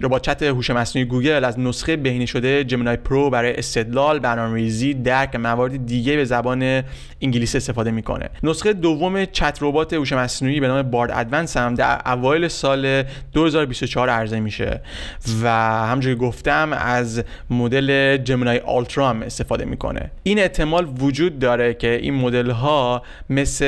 ربات 0.00 0.22
چت 0.22 0.42
هوش 0.42 0.70
مصنوعی 0.70 1.08
گوگل 1.08 1.44
از 1.44 1.60
نسخه 1.60 1.96
بهینه 1.96 2.26
شده 2.26 2.64
Gemini 2.64 2.96
Pro 2.96 3.30
برای 3.30 3.56
استدلال 3.56 4.18
برنامه‌ریزی 4.18 4.94
درک 4.94 5.36
موارد 5.36 5.86
دیگه 5.86 6.16
به 6.16 6.24
زبان 6.24 6.82
انگلیسی 7.22 7.56
استفاده 7.56 7.90
می‌کنه. 7.90 8.30
نسخه 8.42 8.72
دوم 8.72 9.24
چت 9.24 9.58
ربات 9.60 9.92
هوش 9.92 10.12
مصنوعی 10.12 10.60
به 10.60 10.68
نام 10.68 10.82
Bard 10.82 11.10
Advanced 11.14 11.56
هم 11.56 11.74
در 11.74 12.00
اوایل 12.06 12.48
سال 12.48 13.02
2024 13.32 14.10
عرضه 14.10 14.40
میشه 14.40 14.80
و 15.42 15.48
همونجوری 15.86 16.14
گفتم 16.14 16.72
از 16.72 17.22
مدل 17.50 17.93
Gemini 18.24 18.58
Ultra 18.58 19.08
هم 19.08 19.22
استفاده 19.22 19.64
می‌کنه. 19.64 20.10
این 20.22 20.38
احتمال 20.38 20.88
وجود 20.98 21.38
داره 21.38 21.74
که 21.74 21.90
این 22.02 22.14
مدل 22.14 22.50
ها 22.50 23.02
مثل 23.30 23.64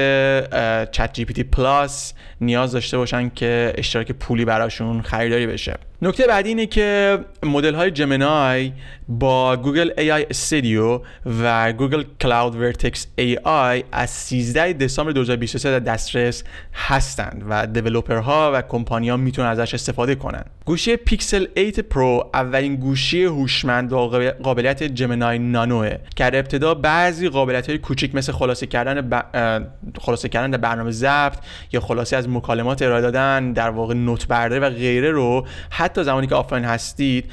ChatGPT 0.84 1.42
Plus 1.42 2.14
نیاز 2.40 2.72
داشته 2.72 2.98
باشن 2.98 3.28
که 3.28 3.72
اشتراک 3.78 4.12
پولی 4.12 4.44
براشون 4.44 5.02
خریداری 5.02 5.46
بشه. 5.46 5.74
نکته 6.02 6.26
بعدی 6.26 6.48
اینه 6.48 6.66
که 6.66 7.18
مدل 7.42 7.74
های 7.74 7.90
Gemini 7.90 8.72
با 9.08 9.56
Google 9.56 9.90
AI 9.90 10.26
Studio 10.30 11.00
و 11.42 11.72
Google 11.72 12.04
Cloud 12.20 12.56
Vertex 12.56 13.06
AI 13.20 13.84
از 13.92 14.10
13 14.10 14.72
دسامبر 14.72 15.12
2023 15.12 15.70
در 15.70 15.78
دسترس 15.78 16.44
هستند 16.74 17.44
و 17.48 18.22
ها 18.22 18.50
و 18.54 18.62
کمپانی 18.62 19.08
ها 19.08 19.16
می‌تونن 19.16 19.48
ازش 19.48 19.74
استفاده 19.74 20.14
کنن. 20.14 20.44
گوشی 20.64 20.96
پیکسل 20.96 21.46
8 21.56 21.80
Pro 21.80 22.30
اولین 22.34 22.76
گوشی 22.76 23.24
هوشمند 23.24 23.88
با 23.90 24.08
قابلیت 24.42 24.82
Gemini 24.82 25.38
Nano 25.38 25.80
ه 25.80 25.90
که 26.16 26.24
در 26.30 26.36
ابتدا 26.38 26.74
بعضی 26.74 27.28
قابلیت 27.28 27.68
های 27.68 27.78
کوچیک 27.78 28.14
مثل 28.14 28.32
خلاصه 28.32 28.66
کردن 28.66 29.08
ب... 29.10 29.22
خلاصه 30.00 30.28
کردن 30.28 30.50
در 30.50 30.58
برنامه 30.58 30.90
ضبط 30.90 31.38
یا 31.72 31.80
خلاصه 31.80 32.16
از 32.16 32.28
مکالمات 32.28 32.82
ارائه 32.82 33.02
دادن 33.02 33.52
در 33.52 33.70
واقع 33.70 33.94
note 33.94 34.26
برداری 34.28 34.60
و 34.60 34.70
غیره 34.70 35.10
رو 35.10 35.46
حتی 35.86 36.04
زمانی 36.04 36.26
که 36.26 36.34
آفلاین 36.34 36.64
هستید 36.64 37.30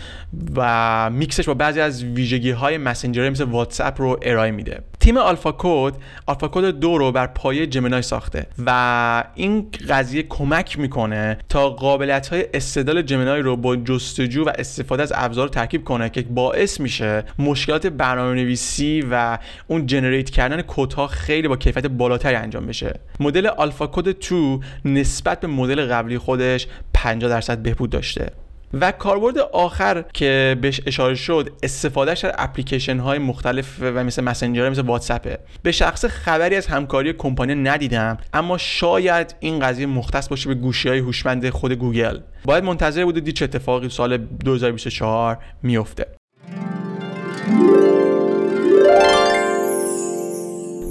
و 0.56 1.10
میکسش 1.10 1.46
با 1.46 1.54
بعضی 1.54 1.80
از 1.80 2.04
ویژگی 2.04 2.52
های 2.52 2.78
مسنجر 2.78 3.30
مثل 3.30 3.44
واتساپ 3.44 4.02
رو 4.02 4.20
ارائه 4.22 4.52
میده. 4.52 4.84
تیم 5.00 5.18
AlphaCode 5.17 5.93
AlphaCode 6.26 6.65
دو 6.66 6.98
رو 6.98 7.12
بر 7.12 7.28
پایه 7.28 7.68
Gemini 7.67 8.02
ساخته 8.02 8.48
و 8.66 9.24
این 9.36 9.68
قضیه 9.89 10.24
کمک 10.24 10.80
می‌کنه 10.80 11.38
تا 11.50 11.70
قابلیت 11.70 12.28
های 12.28 12.46
استدلال 12.54 13.02
Gemini 13.02 13.41
رو 13.42 13.56
با 13.56 13.76
جستجو 13.76 14.46
و 14.46 14.52
استفاده 14.58 15.04
از 15.04 15.13
ابزار 15.16 15.48
ترکیب 15.48 15.84
کنه 15.84 16.10
که 16.10 16.22
باعث 16.22 16.80
میشه 16.80 17.24
مشکلات 17.39 17.88
برنامه 17.88 18.36
نویسی 18.36 19.04
و 19.12 19.38
اون 19.68 19.86
generate 19.86 20.30
کردن 20.30 20.63
کدها 20.68 21.08
خیلی 21.08 21.48
با 21.48 21.58
کیفیت 21.58 21.86
بالاتری 21.86 22.36
انجام 22.36 22.66
بشه. 22.66 23.00
مدل 23.20 23.48
AlphaCode 23.48 24.28
2 24.30 24.60
نسبت 24.86 25.39
به 25.39 25.48
مدل 25.48 25.86
قبلی 25.86 26.18
خودش 26.18 26.68
50 26.94 27.30
درصد 27.30 27.58
بهبود 27.58 27.89
داشته. 27.89 28.42
و 28.74 28.92
کاربرد 28.92 29.38
آخر 29.38 30.06
که 30.14 30.58
بهش 30.62 30.82
اشاره 30.86 31.16
شد 31.16 31.50
استفادهش 31.64 32.20
در 32.20 32.36
اپلیکیشن 32.38 33.00
های 33.00 33.20
مختلف 33.20 33.78
و 33.82 34.04
مثل 34.04 34.24
مسنجر 34.24 34.70
مثل 34.70 34.82
واتساپه 34.82 35.40
به 35.64 35.72
شخصه 35.72 36.06
خبری 36.06 36.56
از 36.56 36.68
همکاری 36.68 37.14
کمپانی 37.14 37.56
ندیدم 37.56 38.18
اما 38.34 38.58
شاید 38.58 39.36
این 39.40 39.60
قضیه 39.60 39.86
مختص 39.86 40.30
باشه 40.30 40.50
به 40.50 40.56
گوشی 40.56 40.90
های 40.90 41.00
هوشمند 41.00 41.50
خود 41.50 41.72
گوگل. 41.72 42.20
باید 42.46 42.64
منتظر 42.64 43.06
بود 43.06 43.20
دید 43.20 43.36
چه 43.36 43.46
اتفاقی 43.46 43.90
سال 43.90 44.18
2024 44.18 45.38
میفته 45.64 46.08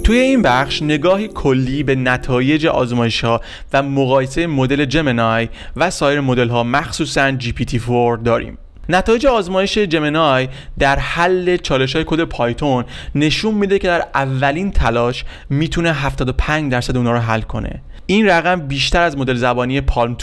توی 0.03 0.17
این 0.17 0.41
بخش 0.41 0.81
نگاهی 0.81 1.27
کلی 1.27 1.83
به 1.83 1.95
نتایج 1.95 2.65
آزمایش 2.65 3.23
ها 3.23 3.41
و 3.73 3.83
مقایسه 3.83 4.47
مدل 4.47 4.85
جمنای 4.85 5.49
و 5.75 5.89
سایر 5.89 6.21
مدل 6.21 6.49
ها 6.49 6.63
مخصوصا 6.63 7.31
GPT-4 7.31 8.23
داریم. 8.25 8.57
نتایج 8.89 9.25
آزمایش 9.25 9.77
جمنای 9.77 10.47
در 10.79 10.99
حل 10.99 11.57
چالش 11.57 11.95
های 11.95 12.05
کد 12.07 12.23
پایتون 12.23 12.85
نشون 13.15 13.53
میده 13.53 13.79
که 13.79 13.87
در 13.87 14.05
اولین 14.15 14.71
تلاش 14.71 15.25
می‌تونه 15.49 15.93
75 15.93 16.71
درصد 16.71 16.97
اونا 16.97 17.11
رو 17.11 17.19
حل 17.19 17.41
کنه. 17.41 17.81
این 18.05 18.29
رقم 18.29 18.55
بیشتر 18.55 19.01
از 19.01 19.17
مدل 19.17 19.35
زبانی 19.35 19.81
پالم 19.81 20.15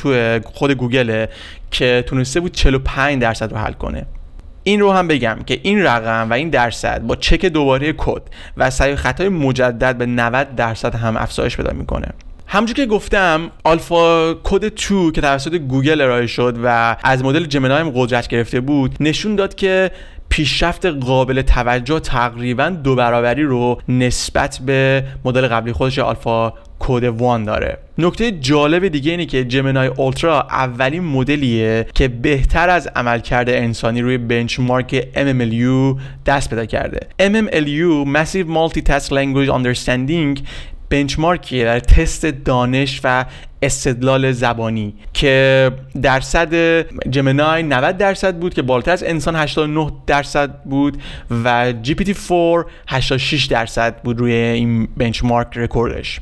خود 0.44 0.70
گوگله 0.70 1.28
که 1.70 2.04
تونسته 2.06 2.40
بود 2.40 2.52
45 2.52 3.22
درصد 3.22 3.52
رو 3.52 3.58
حل 3.58 3.72
کنه. 3.72 4.06
این 4.62 4.80
رو 4.80 4.92
هم 4.92 5.08
بگم 5.08 5.38
که 5.46 5.60
این 5.62 5.82
رقم 5.82 6.30
و 6.30 6.32
این 6.32 6.50
درصد 6.50 7.02
با 7.02 7.16
چک 7.16 7.46
دوباره 7.46 7.94
کد 7.98 8.22
و 8.56 8.70
سعی 8.70 8.96
خطای 8.96 9.28
مجدد 9.28 9.98
به 9.98 10.06
90 10.06 10.54
درصد 10.56 10.94
هم 10.94 11.16
افزایش 11.16 11.56
پیدا 11.56 11.72
می‌کنه. 11.72 12.08
همونجور 12.46 12.76
که 12.76 12.86
گفتم 12.86 13.50
AlphaCode 13.64 14.64
2 14.88 15.10
که 15.12 15.20
توسط 15.20 15.54
گوگل 15.54 16.00
ارائه 16.00 16.26
شد 16.26 16.58
و 16.64 16.96
از 17.02 17.24
مدل 17.24 17.44
Gemini 17.44 17.92
قدرت 17.94 18.28
گرفته 18.28 18.60
بود 18.60 18.96
نشون 19.00 19.36
داد 19.36 19.54
که 19.54 19.90
پیشرفت 20.30 20.86
قابل 20.86 21.42
توجه 21.42 22.00
تقریبا 22.00 22.68
دو 22.68 22.94
برابری 22.94 23.42
رو 23.42 23.80
نسبت 23.88 24.60
به 24.66 25.04
مدل 25.24 25.48
قبلی 25.48 25.72
خودش 25.72 25.98
آلفا 25.98 26.52
کد 26.78 27.04
وان 27.04 27.44
داره. 27.44 27.78
نکته 27.98 28.30
جالب 28.32 28.88
دیگه 28.88 29.10
اینه 29.10 29.26
که 29.26 29.44
جمنای 29.44 29.88
اولترا 29.88 30.40
اولین 30.40 31.04
مدلیه 31.04 31.86
که 31.94 32.08
بهتر 32.08 32.68
از 32.68 32.88
عملکرد 32.96 33.50
انسانی 33.50 34.02
روی 34.02 34.18
بنچمارک 34.18 35.02
MMLU 35.14 36.00
دست 36.26 36.50
پیدا 36.50 36.64
کرده. 36.66 37.00
MMLU 37.20 38.16
Massive 38.16 38.46
Multitask 38.46 39.10
Language 39.10 39.48
Understanding 39.48 40.40
بنچمارکیه 40.90 41.64
در 41.64 41.80
تست 41.80 42.26
دانش 42.26 43.00
و 43.04 43.24
استدلال 43.62 44.32
زبانی 44.32 44.94
که 45.12 45.70
درصد 46.02 46.80
جمنای 47.10 47.62
90 47.62 47.96
درصد 47.96 48.36
بود 48.36 48.54
که 48.54 48.62
بالاتر 48.62 48.90
از 48.90 49.02
انسان 49.02 49.36
89 49.36 49.92
درصد 50.06 50.62
بود 50.62 51.02
و 51.44 51.72
GPT-4 51.84 52.66
86 52.88 53.44
درصد 53.44 54.02
بود 54.02 54.18
روی 54.18 54.32
این 54.32 54.88
بنچمارک 54.96 55.48
رکوردش 55.56 56.20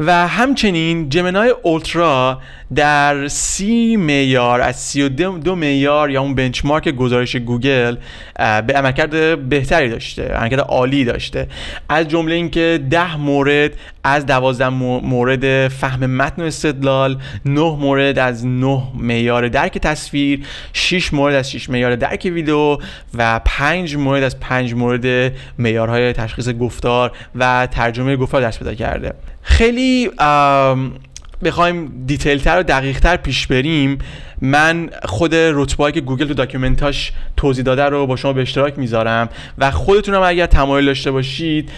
و 0.00 0.28
همچنین 0.28 1.08
جمنای 1.08 1.54
اولترا 1.62 2.40
در 2.74 3.28
سی 3.28 3.96
میار 3.96 4.60
از 4.60 4.76
سی 4.76 5.02
و 5.02 5.54
میار 5.54 6.10
یا 6.10 6.20
اون 6.22 6.34
بنچمارک 6.34 6.88
گزارش 6.88 7.36
گوگل 7.36 7.96
به 8.36 8.72
عملکرد 8.74 9.48
بهتری 9.48 9.88
داشته 9.88 10.28
عملکرد 10.28 10.60
عالی 10.60 11.04
داشته. 11.04 11.46
از 11.88 12.08
جمله 12.08 12.34
اینکه 12.34 12.80
ده 12.90 13.16
مورد 13.16 13.72
از 14.04 14.26
دوازده 14.26 14.68
مورد 14.68 15.68
فهم 15.68 16.06
متن 16.06 16.42
و 16.42 16.44
استدلال 16.44 17.18
نه 17.44 17.76
مورد 17.76 18.18
از 18.18 18.46
نه 18.46 18.82
میار 18.94 19.48
درک 19.48 19.78
تصویر 19.78 20.46
6 20.72 21.14
مورد 21.14 21.34
از 21.34 21.50
6 21.50 21.70
میار 21.70 21.96
درک 21.96 22.30
ویدیو 22.34 22.78
و 23.14 23.40
5 23.44 23.96
مورد 23.96 24.22
از 24.22 24.40
5 24.40 24.74
مورد 24.74 25.32
معیارهای 25.58 26.12
تشخیص 26.12 26.48
گفتار 26.48 27.12
و 27.34 27.68
ترجمه 27.70 28.16
گفتار 28.16 28.42
دست 28.42 28.58
پیدا 28.58 28.74
کرده. 28.74 29.14
خیلی 29.42 30.10
بخوایم 31.44 32.04
detail 32.06 32.38
تر 32.38 32.60
و 32.60 32.62
دقیق 32.62 32.98
تر 33.00 33.16
پیش 33.16 33.46
بریم. 33.46 33.98
من 34.42 34.90
خود 35.04 35.34
رتبه 35.34 35.92
که 35.92 36.00
گوگل 36.00 36.26
تو 36.26 36.34
document 36.34 36.96
اش 36.96 37.12
توضیح 37.36 37.64
داده 37.64 37.84
رو 37.84 38.06
با 38.06 38.16
شما 38.16 38.32
به 38.32 38.42
اشتراک 38.42 38.78
می‌ذارم 38.78 39.28
و 39.58 39.70
خودتون 39.70 40.14
اگر 40.14 40.46
تمایل 40.46 40.86
داشته 40.86 41.10
باشید 41.10 41.70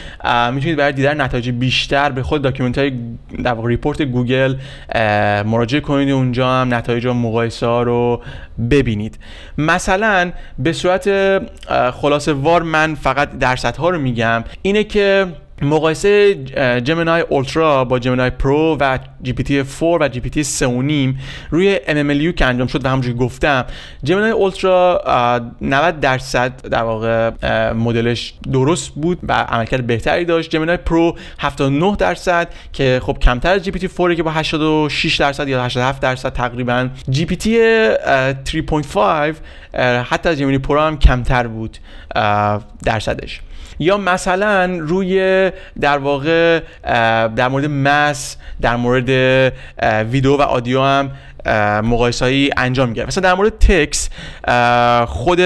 می‌تونید 0.53 0.77
برای 0.77 0.93
دیدن 0.93 1.21
نتایج 1.21 1.51
بیشتر 1.51 2.11
به 2.11 2.23
خود 2.23 2.43
document 2.43 2.79
های 2.79 2.93
در 3.45 3.57
report 3.65 4.03
گوگل 4.03 4.55
مراجعه 5.45 5.81
کنید 5.81 6.11
اونجا 6.11 6.51
هم 6.51 6.75
نتایج 6.75 7.07
و 7.07 7.13
مقایسه 7.13 7.67
ها 7.67 7.83
رو 7.83 8.23
ببینید. 8.71 9.19
مثلا 9.59 10.33
به 10.59 10.73
صورت 10.73 11.09
خلاصه 11.91 12.33
وار 12.33 12.63
من 12.63 12.95
فقط 12.95 13.39
درصدها 13.39 13.91
رو 13.91 13.99
میگم. 13.99 14.45
اینه 14.63 14.85
که 14.85 15.27
مقایسه 15.63 16.35
Gemini 16.85 17.21
Ultra 17.21 17.85
با 17.85 17.99
Gemini 17.99 18.31
Pro 18.31 18.77
و 18.81 18.99
GPT 19.23 19.65
4 19.81 20.03
و 20.03 20.09
GPT 20.09 20.43
3 20.43 21.15
روی 21.51 21.77
MMLU 21.87 22.35
که 22.35 22.45
انجام 22.45 22.67
شد 22.67 22.85
و 22.85 22.89
همونجوری 22.89 23.19
گفتم 23.19 23.65
Gemini 24.03 24.31
Ultra 24.31 25.03
90 25.61 26.01
درصد 26.01 26.69
در 26.69 26.83
واقع 26.83 27.31
مدلش 27.73 28.35
درست 28.53 28.91
بود 28.91 29.19
و 29.23 29.33
عملکرد 29.33 29.87
بهتری 29.87 30.25
داشت. 30.25 30.51
Gemini 30.51 30.77
Pro 30.77 31.17
79 31.39 31.97
درصد 31.97 32.49
که 32.73 33.01
خب 33.05 33.19
کمتر 33.19 33.53
از 33.53 33.63
GPT 33.63 33.89
4 33.89 34.15
که 34.15 34.23
با 34.23 34.31
86 34.31 35.17
درصد 35.17 35.49
یا 35.49 35.65
87 35.65 36.03
درصد 36.03 36.33
تقریبا. 36.33 36.89
GPT 37.11 37.59
3.5 38.45 39.79
حتی 40.11 40.29
از 40.29 40.39
Gemini 40.39 40.59
Pro 40.59 40.81
هم 40.81 40.99
کمتر 40.99 41.47
بود 41.47 41.79
درصدش. 42.85 43.41
یا 43.79 43.97
مثلا 43.97 44.77
روی 44.81 45.51
در 45.81 45.99
واقع 45.99 46.61
در 47.37 47.49
مورد 47.49 47.65
math 47.65 48.37
در 48.61 48.77
مورد 48.77 49.09
ویدیو 50.11 50.37
و 50.37 50.43
audio 50.43 50.83
هم 50.83 51.11
مقایسه‌ای 51.83 52.51
انجام 52.57 52.93
گرفت 52.93 53.09
مثلا 53.09 53.23
در 53.31 53.35
مورد 53.35 53.59
تکس 53.59 54.09
خود 55.07 55.41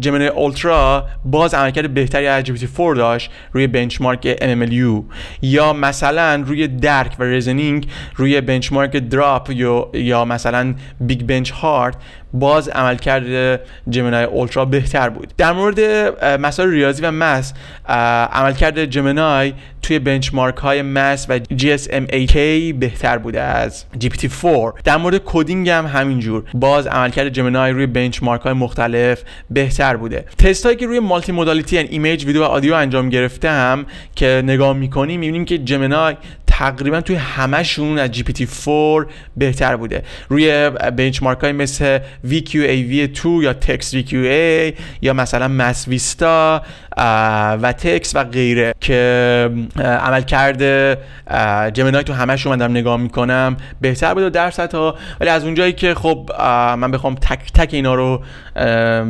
Gemini 0.00 0.28
Ultra 0.28 1.06
باز 1.24 1.54
عملکرد 1.54 1.94
بهتری 1.94 2.26
از 2.26 2.44
GPT-4 2.44 2.96
داشت 2.96 3.30
روی 3.52 3.66
benchmark 3.66 4.36
MMLU 4.36 5.02
یا 5.42 5.72
مثلا 5.72 6.42
روی 6.46 6.68
درک 6.68 7.16
و 7.18 7.22
reasoning 7.22 7.88
روی 8.16 8.40
benchmark 8.40 8.96
DROP 8.96 9.50
یا 9.94 10.24
مثلا 10.24 10.74
BIG-Bench 11.00 11.50
Hard 11.50 11.96
باز 12.32 12.68
عملکرد 12.68 13.60
Gemini 13.88 14.24
Ultra 14.24 14.64
بهتر 14.64 15.08
بود. 15.08 15.32
در 15.36 15.52
مورد 15.52 15.80
مسائل 16.40 16.70
ریاضی 16.70 17.02
و 17.02 17.10
math 17.10 17.52
عملکرد 18.32 18.84
Gemini 18.84 19.52
توی 19.82 19.98
benchmark 19.98 20.56
های 20.56 20.82
MATH 20.82 21.26
و 21.28 21.38
GSM8K 21.38 22.36
بهتر 22.78 23.18
بوده 23.18 23.40
از 23.40 23.84
GPT-4 24.00 24.80
در 24.84 24.96
مورد 24.96 25.20
coding 25.24 25.68
هم 25.68 25.86
همینجور. 25.86 26.44
باز 26.54 26.86
عملکرد 26.86 27.28
Gemini 27.28 27.72
روی 27.72 27.86
benchmark 27.86 28.40
های 28.40 28.52
مختلف 28.52 29.22
بهتر 29.50 29.96
بوده. 29.96 30.24
تست 30.38 30.64
هایی 30.66 30.76
که 30.76 30.86
روی 30.86 30.98
multimodality 30.98 31.76
یعنی 31.76 31.88
image 31.88 32.24
ویدیو 32.24 32.42
و 32.42 32.44
audio 32.44 32.74
انجام 32.74 33.08
گرفته 33.08 33.50
هم 33.50 33.86
که 34.16 34.42
نگاه 34.44 34.76
می‌کنیم 34.76 35.20
می‌بینیم 35.20 35.44
که 35.44 35.58
جمینای 35.58 36.16
تقریبا 36.46 37.00
توی 37.00 37.16
همشون 37.16 37.98
از 37.98 38.10
GPT-4 38.10 39.06
بهتر 39.36 39.76
بوده. 39.76 40.02
روی 40.28 40.70
بنچمارک 40.70 41.38
های 41.38 41.52
مثل 41.52 41.98
VQAV2 42.24 43.26
یا 43.42 43.52
Text 43.52 43.94
VQA 43.94 44.74
یا 45.02 45.12
مثلا 45.12 45.48
مس 45.48 45.88
ویستا 45.88 46.62
و 47.62 47.74
تکس 47.78 48.16
و 48.16 48.24
غیره 48.24 48.74
که 48.80 49.50
عمل 49.76 50.22
کرده 50.22 50.98
جمینای 51.74 52.04
تو 52.04 52.12
همشون 52.12 52.52
من 52.52 52.58
دارم 52.58 52.70
نگاه 52.70 52.96
می‌کنم. 52.96 53.56
بهتر 53.80 54.14
بوده 54.14 54.30
در 54.30 54.52
ها 54.72 54.94
ولی 55.20 55.30
از 55.30 55.44
اونجایی 55.44 55.72
که 55.72 55.94
خب 55.94 56.30
من 56.78 56.90
بخوام 56.90 57.14
تک 57.14 57.52
تک 57.52 57.74
اینا 57.74 57.94
رو 57.94 58.22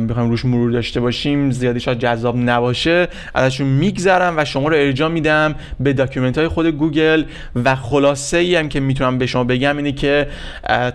بخوام 0.09 0.29
روش 0.29 0.45
مرور 0.45 0.71
داشته 0.71 0.99
باشیم 0.99 1.51
زیادی 1.51 1.79
شاید 1.79 1.99
جذاب 1.99 2.37
نباشه 2.37 3.07
ازشون 3.35 3.67
میگذرم 3.67 4.33
و 4.37 4.45
شما 4.45 4.67
رو 4.67 4.75
ارجاع 4.75 5.09
میدم 5.09 5.55
به 5.79 5.93
document 5.93 6.37
های 6.37 6.47
خود 6.47 6.67
گوگل. 6.67 7.23
و 7.65 7.75
خلاصه 7.75 8.37
ای 8.37 8.55
هم 8.55 8.69
که 8.69 8.79
می‌تونم 8.79 9.17
به 9.17 9.25
شما 9.25 9.43
بگم 9.43 9.77
اینه 9.77 9.91
که 9.91 10.27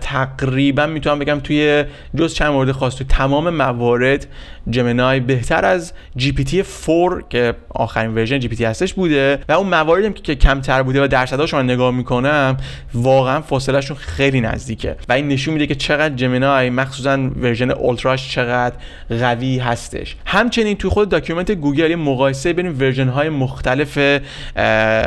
تقریبا 0.01 0.85
می‌تونم 0.85 1.19
بگم 1.19 1.39
توی 1.39 1.83
جز 2.17 2.33
چند 2.33 2.51
مورد 2.51 2.71
خاص 2.71 2.95
توی 2.95 3.07
تمام 3.09 3.49
موارد 3.49 4.27
Gemini 4.69 5.19
بهتر 5.19 5.65
از 5.65 5.93
GPT 6.19 6.55
4 6.85 7.23
که 7.29 7.53
آخرین 7.69 8.15
version 8.15 8.39
GPT 8.39 8.61
هستش 8.61 8.93
بوده. 8.93 9.39
و 9.49 9.51
اون 9.51 9.67
مواردی 9.67 10.21
که 10.21 10.35
کمتر 10.35 10.83
بوده 10.83 11.03
و 11.03 11.07
درصداش 11.07 11.53
من 11.53 11.63
نگاه 11.63 11.91
می‌کنم 11.91 12.57
واقعا 12.93 13.41
فاصلهشون 13.41 13.97
خیلی 13.97 14.41
نزدیکه. 14.41 14.95
و 15.09 15.13
این 15.13 15.27
نشون 15.27 15.53
میده 15.53 15.67
که 15.67 15.75
چقدر 15.75 16.15
Gemini 16.15 16.69
مخصوصا 16.69 17.29
version 17.41 17.71
Ultra 17.71 18.14
ش 18.14 18.31
چقدر 18.31 18.75
قوی 19.09 19.59
هستش. 19.59 20.15
همچنین 20.25 20.77
توی 20.77 20.89
خود 20.89 21.09
document 21.09 21.51
گوگل 21.51 21.95
مقایسه 21.95 22.53
بین 22.53 22.67
version 22.67 23.07
های 23.07 23.29
مختلف 23.29 24.21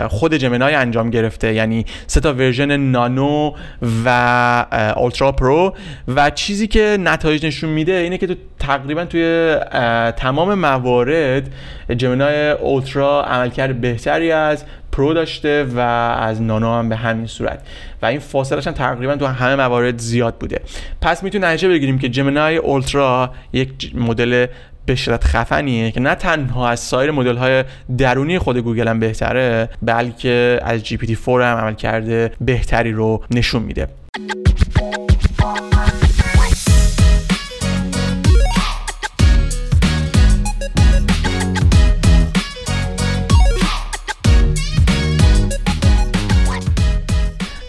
خود 0.08 0.34
جمینای 0.34 0.74
انجام 0.74 1.10
گرفته. 1.10 1.54
یعنی 1.54 1.84
سه 2.06 2.20
تا 2.20 2.32
ورژن 2.32 2.76
نانو 2.76 3.52
و 4.04 4.08
اولترا، 4.96 5.32
پرو 5.32 5.74
و 6.08 6.30
چیزی 6.30 6.66
که 6.66 6.96
نتایج 7.00 7.46
نشون 7.46 7.70
میده 7.70 7.92
اینه 7.92 8.18
که 8.18 8.26
تو 8.26 8.34
تقریبا 8.58 9.04
توی 9.04 9.56
تمام 10.16 10.54
موارد 10.54 11.50
جمینای 11.96 12.50
اولترا 12.50 13.24
عملکرد 13.24 13.80
بهتری 13.80 14.32
از 14.32 14.64
پرو 14.92 15.14
داشته 15.14 15.64
و 15.64 15.78
از 16.20 16.42
نانو 16.42 16.72
هم 16.72 16.88
به 16.88 16.96
همین 16.96 17.26
صورت. 17.26 17.66
و 18.02 18.06
این 18.06 18.18
فاصلش 18.18 18.66
هم 18.66 18.72
تقریبا 18.72 19.16
تو 19.16 19.26
همه 19.26 19.56
موارد 19.56 19.98
زیاد 19.98 20.34
بوده. 20.34 20.60
پس 21.00 21.22
می‌تونیم 21.22 21.48
نتیجه 21.48 21.68
بگیریم 21.68 21.98
که 21.98 22.08
جمینای 22.08 22.56
اولترا 22.56 23.30
یک 23.52 23.92
مدل 23.94 24.46
به 24.86 24.94
شدت 24.94 25.24
خفنیه 25.24 25.90
که 25.90 26.00
نه 26.00 26.14
تنها 26.14 26.68
از 26.68 26.80
سایر 26.80 27.10
مدل 27.10 27.36
های 27.36 27.64
درونی 27.98 28.38
خود 28.38 28.58
گوگل 28.58 28.88
هم 28.88 29.00
بهتره 29.00 29.68
بلکه 29.82 30.60
از 30.62 30.84
جی 30.84 30.96
پی 30.96 31.06
تی 31.06 31.16
4 31.26 31.42
هم 31.42 31.56
عملکرد 31.56 32.30
بهتری 32.40 32.92
رو 32.92 33.24
نشون 33.30 33.62
میده. 33.62 33.88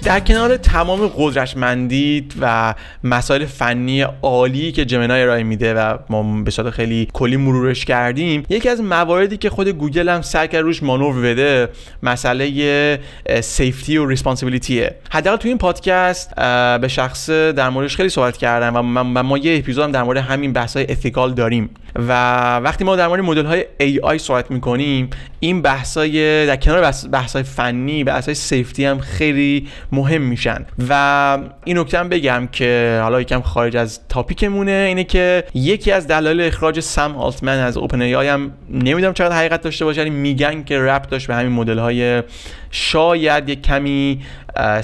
در 0.03 0.19
کنار 0.19 0.57
تمام 0.57 1.07
قدرتمندی 1.17 2.27
و 2.41 2.75
مسائل 3.03 3.45
فنی 3.45 4.01
عالی 4.01 4.71
که 4.71 4.85
جمنای 4.85 5.21
ارائه 5.21 5.43
میده 5.43 5.73
و 5.73 5.97
ما 6.09 6.41
به 6.43 6.51
صورت 6.51 6.69
خیلی 6.69 7.07
کلی 7.13 7.37
مرورش 7.37 7.85
کردیم 7.85 8.43
یکی 8.49 8.69
از 8.69 8.81
مواردی 8.81 9.37
که 9.37 9.49
خود 9.49 9.67
گوگل 9.67 10.09
هم 10.09 10.21
سعی 10.21 10.47
کرد 10.47 10.61
روش 10.61 10.83
مانور 10.83 11.21
بده 11.21 11.69
مسئله 12.03 12.99
safety 13.41 13.97
و 13.97 14.05
responsibility 14.05 14.89
ه 14.89 14.95
حداقل 15.11 15.37
تو 15.37 15.47
این 15.47 15.57
پادکست 15.57 16.35
به 16.81 16.87
شخصه 16.87 17.29
در 17.29 17.69
موردش 17.69 17.95
خیلی 17.95 18.09
صحبت 18.09 18.37
کردم 18.37 18.75
و 18.75 19.23
ما 19.23 19.37
یه 19.37 19.57
اپیزود 19.57 19.83
هم 19.83 19.91
در 19.91 20.03
مورد 20.03 20.17
همین 20.17 20.53
بحث 20.53 20.77
های 20.77 20.91
ethical 20.91 21.33
داریم. 21.33 21.69
و 21.95 22.11
وقتی 22.59 22.83
ما 22.83 22.95
در 22.95 23.07
مورد 23.07 23.21
مدل 23.21 23.45
های 23.45 23.65
AI 23.81 24.17
صحبت 24.17 24.51
می‌کنیم 24.51 25.09
این 25.39 25.61
بحثای 25.61 26.45
در 26.47 26.55
کنار 26.55 26.91
بحث 27.11 27.33
های 27.33 27.43
فنی 27.43 28.03
بحث 28.03 28.25
های 28.25 28.35
safety 28.35 28.85
هم 28.85 28.99
خیلی 28.99 29.67
مهم 29.91 30.21
میشن. 30.21 30.65
و 30.89 31.37
این 31.63 31.77
نکته 31.77 31.99
هم 31.99 32.09
بگم 32.09 32.47
که 32.51 32.99
حالا 33.03 33.21
یکم 33.21 33.41
خارج 33.41 33.77
از 33.77 33.99
topic 34.09 34.51
مونه 34.51 34.85
اینه 34.87 35.03
که 35.03 35.43
یکی 35.53 35.91
از 35.91 36.07
دلایل 36.07 36.41
اخراج 36.41 36.79
سم 36.79 37.15
آلتمن 37.15 37.59
از 37.59 37.77
OpenAI 37.77 38.13
هم 38.13 38.51
نمی‌دونم 38.69 39.13
چقدر 39.13 39.35
حقیقت 39.35 39.61
داشته 39.61 39.85
باشه 39.85 40.01
ولی 40.01 40.09
میگن 40.09 40.63
که 40.63 40.79
ربط 40.79 41.09
داشت 41.09 41.27
به 41.27 41.35
همین 41.35 41.51
مدل 41.51 41.77
های 41.77 42.23
شاید 42.71 43.49
یک 43.49 43.61
کمی 43.61 44.19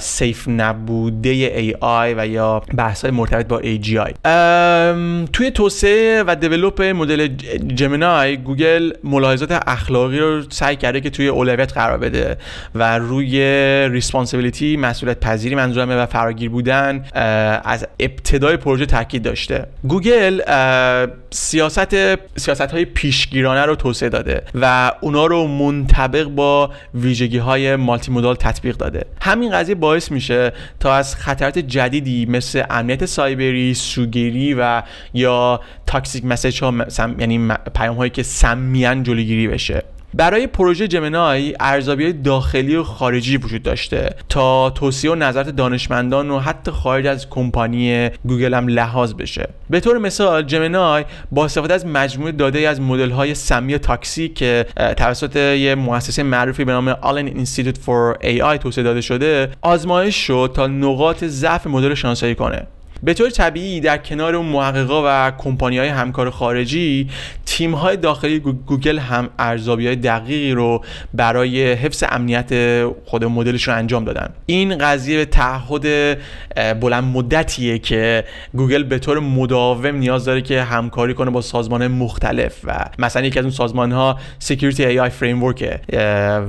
safe 0.00 0.48
نبوده 0.48 1.28
AI 1.28 2.14
و 2.14 2.26
یا 2.26 2.62
بحث 2.76 3.02
های 3.02 3.10
مرتبط 3.10 3.46
با 3.46 3.60
AGI 3.60 4.12
توی 5.32 5.50
توسعه 5.50 6.24
و 6.26 6.36
develop 6.36 6.82
مدل 6.82 7.26
جمینای 7.74 8.36
گوگل 8.36 8.92
ملاحظات 9.04 9.62
اخلاقی 9.66 10.18
رو 10.18 10.42
سعی 10.50 10.76
کرده 10.76 11.00
که 11.00 11.10
توی 11.10 11.28
اولویت 11.28 11.72
قرار 11.72 11.98
بده 11.98 12.36
و 12.74 12.98
روی 12.98 13.40
responsibility 13.88 14.76
مسئولیت 14.76 15.20
پذیری 15.20 15.54
منظورمه 15.54 15.96
و 15.96 16.06
فراگیر 16.06 16.50
بودن 16.50 17.04
از 17.64 17.86
ابتدای 18.00 18.56
پروژه 18.56 18.86
تاکید 18.86 19.22
داشته. 19.22 19.66
گوگل 19.88 20.40
سیاست 21.36 21.94
سیاست 22.38 22.60
های 22.60 22.84
پیشگیرانه 22.84 23.64
رو 23.64 23.76
توسعه 23.76 24.08
داده 24.08 24.42
و 24.54 24.92
اونا 25.00 25.26
رو 25.26 25.46
منطبق 25.46 26.24
با 26.24 26.70
ویژگی 26.94 27.38
های 27.38 27.76
multimodal 27.76 28.34
تطبیق 28.34 28.76
داده. 28.76 29.04
همین 29.20 29.52
قضیه 29.52 29.74
باعث 29.74 30.10
میشه 30.10 30.52
تا 30.80 30.94
از 30.94 31.14
خطرات 31.16 31.58
جدیدی 31.58 32.26
مثل 32.26 32.62
امنیت 32.70 33.06
سایبری 33.06 33.74
سوگیری 33.74 34.54
و 34.54 34.82
یا 35.14 35.60
toxic 35.86 36.24
message 36.24 36.64
ها 36.64 36.74
یعنی 37.18 37.48
پیام 37.74 37.96
هایی 37.96 38.10
که 38.10 38.22
سمی‌ان 38.22 39.02
جلوگیری 39.02 39.48
بشه. 39.48 39.82
برای 40.16 40.46
پروژه 40.46 40.88
جمنای 40.88 41.54
ارزیابی 41.60 42.12
داخلی 42.12 42.76
و 42.76 42.82
خارجی 42.82 43.36
وجود 43.36 43.62
داشته. 43.62 44.14
تا 44.28 44.70
توصیه 44.70 45.10
و 45.10 45.14
نظرات 45.14 45.48
دانشمندان 45.48 46.30
و 46.30 46.38
حتی 46.38 46.70
خارج 46.70 47.06
از 47.06 47.30
کمپانی 47.30 48.08
گوگل 48.08 48.54
هم 48.54 48.68
لحاظ 48.68 49.14
بشه. 49.14 49.48
به 49.70 49.80
طور 49.80 49.98
مثال 49.98 50.42
جمنای 50.42 51.04
با 51.30 51.44
استفاده 51.44 51.74
از 51.74 51.86
مجموعه 51.86 52.32
داده 52.32 52.68
از 52.68 52.80
مدل 52.80 53.10
های 53.10 53.34
سمی 53.34 53.78
تاکسی 53.78 54.28
که 54.28 54.66
توسط 54.96 55.36
یه 55.36 55.74
مؤسسه 55.74 56.22
معروفی 56.22 56.64
به 56.64 56.72
نام 56.72 56.88
Allen 56.88 57.26
Institute 57.26 57.78
for 57.78 58.16
AI 58.20 58.58
توسعه 58.58 58.84
داده 58.84 59.00
شده 59.00 59.48
آزمایش 59.62 60.16
شد 60.26 60.52
تا 60.54 60.66
نقاط 60.66 61.24
ضعف 61.24 61.66
مدل 61.66 61.94
شناسایی 61.94 62.34
کنه. 62.34 62.66
به 63.02 63.14
طور 63.14 63.30
طبیعی 63.30 63.80
در 63.80 63.98
کنار 63.98 64.34
اون 64.34 64.46
محققا 64.46 65.02
و 65.06 65.30
کمپانی 65.30 65.78
های 65.78 65.88
همکار 65.88 66.30
خارجی 66.30 67.08
تیم 67.56 67.74
های 67.74 67.96
داخلی 67.96 68.38
گوگل 68.38 68.98
هم 68.98 69.28
ارزیابی 69.38 69.86
های 69.86 69.96
دقیقی 69.96 70.52
رو 70.52 70.84
برای 71.14 71.72
حفظ 71.72 72.04
امنیت 72.08 72.84
خود 73.04 73.24
مدلشون 73.24 73.74
انجام 73.74 74.04
دادن. 74.04 74.28
این 74.46 74.78
قضیه 74.78 75.16
به 75.16 75.24
تعهد 75.24 76.18
بلند 76.80 77.04
مدتیه 77.04 77.78
که 77.78 78.24
گوگل 78.54 78.82
به 78.82 78.98
طور 78.98 79.18
مداوم 79.18 79.96
نیاز 79.96 80.24
داره 80.24 80.40
که 80.42 80.62
همکاری 80.62 81.14
کنه 81.14 81.30
با 81.30 81.40
سازمان 81.40 81.86
مختلف 81.86 82.60
و 82.64 82.84
مثلا 82.98 83.26
یکی 83.26 83.38
از 83.38 83.44
اون 83.44 83.54
سازمان 83.54 83.92
ها 83.92 84.18
Security 84.44 84.80
AI 84.80 85.10
Framework 85.20 85.64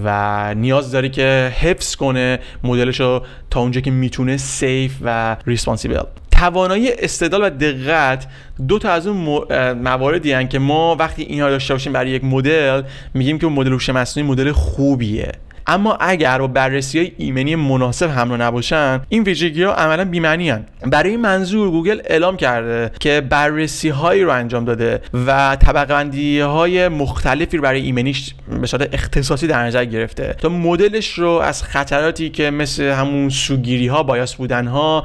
و 0.03 0.55
نیاز 0.55 0.91
داره 0.91 1.09
که 1.09 1.53
حفظ 1.59 1.95
کنه 1.95 2.39
مدلش 2.63 2.99
رو 2.99 3.21
تا 3.49 3.59
اونجا 3.59 3.81
که 3.81 3.91
می‌تونه 3.91 4.37
safe 4.37 4.91
و 5.01 5.37
responsible 5.45 5.99
توانایی 6.37 6.91
استدلال 6.91 7.43
و 7.43 7.49
دقت 7.49 8.27
دو 8.67 8.79
تا 8.79 8.91
از 8.91 9.07
اون 9.07 9.43
مواردی 9.73 10.31
هستن 10.31 10.47
که 10.47 10.59
ما 10.59 10.95
وقتی 10.95 11.23
اینها 11.23 11.49
داشته 11.49 11.73
باشیم 11.73 11.93
برای 11.93 12.09
یک 12.09 12.23
مدل 12.23 12.81
میگیم 13.13 13.39
که 13.39 13.47
مدل 13.47 13.71
هوش 13.71 13.89
مصنوعی 13.89 14.29
مدل 14.29 14.51
خوبیه. 14.51 15.31
اما 15.67 15.97
اگر 15.99 16.37
با 16.37 16.47
بررسی 16.47 16.99
های 16.99 17.11
ایمنی 17.17 17.55
مناسب 17.55 18.09
همراه 18.09 18.37
نباشن 18.37 19.01
این 19.09 19.23
ویژگی 19.23 19.63
ها 19.63 19.73
عملا 19.73 20.05
بی‌معنی 20.05 20.53
برای 20.81 21.09
این 21.09 21.21
منظور 21.21 21.71
گوگل 21.71 22.01
اعلام 22.05 22.37
کرده 22.37 22.91
که 22.99 23.21
بررسی 23.21 23.89
هایی 23.89 24.23
رو 24.23 24.31
انجام 24.31 24.65
داده 24.65 25.01
و 25.27 25.55
طبقه 25.55 26.43
های 26.43 26.87
مختلفی 26.87 27.57
رو 27.57 27.63
برای 27.63 27.81
ایمنیش 27.81 28.33
به 28.61 28.67
صورت 28.67 28.93
اختصاصی 28.93 29.47
در 29.47 29.65
نظر 29.65 29.85
گرفته. 29.85 30.35
تا 30.39 30.49
مدلش 30.49 31.13
رو 31.13 31.29
از 31.29 31.63
خطراتی 31.63 32.29
که 32.29 32.51
مثل 32.51 32.83
همون 32.83 33.29
سوگیری 33.29 33.87
ها 33.87 34.03
bias 34.03 34.35
بودن 34.35 34.67
ها 34.67 35.03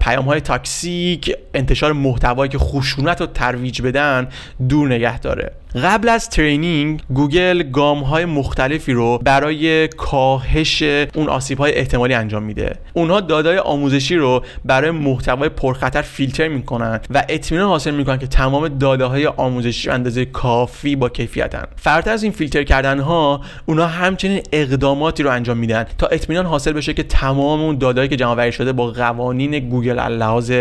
پیام 0.00 0.24
های 0.24 0.40
toxic 0.40 1.36
انتشار 1.54 1.92
محتوایی 1.92 2.52
که 2.52 2.58
خشونت 2.58 3.20
رو 3.20 3.26
ترویج 3.26 3.82
بدن 3.82 4.28
دور 4.68 4.88
نگه 4.88 5.18
داره. 5.18 5.61
قبل 5.74 6.08
از 6.08 6.28
training 6.28 7.02
گوگل 7.14 7.62
گام 7.62 7.98
های 7.98 8.24
مختلفی 8.24 8.92
رو 8.92 9.18
برای 9.18 9.88
کاهش 9.88 10.82
اون 11.14 11.28
آسیب 11.28 11.58
های 11.58 11.74
احتمالی 11.74 12.14
انجام 12.14 12.42
میده. 12.42 12.76
اونها 12.92 13.20
داده‌های 13.20 13.58
آموزشی 13.58 14.16
رو 14.16 14.44
برای 14.64 14.90
محتوای 14.90 15.48
پرخطر 15.48 16.02
فیلتر 16.02 16.48
می‌کنن 16.48 17.00
و 17.10 17.24
اطمینان 17.28 17.68
حاصل 17.68 17.90
می‌کنن 17.90 18.18
که 18.18 18.26
تمام 18.26 18.68
داده 18.68 19.04
های 19.04 19.26
آموزشی 19.26 19.90
اندازه 19.90 20.24
کافی 20.24 20.96
با 20.96 21.08
کیفیتن. 21.08 21.64
فراتر 21.76 22.10
از 22.10 22.22
این 22.22 22.32
فیلتر 22.32 22.62
کردن 22.62 22.98
ها 22.98 23.40
اونها 23.66 23.86
همچنین 23.86 24.42
اقداماتی 24.52 25.22
رو 25.22 25.30
انجام 25.30 25.56
میدن 25.56 25.86
تا 25.98 26.06
اطمینان 26.06 26.46
حاصل 26.46 26.72
بشه 26.72 26.94
که 26.94 27.02
تمام 27.02 27.60
اون 27.60 27.78
داده‌هایی 27.78 28.08
که 28.08 28.16
جمع 28.16 28.50
شده 28.50 28.72
با 28.72 28.86
قوانین 28.86 29.58
گوگل 29.58 30.00
لحاظ 30.00 30.52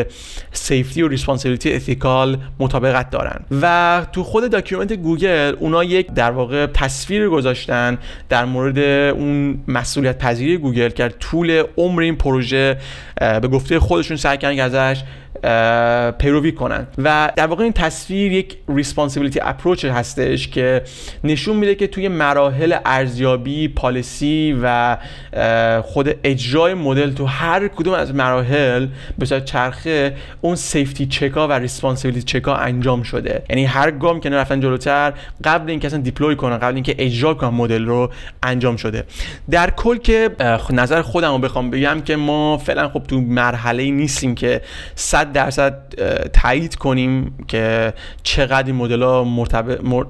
safety 0.51 1.01
و 1.01 1.07
responsibility 1.07 1.73
ethical 1.73 2.37
مطابقت 2.59 3.09
دارن. 3.09 3.45
و 3.61 4.05
تو 4.11 4.23
خود 4.23 4.51
document 4.51 5.00
گوگل 5.01 5.55
اونا 5.59 5.83
یک 5.83 6.07
در 6.11 6.31
واقع 6.31 6.65
تصویر 6.65 7.29
گذاشتن 7.29 7.97
در 8.29 8.45
مورد 8.45 8.79
اون 8.79 9.59
مسئولیت 9.67 10.17
پذیری 10.17 10.57
گوگل 10.57 10.89
کرد 10.89 11.15
طول 11.19 11.63
عمر 11.77 12.01
این 12.01 12.15
پروژه 12.15 12.77
به 13.19 13.47
گفته 13.47 13.79
خودشون 13.79 14.17
سعی 14.17 14.37
کردن 14.37 14.59
ازش 14.59 15.03
پیروی 16.19 16.51
کنن. 16.51 16.87
و 16.97 17.31
در 17.35 17.47
واقع 17.47 17.63
این 17.63 17.73
تصویر 17.73 18.31
یک 18.31 18.57
responsibility 18.69 19.39
approach 19.39 19.85
هستش 19.85 20.47
که 20.47 20.81
نشون 21.23 21.55
میده 21.55 21.75
که 21.75 21.87
توی 21.87 22.07
مراحل 22.07 22.77
ارزیابی 22.85 23.67
policy 23.67 24.57
و 24.63 24.97
خود 25.81 26.15
اجرای 26.23 26.73
مدل 26.73 27.11
تو 27.11 27.25
هر 27.25 27.67
کدوم 27.67 27.93
از 27.93 28.15
مراحل 28.15 28.87
به 29.17 29.25
صورت 29.25 29.45
چرخه 29.45 30.15
اون 30.41 30.55
safety 30.55 31.05
check 31.05 31.40
ا 31.40 31.47
و 31.47 31.51
responsibility 31.51 32.39
check 32.39 32.53
ا 32.53 32.55
انجام 32.55 33.03
شده. 33.03 33.43
یعنی 33.49 33.65
هر 33.65 33.91
گام 33.91 34.19
که 34.19 34.29
رفتن 34.29 34.59
جلوتر 34.59 35.13
قبل 35.43 35.69
اینکه 35.69 35.87
اصلا 35.87 35.99
deploy 35.99 36.35
کنن 36.35 36.57
قبل 36.57 36.75
اینکه 36.75 36.95
اجرا 36.97 37.33
کنن 37.33 37.49
مدل 37.49 37.85
رو 37.85 38.11
انجام 38.43 38.75
شده. 38.75 39.03
در 39.51 39.69
کل 39.69 39.97
که 39.97 40.29
نظر 40.69 41.01
خودم 41.01 41.31
رو 41.31 41.37
بخوام 41.37 41.69
بگم 41.69 42.01
که 42.01 42.15
ما 42.15 42.57
فعلا 42.57 42.89
خب 42.89 43.03
تو 43.07 43.21
مرحله 43.21 43.91
نیستیم 43.91 44.35
که 44.35 44.61
100 44.95 45.30
درصد 45.33 45.73
تایید 46.33 46.75
کنیم 46.75 47.33
که 47.47 47.93
چقدر 48.23 48.67
این 48.67 48.75
مدل 48.75 49.01
ها 49.03 49.43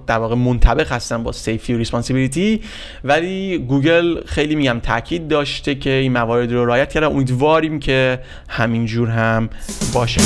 در 0.08 0.18
واقع 0.18 0.36
منطبق 0.36 0.92
هستن 0.92 1.24
با 1.24 1.32
safety 1.32 1.74
و 1.74 1.78
responsibility 1.78 2.62
ولی 3.04 3.58
گوگل 3.58 4.26
خیلی 4.26 4.56
میگم 4.56 4.80
تاکید 4.84 5.28
داشته 5.28 5.76
که 5.76 5.90
این 5.90 6.12
موارد 6.12 6.52
رو 6.52 6.66
رعایت 6.66 6.94
کرده. 6.94 7.08
امیدواریم 7.08 7.80
که 7.80 8.20
همینجور 8.50 9.10
هم 9.10 9.50
باشه. 9.94 10.22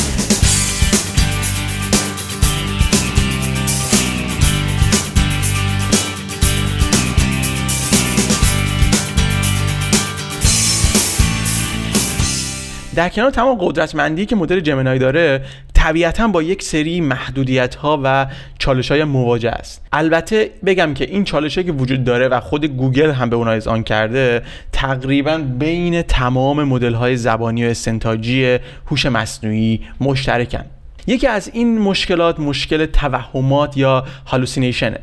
در 12.95 13.09
کنار 13.09 13.31
تمام 13.31 13.57
قدرتمندی 13.61 14.25
که 14.25 14.35
مدل 14.35 14.59
جمنای 14.59 14.99
داره 14.99 15.41
طبیعتا 15.73 16.27
با 16.27 16.43
یک 16.43 16.63
سری 16.63 17.01
محدودیت 17.01 17.75
ها 17.75 17.99
و 18.03 18.27
چالش 18.59 18.91
های 18.91 19.03
مواجه 19.03 19.49
است. 19.49 19.81
البته 19.93 20.51
بگم 20.65 20.93
که 20.93 21.05
این 21.05 21.23
چالش 21.23 21.59
که 21.59 21.71
وجود 21.71 22.03
داره 22.03 22.27
و 22.27 22.39
خود 22.39 22.65
گوگل 22.65 23.11
هم 23.11 23.29
به 23.29 23.35
اونها 23.35 23.71
اعلان 23.71 23.83
کرده 23.83 24.41
تقریبا 24.71 25.37
بین 25.37 26.01
تمام 26.01 26.63
مدل 26.63 26.93
های 26.93 27.17
زبانی 27.17 27.65
و 27.65 27.69
استنتاجی 27.69 28.57
هوش 28.87 29.05
مصنوعی 29.05 29.81
مشترکن. 30.01 30.65
یکی 31.07 31.27
از 31.27 31.51
این 31.53 31.79
مشکلات 31.79 32.39
مشکل 32.39 32.85
توهمات 32.85 33.77
یا 33.77 34.03
hallucination 34.25 34.94
ه 34.94 34.99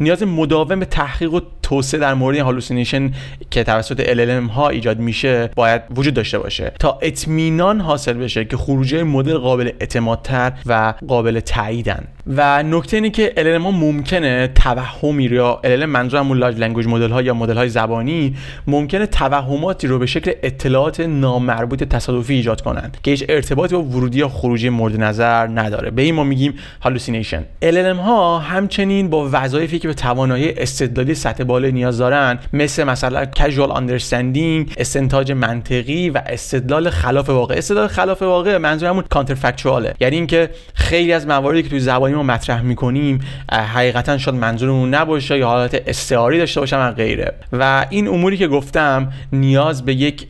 نیاز 0.00 0.22
مداوم 0.22 0.80
به 0.80 0.86
تحقیق 0.86 1.34
و 1.34 1.40
توسعه 1.70 2.00
در 2.00 2.14
مورد 2.14 2.38
hallucination 2.38 3.10
که 3.50 3.64
توسط 3.64 4.02
LLM 4.02 4.50
ها 4.50 4.68
ایجاد 4.68 4.98
میشه 4.98 5.50
باید 5.56 5.82
وجود 5.96 6.14
داشته 6.14 6.38
باشه. 6.38 6.72
تا 6.78 6.98
اطمینان 7.02 7.80
حاصل 7.80 8.12
بشه 8.12 8.44
که 8.44 8.56
خروجی 8.56 9.02
مدل 9.02 9.38
قابل 9.38 9.70
اعتمادتر 9.80 10.52
و 10.66 10.94
قابل 11.08 11.40
تاییدن. 11.40 12.04
و 12.26 12.62
نکته 12.62 12.96
اینه 12.96 13.10
که 13.10 13.32
LLM 13.36 13.62
ها 13.62 13.70
ممکنه 13.70 14.50
توهمی 14.54 15.24
یا 15.24 15.60
LLM 15.64 15.84
منظور 15.84 16.20
همون 16.20 16.38
large 16.38 16.58
language 16.58 16.86
model 16.86 17.10
ها 17.10 17.22
یا 17.22 17.34
مدل 17.34 17.56
های 17.56 17.68
زبانی 17.68 18.36
ممکنه 18.66 19.06
توهماتی 19.06 19.86
رو 19.86 19.98
به 19.98 20.06
شکل 20.06 20.32
اطلاعات 20.42 21.00
نامربوط 21.00 21.84
تصادفی 21.84 22.34
ایجاد 22.34 22.60
کنند 22.60 22.96
که 23.02 23.10
هیچ 23.10 23.24
ارتباطی 23.28 23.74
با 23.74 23.82
ورودی 23.82 24.18
یا 24.18 24.28
خروجی 24.28 24.68
مورد 24.68 25.00
نظر 25.00 25.46
نداره. 25.46 25.90
به 25.90 26.02
این 26.02 26.14
ما 26.14 26.24
میگیم 26.24 26.54
hallucination 26.82 27.44
LLM 27.62 27.96
ها 27.96 28.38
همچنین 28.38 29.10
با 29.10 29.28
وظایفی 29.32 29.78
که 29.78 29.88
به 29.88 29.94
توانایی 29.94 30.50
استدلالی 30.50 31.14
سطح 31.14 31.44
بالا 31.60 31.72
نیاز 31.72 31.98
دارن 31.98 32.38
مثل 32.52 32.84
مثلا 32.84 33.24
causal 33.24 33.70
understanding 33.70 34.72
استنتاج 34.76 35.32
منطقی 35.32 36.10
و 36.10 36.22
استدلال 36.26 36.90
خلاف 36.90 37.28
واقع. 37.28 37.54
استدلال 37.54 37.86
خلاف 37.88 38.22
واقع 38.22 38.58
منظور 38.58 38.88
همون 38.88 39.04
counterfactual 39.10 39.88
ه 39.88 39.94
یعنی 40.00 40.16
اینکه 40.16 40.50
خیلی 40.74 41.12
از 41.12 41.26
مواردی 41.26 41.62
که 41.62 41.68
توی 41.68 41.80
زبانی 41.80 42.14
ما 42.14 42.22
مطرح 42.22 42.62
می‌کنیم 42.62 43.20
حقیقتا 43.52 44.18
شاید 44.18 44.36
منظورمون 44.36 44.94
نباشه 44.94 45.38
یا 45.38 45.46
حالت 45.48 45.82
استعاری 45.86 46.38
داشته 46.38 46.60
باشه 46.60 46.76
و 46.76 46.92
غیره. 46.92 47.34
و 47.52 47.86
این 47.90 48.08
اموری 48.08 48.36
که 48.36 48.48
گفتم 48.48 49.12
نیاز 49.32 49.84
به 49.84 49.94
یک 49.94 50.26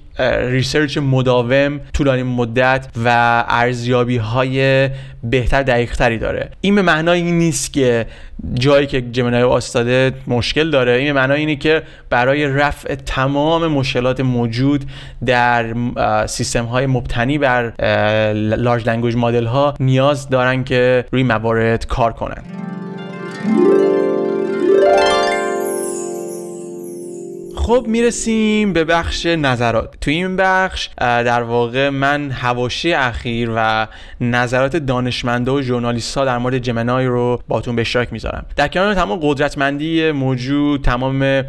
ریسرچ 0.50 0.98
مداوم 0.98 1.80
طولانی 1.92 2.22
مدت 2.22 2.86
و 3.04 3.44
ارزیابی 3.48 4.16
های 4.16 4.88
بهتر 5.24 5.62
دقیق 5.62 5.96
تری 5.96 6.18
داره. 6.18 6.50
این 6.60 6.74
به 6.74 6.82
معنای 6.82 7.22
این 7.22 7.38
نیست 7.38 7.72
که 7.72 8.06
جایی 8.54 8.86
که 8.86 9.00
جمنای 9.00 9.42
واستاده 9.42 10.12
مشکل 10.26 10.70
داره. 10.70 10.92
این 10.92 11.06
به 11.06 11.20
معنای 11.20 11.40
اینه 11.40 11.56
که 11.56 11.82
برای 12.10 12.46
رفع 12.46 12.94
تمام 12.94 13.66
مشکلات 13.66 14.20
موجود 14.20 14.84
در 15.26 15.74
سیستم 16.26 16.64
های 16.64 16.86
مبتنی 16.86 17.38
بر 17.38 17.72
large 18.34 18.88
language 18.88 19.16
model 19.16 19.46
ها 19.46 19.74
نیاز 19.80 20.28
دارن 20.28 20.64
که 20.64 21.04
روی 21.12 21.22
موارد 21.22 21.86
کار 21.86 22.12
کنن. 22.12 22.42
خب 27.70 27.84
می‌رسیم 27.88 28.72
به 28.72 28.84
بخش 28.84 29.26
نظرات. 29.26 29.94
تو 30.00 30.10
این 30.10 30.36
بخش 30.36 30.88
در 30.98 31.42
واقع 31.42 31.88
من 31.88 32.30
حواشی 32.30 32.92
اخیر 32.92 33.50
و 33.56 33.86
نظرات 34.20 34.76
دانشمندا 34.76 35.50
و 35.50 35.62
ژورنالیست 35.62 36.18
ها 36.18 36.24
در 36.24 36.38
مورد 36.38 36.58
Gemini 36.58 37.06
رو 37.06 37.42
باهاتون 37.48 37.76
به 37.76 37.82
اشتراک 37.82 38.12
می‌ذارم. 38.12 38.46
در 38.56 38.68
کنار 38.68 38.94
تمام 38.94 39.18
قدرتمندی 39.22 40.12
موجود 40.12 40.82
تمام 40.82 41.42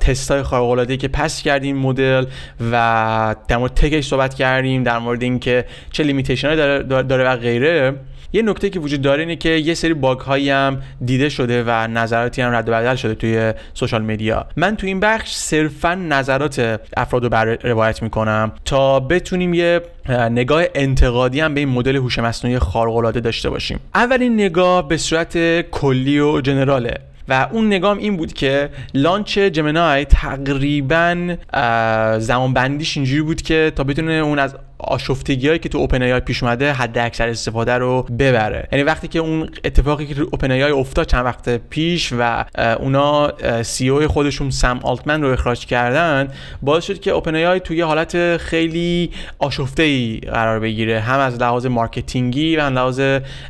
تست 0.00 0.30
های 0.30 0.42
خارق 0.42 0.64
العاده 0.64 0.96
که 0.96 1.08
pass 1.08 1.42
کرد 1.42 1.65
این 1.65 1.76
مدل 1.76 2.24
و 2.72 3.36
در 3.48 3.56
مورد 3.56 3.74
tech 3.74 3.95
ش 3.95 4.06
صحبت 4.06 4.34
کردیم 4.34 4.82
در 4.82 4.98
مورد 4.98 5.22
اینکه 5.22 5.64
چه 5.90 6.02
limitation 6.02 6.54
داره, 6.54 7.02
داره 7.02 7.24
و 7.24 7.36
غیره 7.36 7.94
یه 8.32 8.42
نکته 8.42 8.70
که 8.70 8.80
وجود 8.80 9.02
داره 9.02 9.20
اینه 9.20 9.36
که 9.36 9.48
یه 9.48 9.74
سری 9.74 9.94
باگ 9.94 10.20
هایی 10.20 10.50
هم 10.50 10.82
دیده 11.04 11.28
شده 11.28 11.64
و 11.66 11.70
نظراتی 11.70 12.42
هم 12.42 12.52
رد 12.52 12.68
و 12.68 12.72
بدل 12.72 12.94
شده 12.94 13.14
توی 13.14 13.52
social 13.74 14.02
media. 14.02 14.46
من 14.56 14.76
تو 14.76 14.86
این 14.86 15.00
بخش 15.06 15.34
صرفا 15.34 15.94
نظرات 15.94 16.80
افراد 16.96 17.22
رو 17.22 17.28
براتون 17.28 17.44
روایت 17.44 18.02
می‌کنم 18.02 18.52
تا 18.64 19.00
بتونیم 19.00 19.54
یه 19.54 19.80
نگاه 20.08 20.62
انتقادی 20.74 21.40
هم 21.40 21.54
به 21.54 21.60
این 21.60 21.68
مدل 21.68 21.96
هوش 21.96 22.18
مصنوعی 22.18 22.58
خارق 22.58 22.96
العاده 22.96 23.20
داشته 23.20 23.50
باشیم. 23.50 23.80
اولین 23.94 24.34
نگاه 24.34 24.88
به 24.88 24.96
صورت 24.96 25.60
کلی 25.60 26.18
و 26.18 26.40
general 26.40 26.87
ه 26.87 26.94
و 27.28 27.48
اون 27.52 27.66
نگام 27.66 27.98
این 27.98 28.16
بود 28.16 28.32
که 28.32 28.70
launch 28.94 29.38
Gemini 29.38 30.04
تقریبا 30.04 31.36
زمان 32.18 32.54
بندیش 32.54 32.96
اینجوری 32.96 33.22
بود 33.22 33.42
که 33.42 33.72
تا 33.76 33.84
بتونه 33.84 34.12
اون 34.12 34.38
از 34.38 34.56
آشفتگی 34.78 35.58
که 35.58 35.68
تو 35.68 35.78
OpenAI 35.78 36.20
پیش 36.20 36.42
اومده 36.42 36.72
حداکثر 36.72 37.28
استفاده 37.28 37.72
رو 37.72 38.02
ببره. 38.02 38.68
یعنی 38.72 38.84
وقتی 38.84 39.08
که 39.08 39.18
اون 39.18 39.50
اتفاقی 39.64 40.06
که 40.06 40.14
تو 40.14 40.28
OpenAI 40.32 40.62
افتاد 40.62 41.06
چند 41.06 41.24
وقت 41.24 41.48
پیش 41.56 42.12
و 42.18 42.44
اونا 42.78 43.32
CEO 43.62 44.08
خودشون 44.08 44.50
سم 44.50 44.80
آلتمن 44.82 45.22
رو 45.22 45.32
اخراج 45.32 45.66
کردن 45.66 46.28
باعث 46.62 46.84
شد 46.84 47.00
که 47.00 47.10
OpenAI 47.10 47.60
توی 47.60 47.80
حالت 47.80 48.36
خیلی 48.36 49.10
آشفته 49.38 49.82
ای 49.82 50.20
قرار 50.20 50.60
بگیره. 50.60 51.00
هم 51.00 51.20
از 51.20 51.40
لحاظ 51.40 51.66
marketing 51.66 52.47
ی 52.47 52.56
و 52.56 52.62
هم 52.62 52.74
لحاظ 52.74 53.00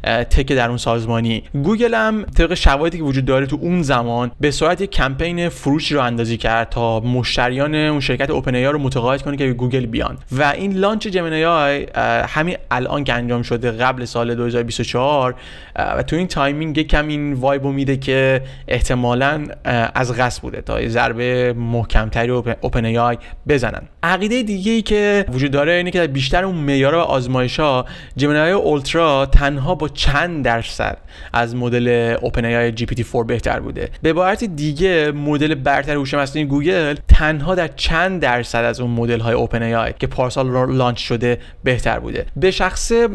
tech 0.04 0.52
درون 0.52 0.78
سازمانی. 0.78 1.42
گوگل 1.52 1.94
هم 1.94 2.22
طبق 2.22 2.54
شواهدی 2.54 2.98
که 2.98 3.04
وجود 3.04 3.24
داره 3.24 3.46
تو 3.46 3.58
اون 3.60 3.82
زمان 3.82 4.30
به 4.40 4.50
صورت 4.50 4.82
کمپین 4.82 5.48
فروش 5.48 5.92
راه 5.92 6.00
اندازی 6.00 6.36
کرد 6.36 6.68
تا 6.68 7.00
مشتریان 7.00 7.74
اون 7.74 8.00
شرکت 8.00 8.30
OpenAI 8.30 8.64
رو 8.64 8.78
متقاعد 8.78 9.22
کنه 9.22 9.36
که 9.36 9.52
گوگل 9.52 9.86
بیان. 9.86 10.18
و 10.32 10.42
این 10.42 10.72
launch 10.72 11.08
Gemini 11.16 11.44
ای 11.44 11.86
همین 12.28 12.56
الان 12.70 13.04
که 13.04 13.12
انجام 13.12 13.42
شده 13.42 13.70
قبل 13.70 14.04
سال 14.04 14.34
2024 14.34 15.34
و 15.76 16.02
تو 16.02 16.16
این 16.16 16.26
timing 16.26 16.78
یکم 16.78 17.08
این 17.08 17.32
vibe 17.32 17.64
و 17.64 17.72
میده 17.72 17.96
که 17.96 18.42
احتمالا 18.68 19.46
از 19.94 20.12
قصد 20.12 20.42
بوده 20.42 20.60
تا 20.60 20.88
ضربه 20.88 21.52
محکمتری 21.52 22.30
OpenAI 22.30 23.18
بزنن. 23.48 23.82
عقیده 24.02 24.42
دیگه 24.42 24.72
ای 24.72 24.82
که 24.82 25.24
وجود 25.32 25.50
داره 25.50 25.72
اینه 25.72 25.90
که 25.90 26.06
بیشتر 26.06 26.44
اون 26.44 26.54
معیار 26.54 26.94
و 26.94 26.98
آزمایش 26.98 27.60
ها 27.60 27.86
Gemini 28.16 28.52
Ultra 28.52 29.26
تنها 29.26 29.74
با 29.74 29.88
چند 29.88 30.44
درصد 30.44 30.98
از 31.32 31.56
مدل 31.56 32.16
OpenAI 32.22 32.44
GPT 32.44 33.04
4 33.04 33.24
بهتر 33.24 33.60
بوده. 33.60 33.90
به 34.02 34.10
عبارت 34.10 34.44
دیگه 34.44 35.12
مدل 35.12 35.54
برتر 35.54 35.94
هوش 35.94 36.14
مصنوعی 36.14 36.46
گوگل 36.46 36.94
تنها 37.08 37.54
در 37.54 37.68
چند 37.68 38.22
درصد 38.22 38.64
از 38.64 38.80
اون 38.80 38.90
مدل 38.90 39.20
های 39.20 39.34
OpenAI 39.34 39.92
که 39.98 40.06
پارسال 40.06 40.72
launch 40.72 41.05
شده 41.06 41.38
بهتر 41.64 41.98
بوده. 41.98 42.26
به 42.36 42.50
شخصه 42.50 43.08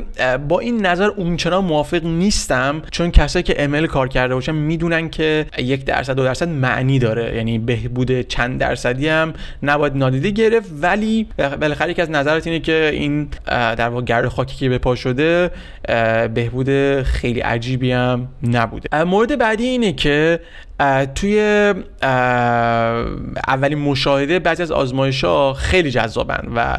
با 0.47 0.59
این 0.59 0.85
نظر 0.85 1.07
اونچنان 1.07 1.65
موافق 1.65 2.03
نیستم 2.03 2.81
چون 2.91 3.11
کسایی 3.11 3.43
که 3.43 3.63
ام 3.63 3.87
کار 3.87 4.07
کرده 4.07 4.35
باشن 4.35 4.51
می‌دونن 4.51 5.09
که 5.09 5.45
یک 5.57 5.85
درصد 5.85 6.15
دو 6.15 6.23
درصد 6.23 6.47
معنی 6.47 6.99
داره. 6.99 7.35
یعنی 7.35 7.59
بهبود 7.59 8.21
چند 8.21 8.59
درصدی 8.59 9.07
هم 9.07 9.33
نباید 9.63 9.95
نادیده 9.95 10.29
گرفت 10.29 10.69
ولی 10.81 11.27
بالاخره 11.37 11.91
یکی 11.91 12.01
از 12.01 12.11
نظرات 12.11 12.47
اینه 12.47 12.59
که 12.59 12.89
این 12.93 13.29
در 13.47 13.89
واقع 13.89 14.03
گرد 14.03 14.27
خاکی 14.27 14.55
که 14.55 14.69
به 14.69 14.77
پا 14.77 14.95
شده 14.95 15.51
بهبود 16.33 17.01
خیلی 17.01 17.39
عجیبی 17.39 17.91
هم 17.91 18.27
نبوده. 18.43 19.03
مورد 19.03 19.37
بعدی 19.37 19.63
اینه 19.63 19.93
که 19.93 20.39
توی 21.15 21.73
اولین 23.47 23.77
مشاهده 23.77 24.39
بعضی 24.39 24.63
از 24.63 24.71
آزمایش 24.71 25.23
ها 25.23 25.53
خیلی 25.53 25.91
جذابن 25.91 26.47
و 26.55 26.77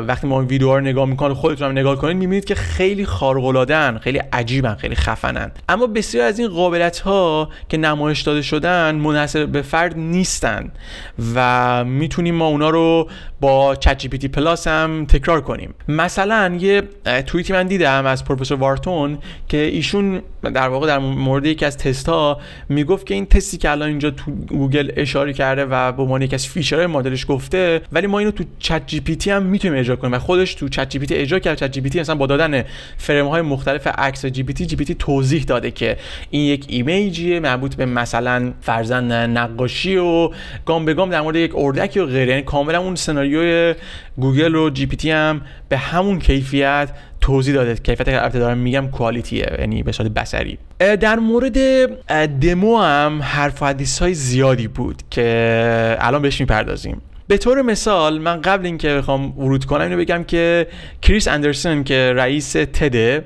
وقتی 0.00 0.26
ما 0.26 0.40
این 0.40 0.48
ویدیو 0.48 0.74
رو 0.74 0.80
نگاه 0.80 1.06
می‌کنید 1.06 1.36
خودتون 1.36 1.66
هم 1.66 1.72
نگاه 1.72 1.96
کنید 1.96 2.16
می‌بینید 2.16 2.44
که 2.44 2.54
خیلی 2.54 3.06
خارق 3.06 3.98
خیلی 3.98 4.18
عجیبن 4.32 4.74
خیلی 4.74 4.94
خفنن. 4.94 5.50
اما 5.68 5.86
بسیار 5.86 6.26
از 6.26 6.38
این 6.38 6.48
قابلیت 6.48 6.98
ها 6.98 7.48
که 7.68 7.76
نمایش 7.76 8.20
داده 8.20 8.42
شدن 8.42 8.94
منحصر 8.94 9.46
به 9.46 9.62
فرد 9.62 9.98
نیستن 9.98 10.72
و 11.34 11.84
می‌تونیم 11.84 12.34
ما 12.34 12.46
اونا 12.46 12.70
رو 12.70 13.08
با 13.40 13.74
ChatGPT 13.74 14.28
Plus 14.28 14.66
هم 14.68 15.06
تکرار 15.06 15.40
کنیم. 15.40 15.74
مثلا 15.88 16.56
یه 16.60 16.82
توییتی 17.26 17.52
من 17.52 17.66
دیدم 17.66 18.06
از 18.06 18.24
پروفسور 18.24 18.58
Wharton 18.58 19.18
که 19.48 19.56
ایشون 19.56 20.22
در 20.42 20.68
واقع 20.68 20.86
در 20.86 20.98
مورد 20.98 21.46
یکی 21.46 21.64
از 21.64 21.78
تست 21.78 22.08
ها 22.08 22.40
که 23.06 23.14
این 23.14 23.26
تستی 23.26 23.56
که 23.56 23.70
الان 23.70 23.88
اینجا 23.88 24.10
تو 24.10 24.30
گوگل 24.30 24.90
اشاره 24.96 25.32
کرده 25.32 25.64
و 25.64 25.92
به 25.92 26.02
عنوان 26.02 26.22
یکی 26.22 26.34
از 26.34 26.46
feature 26.46 26.77
های 26.77 26.86
مدلش 26.86 27.26
گفته 27.28 27.80
ولی 27.92 28.06
ما 28.06 28.18
اینو 28.18 28.30
تو 28.30 28.44
ChatGPT 28.58 29.30
هم 29.30 29.42
می‌تونیم 29.42 29.78
اجرا 29.78 29.96
کنیم 29.96 30.14
و 30.14 30.18
خودش 30.18 30.54
تو 30.54 30.68
ChatGPT 30.68 31.14
اجرا 31.14 31.38
کرد. 31.38 31.58
ChatGPT 31.58 32.00
مثلا 32.00 32.14
با 32.14 32.26
دادن 32.26 32.64
فریم 32.96 33.26
های 33.26 33.42
مختلف 33.42 33.86
عکس 33.86 34.26
جی 34.26 34.42
پی 34.42 34.52
تی 34.52 34.66
جی 34.66 34.76
پی 34.76 34.84
تی 34.84 34.94
توضیح 34.94 35.44
داده 35.44 35.70
که 35.70 35.96
این 36.30 36.42
یک 36.42 36.64
image 36.68 37.19
یه 37.19 37.40
مربوط 37.40 37.74
به 37.74 37.86
مثلا 37.86 38.52
فرضا 38.60 39.30
نقاشی 39.30 39.96
و 39.96 40.30
گام 40.66 40.84
به 40.84 40.94
گام 40.94 41.10
در 41.10 41.20
مورد 41.20 41.36
یک 41.36 41.52
اردکی 41.54 42.00
و 42.00 42.06
غیره. 42.06 42.30
یعنی 42.30 42.42
کاملا 42.42 42.80
اون 42.80 42.94
سناریوی 42.94 43.74
گوگل 44.18 44.54
رو 44.54 44.70
GPT 44.70 45.10
هم 45.10 45.40
به 45.68 45.76
همون 45.76 46.18
کیفیت 46.18 46.88
توضیح 47.26 47.54
داده 47.54 47.74
کیفیت 47.74 48.08
البته 48.08 48.38
دارم 48.38 48.58
میگم 48.58 48.88
quality 48.88 49.48
ه 49.48 49.56
یعنی 49.58 49.82
به 49.82 49.92
صورت 49.92 50.10
بصری. 50.10 50.58
در 50.78 51.16
مورد 51.16 51.58
دمو 52.40 52.78
هم 52.78 53.22
حرف 53.22 53.62
و 53.62 53.66
حدیث 53.66 53.98
های 53.98 54.14
زیادی 54.14 54.68
بود 54.68 55.02
که 55.10 55.96
الان 56.00 56.22
بهش 56.22 56.40
می‌پردازیم. 56.40 57.02
به 57.28 57.38
طور 57.38 57.62
مثال 57.62 58.18
من 58.18 58.40
قبل 58.40 58.66
اینکه 58.66 58.94
بخوام 58.94 59.38
ورود 59.38 59.64
کنم 59.64 59.80
اینو 59.80 59.96
بگم 59.96 60.24
که 60.24 60.66
کریس 61.02 61.28
اندرسون 61.28 61.84
که 61.84 62.12
رئیس 62.16 62.52
تده 62.52 63.24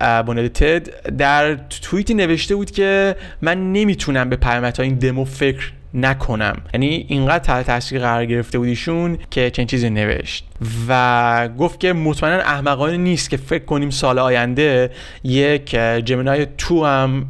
بنیاد 0.00 0.48
تد 0.48 1.12
در 1.16 1.54
توییتی 1.82 2.14
نوشته 2.14 2.56
بود 2.56 2.70
که 2.70 3.16
من 3.42 3.72
نمی‌تونم 3.72 4.28
به 4.28 4.36
پیامدهای 4.36 4.88
این 4.88 4.98
دمو 4.98 5.24
فکر 5.24 5.72
نکنم. 5.94 6.56
یعنی 6.74 7.06
اینقدر 7.08 7.44
تحت 7.44 7.66
تاثیر 7.66 8.00
قرار 8.00 8.26
گرفته 8.26 8.58
بودیشون 8.58 9.18
که 9.30 9.50
چنین 9.50 9.66
چیزی 9.66 9.90
نوشت. 9.90 10.46
و 10.88 11.48
گفت 11.58 11.80
که 11.80 11.92
مطمئنا 11.92 12.36
احمقانه 12.36 12.96
نیست 12.96 13.30
که 13.30 13.36
فکر 13.36 13.64
کنیم 13.64 13.90
سال 13.90 14.18
آینده 14.18 14.90
یک 15.24 15.70
جمنای 16.04 16.46
تو 16.58 16.84
هم 16.84 17.26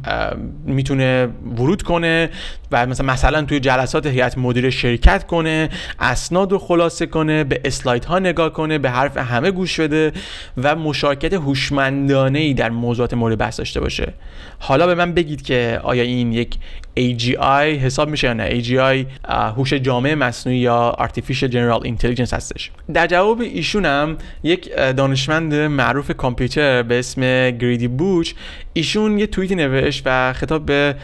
می‌تونه 0.65 1.27
ورود 1.57 1.81
کنه 1.81 2.29
و 2.71 2.85
مثلا 2.85 3.13
مثلا 3.13 3.41
توی 3.41 3.59
جلسات 3.59 4.05
هیئت 4.05 4.37
مدیره 4.37 4.69
شرکت 4.69 5.27
کنه 5.27 5.69
اسناد 5.99 6.51
رو 6.51 6.59
خلاصه 6.59 7.05
کنه 7.05 7.43
به 7.43 7.61
اسلاید 7.65 8.05
ها 8.05 8.19
نگاه 8.19 8.53
کنه 8.53 8.77
به 8.77 8.89
حرف 8.89 9.17
همه 9.17 9.51
گوش 9.51 9.79
بده 9.79 10.11
و 10.57 10.75
مشارکت 10.75 11.33
هوشمندانه 11.33 12.39
ای 12.39 12.53
در 12.53 12.69
موضوعات 12.69 13.13
مورد 13.13 13.37
بحث 13.37 13.57
داشته 13.57 13.79
باشه. 13.79 14.13
حالا 14.59 14.87
به 14.87 14.95
من 14.95 15.13
بگید 15.13 15.41
که 15.41 15.79
آیا 15.83 16.03
این 16.03 16.33
یک 16.33 16.57
AGI 16.97 17.63
حساب 17.83 18.09
میشه 18.09 18.27
یا 18.27 18.33
نه؟ 18.33 18.61
AGI 18.61 19.05
هوش 19.29 19.73
جامع 19.73 20.13
مصنوعی 20.13 20.59
یا 20.59 20.95
Artificial 20.99 21.51
General 21.51 21.87
Intelligence 21.87 22.33
هستش؟ 22.33 22.71
در 22.93 23.07
جواب 23.21 23.41
ایشون 23.41 23.85
هم 23.85 24.17
یک 24.43 24.75
دانشمند 24.75 25.53
معروف 25.53 26.11
کامپیوتر 26.11 26.83
به 26.83 26.99
اسم 26.99 27.51
گریدی 27.51 27.87
بوچ. 27.87 28.33
ایشون 28.73 29.19
یه 29.19 29.27
توییتی 29.27 29.55
نوشت 29.55 30.03
و 30.05 30.33
خطاب 30.33 30.65
به 30.65 30.95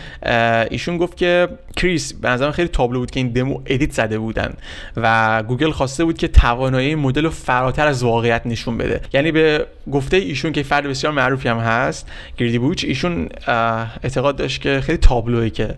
ایشون 0.72 0.98
گفت 0.98 1.18
که 1.18 1.48
کریس 1.76 2.14
به 2.14 2.30
نظرم 2.30 2.52
خیلی 2.52 2.68
تابلو 2.68 3.00
بود 3.00 3.12
که 3.12 3.20
این 3.20 3.30
دمو 3.30 3.62
edit 3.66 3.92
زده 3.92 4.20
بودن 4.20 4.54
و 4.98 5.44
گوگل 5.44 5.72
خواسته 5.72 6.06
بود 6.06 6.18
که 6.18 6.28
توانایی 6.28 6.96
مدل 6.96 7.24
رو 7.24 7.30
فراتر 7.30 7.88
از 7.88 8.04
واقعیت 8.04 8.42
نشون 8.46 8.78
بده. 8.78 9.02
یعنی 9.14 9.32
به 9.32 9.66
گفته 9.92 10.18
ایشون 10.18 10.52
که 10.52 10.64
فرد 10.64 10.88
بسیار 10.88 11.14
معروفی 11.14 11.50
هم 11.50 11.58
هست 11.58 12.08
Grady 12.38 12.60
Booch 12.60 12.86
ایشون 12.86 13.30
اعتقاد 14.04 14.36
داشت 14.36 14.62
که 14.62 14.82
خیلی 14.82 14.98
تابلوه 14.98 15.50
که 15.50 15.76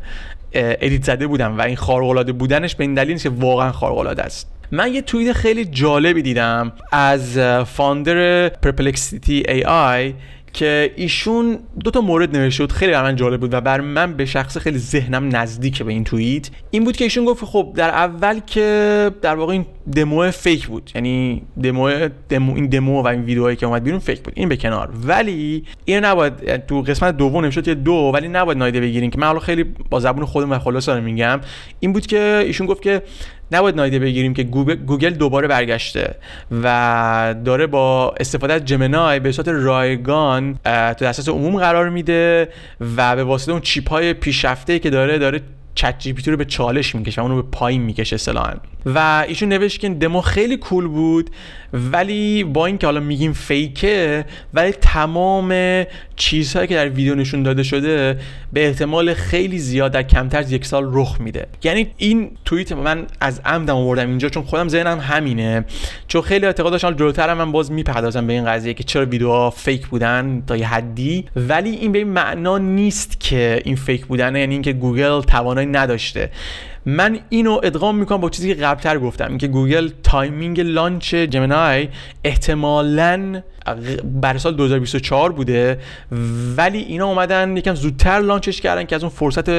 edit 0.54 1.04
زده 1.04 1.28
بودن 1.28 1.48
و 1.48 1.62
این 1.62 1.76
خارق 1.76 2.32
بودنش 2.32 2.76
به 2.76 2.84
این 2.84 2.94
دلیل 2.94 3.18
که 3.18 3.30
واقعا 3.30 3.72
خارق 3.72 4.20
است. 4.20 4.59
من 4.72 4.94
یه 4.94 5.02
توییت 5.02 5.34
خیلی 5.34 5.66
جالبی 5.66 6.22
دیدم 6.22 6.72
از 6.92 7.38
founder 7.66 8.50
Perplexity 8.50 9.44
AI 9.48 10.14
که 10.54 10.94
ایشون 10.96 11.60
دو 11.84 11.92
تا 11.92 12.02
مورد 12.02 12.38
نوشته 12.38 12.64
بود 12.64 12.72
خیلی 12.72 12.94
من 12.94 13.16
جالب 13.16 13.40
بود 13.40 13.54
و 13.54 13.62
برای 13.62 13.82
من 13.82 14.14
به 14.14 14.26
شخصه 14.26 14.58
خیلی 14.58 14.78
ذهنم 14.78 15.36
نزدیک 15.36 15.84
به 15.84 15.92
این 15.92 16.04
توییت. 16.04 16.50
این 16.72 16.84
بود 16.84 16.98
که 16.98 17.04
ایشون 17.04 17.26
گفت 17.26 17.46
خب 17.46 17.74
در 17.76 17.90
اول 17.90 18.40
که 18.40 19.12
در 19.22 19.36
واقع 19.36 19.52
این 19.52 19.66
دمو 19.96 20.32
fake 20.32 20.68
بود 20.68 20.92
یعنی 20.96 21.42
دمو, 21.64 22.10
دمو 22.30 22.56
این 22.56 22.68
دمو 22.68 23.02
و 23.02 23.08
این 23.08 23.22
ویدیوهایی 23.22 23.56
که 23.56 23.66
اومد 23.66 23.84
بیرون 23.84 24.00
fake 24.00 24.20
بود 24.22 24.34
این 24.36 24.50
به 24.50 24.58
کنار. 24.58 24.90
ولی 25.04 25.64
این 25.86 26.06
نباید 26.06 26.66
تو 26.66 26.82
قسمت 26.82 27.18
دوم 27.18 27.46
نوشته 27.46 27.68
یه 27.68 27.76
دو 27.76 28.12
ولی 28.14 28.28
نباید 28.28 28.58
نادیده 28.58 28.82
بگیرین 28.82 29.10
که 29.10 29.20
من 29.20 29.28
حالا 29.28 29.40
خیلی 29.40 29.64
با 29.64 30.00
زبون 30.00 30.26
خودم 30.26 30.52
و 30.52 30.60
خلاصه 30.60 30.90
میگم. 30.90 31.42
این 31.80 31.94
بود 31.94 32.08
که 32.08 32.44
ایشون 32.46 32.68
گفت 32.68 32.82
که 32.82 33.02
نباید 33.52 33.76
نادیده 33.76 34.00
بگیریم 34.00 34.34
که 34.34 34.44
گوگل 34.44 35.10
دوباره 35.10 35.48
برگشته 35.48 36.16
و 36.64 37.36
داره 37.46 37.68
با 37.68 38.16
استفاده 38.20 38.54
از 38.54 38.66
جمنای 38.66 39.20
به 39.20 39.32
صورت 39.32 39.48
رایگان 39.48 40.60
تو 40.64 41.06
دسترس 41.06 41.30
عموم 41.30 41.58
قرار 41.58 41.90
میده 41.90 42.50
و 42.98 43.16
به 43.16 43.24
واسطه 43.24 43.52
اون 43.52 43.62
چیپ 43.62 43.90
های 43.90 44.14
پیشرفته 44.14 44.80
که 44.80 44.90
داره 44.90 45.18
داره 45.18 45.42
چت 45.76 46.00
جی 46.00 46.16
رو 46.26 46.38
به 46.38 46.46
چالش 46.46 46.96
می‌کشه 46.96 47.22
و 47.22 47.24
اونو 47.24 47.42
به 47.42 47.50
پایین 47.52 47.82
می‌کشه 47.82 48.14
اصطلاحا. 48.14 48.54
و 48.86 49.26
ایشون 49.28 49.50
نوشت 49.50 49.80
که 49.80 49.90
دمو 49.90 50.22
خیلی 50.22 50.58
کول 50.58 50.88
بود 50.88 51.30
ولی 51.74 52.44
با 52.44 52.66
اینکه 52.66 52.88
حالا 52.88 53.00
میگیم 53.00 53.34
فیکه 53.34 54.26
ولی 54.54 54.72
تمام 54.72 55.50
چیزهایی 56.20 56.68
که 56.68 56.76
در 56.76 56.90
ویدیو 56.90 57.16
نشون 57.16 57.44
داده 57.44 57.64
شده 57.64 58.20
به 58.54 58.68
احتمال 58.68 59.14
خیلی 59.14 59.60
زیاد 59.60 59.92
در 59.92 60.04
کمتر 60.04 60.40
از 60.40 60.52
یک 60.52 60.66
سال 60.66 60.90
رخ 60.94 61.22
میده. 61.22 61.48
یعنی 61.64 61.88
این 61.98 62.32
توییت 62.46 62.72
من 62.72 63.08
از 63.22 63.42
عمدم 63.46 63.76
آوردم 63.76 64.10
اینجا 64.10 64.30
چون 64.30 64.44
خودم 64.44 64.68
ذهنم 64.68 65.00
همینه. 65.00 65.66
چون 66.08 66.22
خیلی 66.22 66.46
اعتقاد 66.46 66.72
داشتم 66.72 66.92
جلوتر 66.92 67.34
من 67.34 67.52
باز 67.52 67.72
می‌پردازم 67.72 68.28
به 68.28 68.34
این 68.34 68.46
قضیه 68.46 68.74
که 68.74 68.84
چرا 68.84 69.06
ویدیوها 69.06 69.50
fake 69.50 69.88
بودن 69.88 70.44
تا 70.48 70.58
یه 70.58 70.68
حدی. 70.68 71.26
ولی 71.36 71.70
این 71.70 71.92
به 71.92 71.98
این 71.98 72.08
معنا 72.08 72.58
نیست 72.58 73.20
که 73.20 73.62
این 73.66 73.76
fake 73.76 74.06
بودن 74.06 74.36
یعنی 74.36 74.54
اینکه 74.54 74.74
گوگل 74.74 75.22
توانایی 75.22 75.68
نداشته. 75.68 76.30
من 76.90 77.20
اینو 77.30 77.60
ادغام 77.64 77.98
می‌کنم 77.98 78.18
با 78.18 78.30
چیزی 78.30 78.56
که 78.56 78.62
قبلتر 78.62 79.00
گفتم 79.00 79.28
اینکه 79.30 79.48
گوگل 79.48 79.90
timing 80.04 80.60
launch 80.62 81.16
Gemini 81.16 81.88
احتمالاً 82.24 83.42
برای 84.22 84.38
سال 84.38 84.56
2024 84.56 85.32
بوده 85.32 85.80
ولی 86.58 86.78
اینا 86.78 87.06
اومدن 87.06 87.58
یکم 87.58 87.76
زودتر 87.76 88.20
launch 88.20 88.51
ش 88.51 88.62
کردن 88.62 88.84
که 88.84 88.96
از 88.96 89.04
اون 89.04 89.10
فرصت 89.16 89.50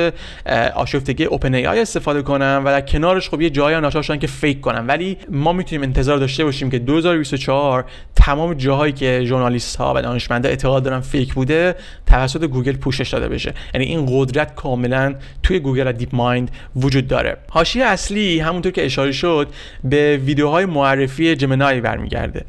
آشفتگی 0.75 1.25
OpenAI 1.25 1.81
استفاده 1.81 2.23
کنن 2.23 2.57
و 2.57 2.65
در 2.65 2.81
کنارش 2.81 3.29
خب 3.29 3.41
یه 3.41 3.51
جایی 3.51 3.81
ناچار 3.81 4.03
شدن 4.03 4.19
که 4.19 4.27
fake 4.27 4.61
کنن. 4.61 4.87
ولی 4.87 5.17
ما 5.31 5.53
می‌تونیم 5.53 5.83
انتظار 5.83 6.19
داشته 6.19 6.45
باشیم 6.45 6.71
که 6.71 6.79
2024 6.79 7.85
تمام 8.17 8.55
جاهایی 8.55 8.93
که 8.93 9.23
ژورنالیست 9.25 9.77
ها 9.77 9.95
و 9.97 10.03
دانشمندا 10.03 10.49
اعتقاد 10.49 10.83
دارن 10.83 11.01
fake 11.01 11.35
بوده 11.35 11.75
توسط 12.07 12.45
گوگل 12.45 12.77
پوشش 12.77 13.09
داده 13.09 13.29
بشه. 13.29 13.55
یعنی 13.75 13.87
این 13.87 14.07
قدرت 14.11 14.55
کاملا 14.55 15.15
توی 15.43 15.59
گوگل 15.59 15.89
و 15.89 15.93
DeepMind 15.93 16.51
وجود 16.77 17.09
داره. 17.09 17.20
حاشیه 17.51 17.85
اصلی 17.85 18.41
همونطور 18.41 18.73
که 18.73 18.85
اشاره 18.85 19.13
شد 19.13 19.49
به 19.85 20.17
ویدیوهای 20.17 20.65
معرفی 20.65 21.37
Gemini 21.37 21.81
برمیگرده. 21.81 22.45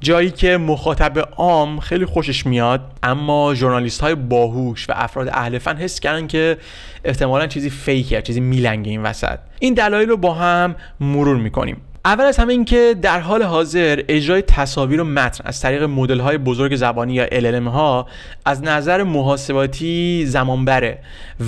جایی 0.00 0.30
که 0.30 0.56
مخاطب 0.56 1.28
عام 1.36 1.80
خیلی 1.80 2.04
خوشش 2.04 2.46
میاد 2.46 2.80
اما 3.02 3.54
ژورنالیست 3.54 4.00
های 4.00 4.14
باهوش 4.14 4.90
و 4.90 4.92
افراد 4.96 5.28
اهل 5.28 5.58
فن 5.58 5.76
حس 5.76 6.00
کردن 6.00 6.26
که 6.26 6.56
احتمالا 7.04 7.46
چیزی 7.46 7.70
fake 7.70 8.12
ه 8.12 8.22
چیزی 8.22 8.40
میلنگه 8.40 8.90
این 8.90 9.02
وسط. 9.02 9.38
این 9.58 9.74
دلایل 9.74 10.08
رو 10.08 10.16
با 10.16 10.34
هم 10.34 10.76
مرور 11.00 11.36
می‌کنیم. 11.36 11.76
اول 12.06 12.24
از 12.24 12.36
همه 12.36 12.52
اینکه 12.52 12.96
در 13.02 13.20
حال 13.20 13.42
حاضر 13.42 14.02
اجرای 14.08 14.42
تصاویر 14.42 15.00
و 15.00 15.04
متن 15.04 15.44
از 15.44 15.60
طریق 15.60 15.82
مدل 15.82 16.20
های 16.20 16.38
بزرگ 16.38 16.76
زبانی 16.76 17.14
یا 17.14 17.26
LLM 17.26 17.68
ها 17.68 18.06
از 18.44 18.62
نظر 18.62 19.02
محاسباتی 19.02 20.26
زمان 20.26 20.64
بره 20.64 20.98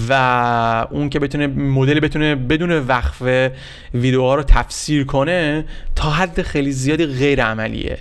و 0.08 0.86
اون 0.90 1.08
که 1.08 1.18
بتونه 1.18 1.46
مدل 1.46 2.00
بتونه 2.00 2.34
بدون 2.34 2.78
وقفه 2.78 3.52
ویدیوها 3.94 4.34
رو 4.34 4.42
تفسیر 4.42 5.04
کنه 5.04 5.64
تا 5.96 6.10
حد 6.10 6.42
خیلی 6.42 6.72
زیادی 6.72 7.06
غیر 7.06 7.42
عملیه. 7.42 7.98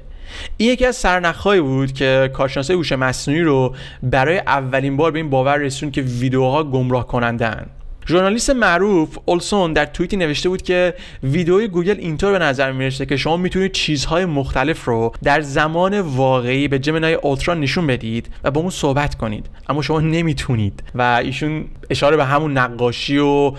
این 0.57 0.69
یکی 0.71 0.85
از 0.85 0.95
سرنخهایی 0.95 1.61
بود 1.61 1.93
که 1.93 2.29
کارشناسای 2.33 2.75
هوش 2.75 2.91
مصنوعی 2.91 3.41
رو 3.41 3.75
برای 4.03 4.37
اولین 4.37 4.97
بار 4.97 5.11
به 5.11 5.19
این 5.19 5.29
باور 5.29 5.57
رسوند 5.57 5.91
که 5.91 6.01
ویدیوها 6.01 6.63
گمراه 6.63 7.07
کنندن 7.07 7.65
ژورنالیست 8.07 8.49
معروف 8.49 9.17
اولسون 9.25 9.73
در 9.73 9.85
توییتی 9.85 10.17
نوشته 10.17 10.49
بود 10.49 10.61
که 10.61 10.93
ویدیوی 11.23 11.67
گوگل 11.67 11.95
اینطور 11.99 12.31
به 12.31 12.39
نظر 12.39 12.71
می‌رسه 12.71 13.05
که 13.05 13.17
شما 13.17 13.37
می‌تونید 13.37 13.71
چیزهای 13.71 14.25
مختلف 14.25 14.85
رو 14.85 15.11
در 15.23 15.41
زمان 15.41 15.99
واقعی 15.99 16.67
به 16.67 16.79
Gemini 16.79 17.13
Ultra 17.13 17.53
نشون 17.53 17.87
بدید 17.87 18.29
و 18.43 18.51
با 18.51 18.61
اون 18.61 18.69
صحبت 18.69 19.15
کنید. 19.15 19.45
اما 19.69 19.81
شما 19.81 19.99
نمی‌تونید. 19.99 20.83
و 20.95 21.21
ایشون 21.23 21.65
اشاره 21.89 22.17
به 22.17 22.25
همون 22.25 22.57
نقاشی 22.57 23.17
و 23.17 23.51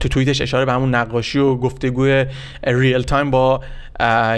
تو 0.00 0.08
توییتش 0.10 0.40
اشاره 0.40 0.64
به 0.64 0.72
همون 0.72 0.94
نقاشی 0.94 1.38
و 1.38 1.54
گفتگوی 1.54 2.26
real 2.64 3.02
time 3.02 3.30
با 3.30 3.60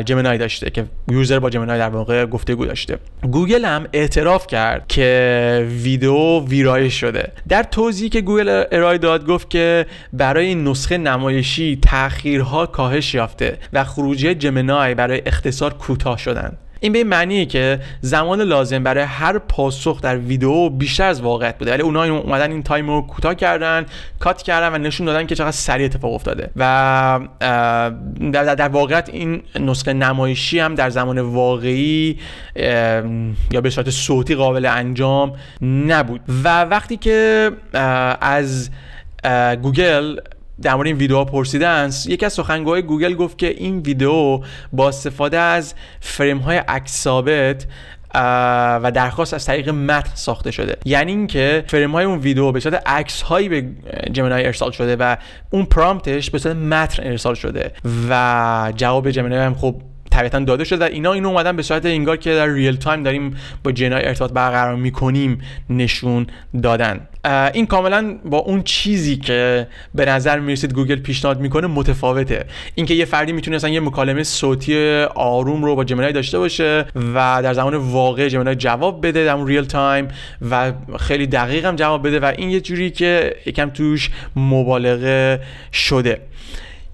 Gemini 0.05 0.39
داشته 0.39 0.71
که 0.71 0.85
user 1.11 1.39
با 1.39 1.51
Gemini 1.51 1.79
در 1.79 1.89
واقع 1.89 2.27
گفتگو 2.27 2.67
داشته. 2.67 2.99
گوگل 3.23 3.65
هم 3.65 3.87
اعتراف 3.93 4.47
کرد 4.47 4.87
که 4.89 5.67
ویدیو 5.83 6.41
ویرایش 6.41 7.01
شده. 7.01 7.33
در 7.49 7.63
توضیحی 7.63 8.09
که 8.09 8.21
گوگل 8.21 8.65
ارائه 8.73 8.99
داد 8.99 9.27
گفت 9.27 9.51
که 9.51 9.87
برای 10.13 10.47
این 10.47 10.69
نسخه 10.69 10.99
نمایشی 10.99 11.79
تاخیرها 11.83 12.67
کاهش 12.67 13.15
یافته 13.15 13.59
و 13.73 13.85
خروجی 13.85 14.35
جمنای 14.35 14.95
برای 14.95 15.23
اختصار 15.27 15.75
کوتاه 15.75 16.19
شدن. 16.19 16.57
این 16.87 16.93
به 16.93 16.99
این 16.99 17.09
معنیه 17.09 17.47
که 17.47 17.81
زمان 18.01 18.41
لازم 18.41 18.83
برای 18.83 19.05
هر 19.05 19.39
پاسخ 19.39 20.01
در 20.01 20.19
ویدیو 20.19 20.69
بیشتر 20.69 21.09
از 21.09 21.21
واقعیت 21.21 21.59
بوده. 21.59 21.73
ولی 21.73 21.83
اونا 21.83 22.05
اومدن 22.05 22.51
این 22.51 22.63
تایم 22.63 22.91
رو 22.91 23.03
کوتاه 23.03 23.35
کردن 23.35 23.87
کات 24.19 24.43
کردن 24.43 24.75
و 24.75 24.79
نشون 24.79 25.07
دادن 25.07 25.27
که 25.27 25.35
چقدر 25.35 25.51
سریع 25.51 25.87
اتفاق 25.87 26.13
افتاده. 26.13 26.51
و 26.57 27.21
در, 28.33 28.55
در 28.55 28.69
واقعیت 28.69 29.09
این 29.13 29.43
نسخه 29.61 29.93
نمایشی 29.93 30.59
هم 30.59 30.75
در 30.75 30.91
زمان 30.91 31.21
واقعی 31.21 32.19
یا 33.53 33.61
به 33.63 33.71
صورت 33.71 33.91
صوتی 33.91 34.35
قابل 34.35 34.67
انجام 34.67 35.33
نبود. 35.63 36.21
و 36.45 36.65
وقتی 36.65 36.97
که 36.97 37.51
از 38.21 38.71
گوگل 39.63 40.17
در 40.63 40.75
مورد 40.75 40.87
این 40.87 40.97
ویدیو 40.97 41.25
پرسیدن 41.25 41.91
یکی 42.07 42.27
از 42.27 42.33
سخنگوهای 42.33 42.83
گوگل 42.83 43.15
گفت 43.15 43.39
که 43.39 43.49
این 43.49 43.79
ویدیو 43.79 44.41
با 44.73 44.89
استفاده 44.89 45.39
از 45.39 45.75
فریم 46.01 46.39
های 46.39 46.57
عکس 46.57 47.03
ثابت 47.03 47.67
و 48.83 48.91
درخواست 48.95 49.35
از 49.35 49.47
طریق 49.47 49.69
متن 49.69 50.11
ساخته 50.15 50.51
شده. 50.51 50.77
یعنی 50.85 51.13
اینکه 51.13 51.65
فریم 51.69 51.93
های 51.93 52.05
اون 52.05 52.19
ویدیو 52.19 52.53
به 52.53 52.61
صورت 52.61 52.83
عکس 52.87 53.23
هایی 53.23 53.49
به 53.49 53.65
Gemini 54.13 54.47
ارسال 54.47 54.71
شده 54.71 54.97
و 54.97 55.17
اون 55.51 55.65
prompt 55.65 56.14
ش 56.14 56.31
به 56.31 56.39
صورت 56.39 56.57
متن 56.57 57.03
ارسال 57.03 57.35
شده. 57.35 57.73
و 58.09 58.73
جواب 58.77 59.11
Gemini 59.11 59.39
هم 59.39 59.55
خب 59.55 59.83
طبیعتا 60.17 60.39
داده 60.39 60.65
شده. 60.65 60.85
اینا 60.85 61.13
اینو 61.13 61.29
اومدن 61.29 61.57
به 61.57 61.63
صورت 61.63 61.87
انگار 61.87 62.17
که 62.17 62.35
در 62.35 62.47
real 62.47 62.77
time 62.77 63.03
داریم 63.03 63.37
با 63.65 63.73
جنای 63.73 64.05
ارتباط 64.05 64.33
برقرار 64.33 64.77
می‌کنیم 64.77 65.41
نشون 65.71 66.27
دادن. 66.63 67.01
این 67.55 67.67
کاملا 67.67 68.19
با 68.25 68.39
اون 68.39 68.63
چیزی 68.63 69.17
که 69.17 69.67
به 69.95 70.05
نظر 70.05 70.39
می‌رسید 70.39 70.73
گوگل 70.73 70.97
پیشنهاد 70.97 71.41
می‌کنه 71.41 71.67
متفاوته. 71.67 72.45
اینکه 72.75 72.95
یه 72.95 73.05
فردی 73.05 73.33
می‌تونه 73.33 73.57
مثلا 73.57 73.71
یه 73.71 73.81
مکالمه 73.81 74.23
صوتی 74.23 75.03
آروم 75.15 75.65
رو 75.65 75.77
با 75.77 75.85
Gemini 75.85 76.13
داشته 76.13 76.39
باشه 76.39 76.87
و 77.15 77.41
در 77.43 77.55
زمان 77.55 77.75
واقع 77.75 78.29
Gemini 78.29 78.55
جواب 78.55 79.07
بده 79.07 79.25
در 79.25 79.35
اون 79.35 79.47
real 79.47 79.65
time 79.65 80.09
و 80.51 80.73
خیلی 80.99 81.27
دقیق 81.27 81.65
هم 81.65 81.77
جواب 81.77 82.07
بده 82.07 82.21
و 82.21 82.33
این 82.37 82.51
یه 82.51 82.61
جوری 82.61 82.91
که 82.91 83.37
یکم 83.47 83.71
توش 83.71 84.11
مبالغه 84.37 85.41
شده. 85.73 86.21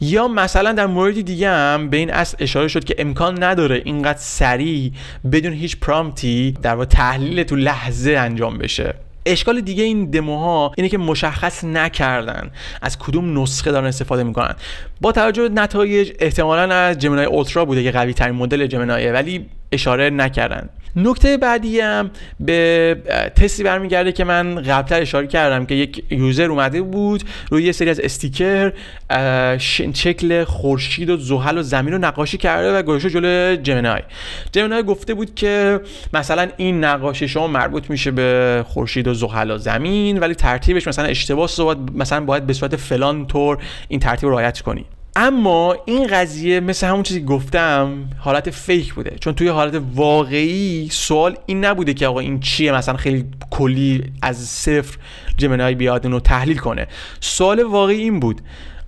یا 0.03 0.28
مثلا 0.28 0.72
در 0.72 0.86
مورد 0.86 1.20
دیگه 1.20 1.50
هم 1.50 1.90
به 1.90 1.96
این 1.96 2.11
اصل 2.11 2.36
اشاره 2.40 2.68
شد 2.68 2.84
که 2.84 2.94
امکان 2.98 3.42
نداره 3.42 3.82
اینقدر 3.84 4.18
سریع 4.18 4.92
بدون 5.32 5.53
هیچ 5.53 5.76
پرامپتی 5.80 6.53
در 6.62 6.74
واقع 6.74 6.84
تحلیل 6.84 7.42
تو 7.42 7.57
لحظه 7.57 8.12
انجام 8.12 8.59
بشه. 8.59 8.94
اشکال 9.26 9.61
دیگه 9.61 9.84
این 9.84 10.11
دموها 10.11 10.72
اینه 10.76 10.88
که 10.88 10.98
مشخص 10.98 11.64
نکردن 11.64 12.50
از 12.82 12.98
کدوم 12.98 13.42
نسخه 13.42 13.72
دارن 13.72 13.86
استفاده 13.86 14.22
می‌کنن. 14.22 14.55
با 15.00 15.12
توجه 15.12 15.42
به 15.42 15.48
نتایج 15.48 16.12
احتمالا 16.18 16.74
از 16.74 16.98
جمنای 16.98 17.24
اولترا 17.24 17.64
بوده 17.64 17.82
که 17.82 17.90
قوی 17.90 18.14
ترین 18.14 18.34
مدل 18.34 18.66
جمنایه 18.66 19.12
ولی 19.12 19.46
اشاره 19.72 20.11
نکردن. 20.11 20.68
نکته 20.97 21.36
بعدی 21.36 21.80
هم 21.80 22.11
به 22.40 22.97
تستی 23.36 23.62
برمیگرده 23.62 24.12
که 24.12 24.24
من 24.24 24.55
قبلتر 24.55 25.01
اشاره 25.01 25.26
کردم 25.26 25.66
که 25.66 25.74
یک 25.74 26.05
یوزر 26.11 26.51
اومده 26.51 26.82
بود 26.82 27.22
روی 27.51 27.64
یه 27.64 27.72
سری 27.72 27.90
از 27.90 28.01
استیکر 28.01 28.72
شکل 29.95 30.45
خورشید 30.45 31.11
و 31.11 31.16
زحل 31.16 31.59
و 31.59 31.62
زمین 31.62 31.93
رو 31.93 31.99
نقاشی 31.99 32.38
کرده 32.38 32.78
و 32.78 32.82
گذاشته 32.82 33.11
جلو 33.11 33.57
جمنای. 33.57 34.03
جمنای 34.53 34.82
گفته 34.82 35.14
بود 35.14 35.34
که 35.34 35.80
مثلا 36.14 36.49
این 36.57 36.84
نقاشی 36.84 37.28
شما 37.28 37.47
مربوط 37.47 37.90
میشه 37.90 38.11
به 38.11 38.64
خورشید 38.68 39.09
و 39.09 39.14
زحل 39.14 39.51
و 39.51 39.59
زمین 39.59 40.18
ولی 40.18 40.34
ترتیبش 40.34 40.88
مثلا 40.88 41.05
اشتباه 41.05 41.51
مثلا 41.95 42.24
باید 42.24 42.47
به 42.47 42.53
صورت 42.53 42.76
فلان 42.76 43.26
طور 43.26 43.59
این 43.88 44.01
ترتیب 44.01 44.28
رو 44.28 44.34
رعایت 44.34 44.61
کنی. 44.61 44.84
اما 45.16 45.76
این 45.86 46.06
قضیه 46.06 46.60
مثل 46.60 46.86
همون 46.86 47.02
چیزی 47.02 47.24
گفتم 47.24 48.10
حالت 48.18 48.50
فیک 48.50 48.94
بوده. 48.94 49.16
چون 49.20 49.34
توی 49.34 49.48
حالت 49.48 49.82
واقعی 49.94 50.88
سوال 50.90 51.36
این 51.46 51.64
نبوده 51.64 51.94
که 51.94 52.06
آقا 52.06 52.20
این 52.20 52.40
چیه؟ 52.40 52.72
مثلا 52.72 52.96
خیلی 52.96 53.24
کلی 53.50 54.04
از 54.22 54.36
صفر 54.36 54.98
جمنای 55.36 55.74
بیاد 55.74 56.06
رو 56.06 56.20
تحلیل 56.20 56.58
کنه. 56.58 56.86
سوال 57.20 57.62
واقعی 57.62 57.98
این 57.98 58.20
بود. 58.20 58.40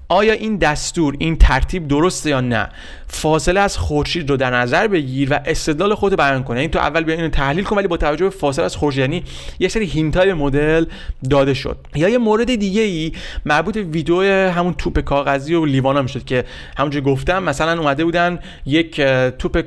آیا 0.09 0.33
این 0.33 0.57
دستور 0.57 1.17
این 1.19 1.37
ترتیب 1.37 1.89
درسته 1.89 2.31
یا 2.31 2.41
نه؟ 2.41 2.69
فاصله 3.07 3.61
از 3.61 3.79
خورشید 3.79 4.31
رو 4.31 4.37
در 4.37 4.51
نظر 4.51 4.87
بگیر 4.87 5.29
و 5.33 5.41
استدلال 5.45 5.95
خود 5.95 6.17
بیان 6.17 6.43
کنه. 6.43 6.57
این 6.57 6.63
یعنی 6.63 6.73
تو 6.73 6.79
اول 6.79 7.05
بیا 7.05 7.15
اینو 7.15 7.29
تحلیل 7.29 7.65
کن 7.65 7.77
ولی 7.77 7.89
با 7.89 7.97
توجه 7.97 8.25
به 8.25 8.31
فاصله 8.31 8.65
از 8.65 8.77
خورشید 8.77 9.01
یعنی 9.01 9.25
یه 9.59 9.69
سری 9.69 9.85
هینتای 9.85 10.33
مدل 10.33 10.87
داده 11.31 11.55
شد. 11.55 11.79
یا 11.95 12.09
یه 12.09 12.19
مورد 12.19 12.55
دیگه 12.55 12.83
ای 12.83 13.13
مربوط 13.45 13.77
ویدیو 13.77 14.23
همون 14.51 14.75
توپ 14.75 15.01
کاغذی 15.01 15.55
و 15.55 15.65
لیوانا 15.65 16.03
می‌شد 16.03 16.25
که 16.25 16.45
همونجوری 16.77 17.05
گفتم 17.05 17.43
مثلا 17.43 17.81
اومده 17.81 18.05
بودن 18.05 18.39
یک 18.67 19.01
توپ 19.39 19.65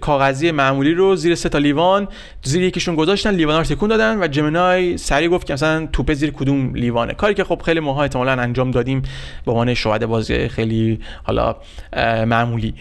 کاغذی 0.00 0.50
معمولی 0.50 0.94
رو 0.94 1.16
زیر 1.16 1.34
سه 1.34 1.48
تا 1.48 1.58
لیوان 1.58 2.08
زیر 2.42 2.62
یکیشون 2.62 2.94
گذاشتن 2.94 3.30
لیوان 3.30 3.56
رو 3.56 3.64
تکون 3.64 3.88
دادن 3.88 4.22
و 4.22 4.26
جمنای 4.26 4.96
سریع 4.96 5.28
گفت 5.28 5.46
که 5.46 5.52
مثلا 5.52 5.86
توپه 5.86 6.14
زیر 6.14 6.30
کدوم 6.30 6.74
لیوانه. 6.74 7.14
کاری 7.14 7.34
که 7.34 7.44
خب 7.44 7.62
خیلی 7.64 7.80
ماها 7.80 8.02
احتمالاً 8.02 8.32
انجام 8.32 8.70
دادیم 8.70 9.02
به 9.46 9.52
عنوان 9.52 9.74
شاهد 9.74 10.06
بازی 10.06 10.48
خیلی 10.48 11.00
حالا 11.22 11.56
معمولی. 12.26 12.74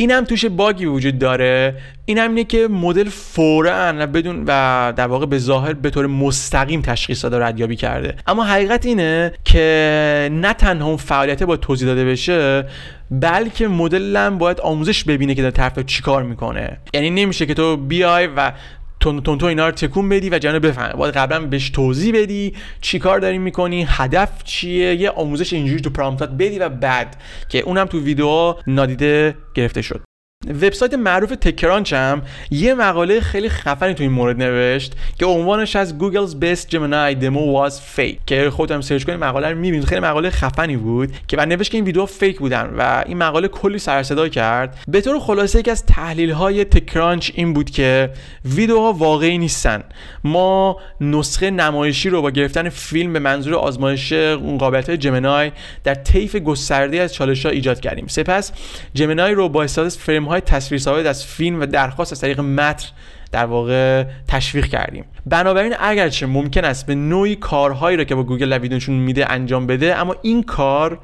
این 0.00 0.10
هم 0.10 0.24
توش 0.24 0.44
باگی 0.44 0.86
وجود 0.86 1.18
داره. 1.18 1.74
این 2.04 2.18
هم 2.18 2.28
اینه 2.28 2.44
که 2.44 2.68
مدل 2.68 3.08
فورا 3.08 3.92
بدون 3.92 4.44
و 4.46 4.92
در 4.96 5.06
واقع 5.06 5.26
به 5.26 5.38
ظاهر 5.38 5.72
به 5.72 5.90
طور 5.90 6.06
مستقیم 6.06 6.82
تشخیص 6.82 7.24
داده 7.24 7.44
ردیابی 7.44 7.76
کرده. 7.76 8.16
اما 8.26 8.44
حقیقت 8.44 8.86
اینه 8.86 9.32
که 9.44 10.28
نه 10.32 10.52
تنها 10.52 10.88
اون 10.88 10.96
فعالیت 10.96 11.42
با 11.42 11.56
توضیح 11.56 11.88
داده 11.88 12.04
بشه 12.04 12.66
بلکه 13.10 13.68
مدل 13.68 14.16
هم 14.16 14.38
باید 14.38 14.60
آموزش 14.60 15.04
ببینه 15.04 15.34
که 15.34 15.42
در 15.42 15.50
طرف 15.50 15.78
چیکار 15.78 16.22
می‌کنه. 16.22 16.76
یعنی 16.94 17.10
نمیشه 17.10 17.46
که 17.46 17.54
تو 17.54 17.76
بیای 17.76 18.26
و 18.26 18.52
تون 19.00 19.22
تون 19.22 19.44
اینا 19.44 19.66
رو 19.66 19.72
تکون 19.72 20.08
بدی 20.08 20.30
و 20.30 20.38
جنو 20.38 20.60
بفهمه. 20.60 20.92
باید 20.92 21.14
قبلا 21.14 21.40
بهش 21.40 21.70
توضیح 21.70 22.14
بدی 22.14 22.54
چی 22.80 22.98
کار 22.98 23.18
داری 23.18 23.38
می‌کنی 23.38 23.86
هدف 23.88 24.44
چیه 24.44 24.94
یه 24.94 25.10
آموزش 25.10 25.52
اینجوری 25.52 25.80
تو 25.80 25.90
prompt 25.90 26.24
ات 26.24 26.30
بدی 26.30 26.58
و 26.58 26.68
بعد 26.68 27.16
که 27.48 27.58
اونم 27.58 27.86
تو 27.86 28.00
ویدیو 28.00 28.54
نادیده 28.66 29.36
گرفته 29.54 29.82
شد. 29.82 30.09
وبسایت 30.48 30.94
معروف 30.94 31.30
TechCrunch 31.30 31.92
هم 31.92 32.22
یه 32.50 32.74
مقاله 32.74 33.20
خیلی 33.20 33.48
خفنی 33.48 33.94
تو 33.94 34.02
این 34.02 34.12
مورد 34.12 34.42
نوشت 34.42 34.92
که 35.18 35.26
عنوانش 35.26 35.76
از 35.76 35.94
Google's 35.98 36.30
Best 36.30 36.70
Gemini 36.70 37.22
Demo 37.22 37.68
was 37.68 37.74
fake 37.96 38.18
که 38.26 38.50
خودم 38.50 38.80
search 38.80 39.04
کنید 39.04 39.24
مقاله 39.24 39.48
رو 39.48 39.58
می‌بینید 39.58 39.84
خیلی 39.84 40.00
مقاله 40.00 40.30
خفنی 40.30 40.76
بود 40.76 41.12
که 41.28 41.36
بعد 41.36 41.48
نوشت 41.48 41.70
که 41.70 41.76
این 41.76 41.84
ویدیو 41.84 42.06
fake 42.06 42.38
بودن 42.38 42.74
و 42.78 43.02
این 43.06 43.18
مقاله 43.18 43.48
کلی 43.48 43.78
سر 43.78 44.02
صدا 44.02 44.28
کرد. 44.28 44.78
به 44.88 45.00
طور 45.00 45.18
خلاصه 45.18 45.58
یکی 45.58 45.70
از 45.70 45.86
تحلیل 45.86 46.30
های 46.30 46.64
TechCrunch 46.64 47.30
این 47.34 47.52
بود 47.52 47.70
که 47.70 48.10
ویدیوها 48.44 48.92
واقعی 48.92 49.38
نیستن. 49.38 49.82
ما 50.24 50.76
نسخه 51.00 51.50
نمایشی 51.50 52.10
رو 52.10 52.22
با 52.22 52.30
گرفتن 52.30 52.68
فیلم 52.68 53.12
به 53.12 53.18
منظور 53.18 53.54
آزمایش 53.54 54.12
اون 54.12 54.58
قابلیت 54.58 54.90
جمنای 54.90 55.52
در 55.84 55.94
طیف 55.94 56.36
گسترده 56.36 57.00
از 57.00 57.14
چالش 57.14 57.46
ها 57.46 57.52
ایجاد 57.52 57.80
کردیم. 57.80 58.06
سپس 58.06 58.52
جمنای 58.94 59.32
رو 59.32 59.48
با 59.48 59.62
از 59.62 59.98
فریم 59.98 60.29
های 60.30 60.40
تصویر 60.40 60.80
ثابت 60.80 61.06
از 61.06 61.26
فیلم 61.26 61.60
و 61.60 61.66
درخواست 61.66 62.12
از 62.12 62.20
طریق 62.20 62.40
متن 62.40 62.88
در 63.32 63.44
واقع 63.44 64.04
تشویق 64.28 64.66
کردیم. 64.66 65.04
بنابراین 65.26 65.74
اگرچه 65.80 66.26
ممکن 66.26 66.64
است 66.64 66.86
به 66.86 66.94
نوعی 66.94 67.36
کارهایی 67.36 67.96
را 67.96 68.04
که 68.04 68.14
با 68.14 68.22
گوگل 68.22 68.58
ویدیوشون 68.58 68.94
میده 68.94 69.32
انجام 69.32 69.66
بده 69.66 69.96
اما 69.96 70.16
این 70.22 70.42
کار 70.42 70.98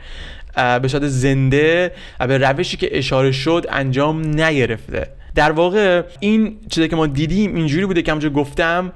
به 0.82 0.88
صورت 0.88 1.06
زنده 1.06 1.92
و 2.20 2.26
به 2.26 2.38
روشی 2.38 2.76
که 2.76 2.98
اشاره 2.98 3.32
شد 3.32 3.66
انجام 3.70 4.40
نگرفته. 4.40 5.06
در 5.36 5.52
واقع 5.52 6.02
این 6.20 6.56
چیزی 6.70 6.88
که 6.88 6.96
ما 6.96 7.06
دیدیم 7.06 7.54
اینجوری 7.54 7.86
بوده 7.86 8.02
که 8.02 8.10
همونجور 8.10 8.32
گفتم 8.32 8.92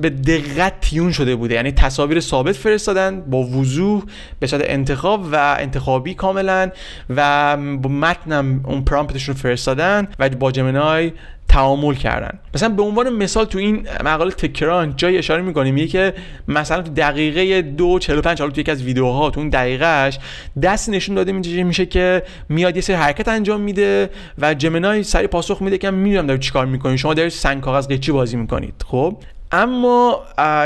به 0.00 0.10
دقت 0.10 0.80
تیون 0.80 1.12
شده 1.12 1.36
بوده. 1.36 1.54
یعنی 1.54 1.72
تصاویر 1.72 2.20
ثابت 2.20 2.56
فرستادن 2.56 3.20
با 3.20 3.38
وضوح 3.42 4.02
به 4.40 4.46
صورت 4.46 4.62
انتخاب 4.64 5.28
و 5.32 5.56
انتخابی 5.58 6.14
کاملا 6.14 6.70
و 7.10 7.56
با 7.56 7.90
متنم 7.90 8.60
اون 8.64 8.84
پرامپتشون 8.84 9.34
فرستادن 9.34 10.08
و 10.18 10.28
با 10.28 10.52
جمنای 10.52 11.12
تعامل 11.54 11.94
کردن. 11.94 12.38
مثلا 12.54 12.68
به 12.68 12.82
عنوان 12.82 13.08
مثال 13.08 13.44
تو 13.44 13.58
این 13.58 13.88
مقاله 14.04 14.30
تکران 14.30 14.96
جای 14.96 15.18
اشاره 15.18 15.42
می‌کنیم 15.42 15.74
میگه 15.74 15.86
که 15.86 16.14
مثلا 16.48 16.82
تو 16.82 16.92
دقیقه 16.92 17.62
دو 17.62 17.98
45 17.98 18.38
حالا 18.38 18.50
تو 18.52 18.60
یکی 18.60 18.70
از 18.70 18.82
ویدیوها 18.82 19.30
تو 19.30 19.40
اون 19.40 19.48
دقیقهش 19.48 20.18
دست 20.62 20.88
نشون 20.88 21.14
داده 21.14 21.32
میشه 21.32 21.86
که 21.86 22.22
میاد 22.48 22.76
یه 22.76 22.82
سری 22.82 22.96
حرکت 22.96 23.28
انجام 23.28 23.60
میده 23.60 24.10
و 24.38 24.54
جمنای 24.54 25.02
سری 25.02 25.26
پاسخ 25.26 25.62
میده 25.62 25.78
که 25.78 25.90
می‌دونم 25.90 26.26
داری 26.26 26.38
چیکار 26.38 26.66
می‌کنی 26.66 26.98
شما 26.98 27.14
دارید 27.14 27.32
سنگ 27.32 27.60
کاغذ 27.60 27.88
قیچی 27.88 28.12
بازی 28.12 28.36
می‌کنید 28.36 28.74
خب؟ 28.86 29.16
اما 29.52 30.20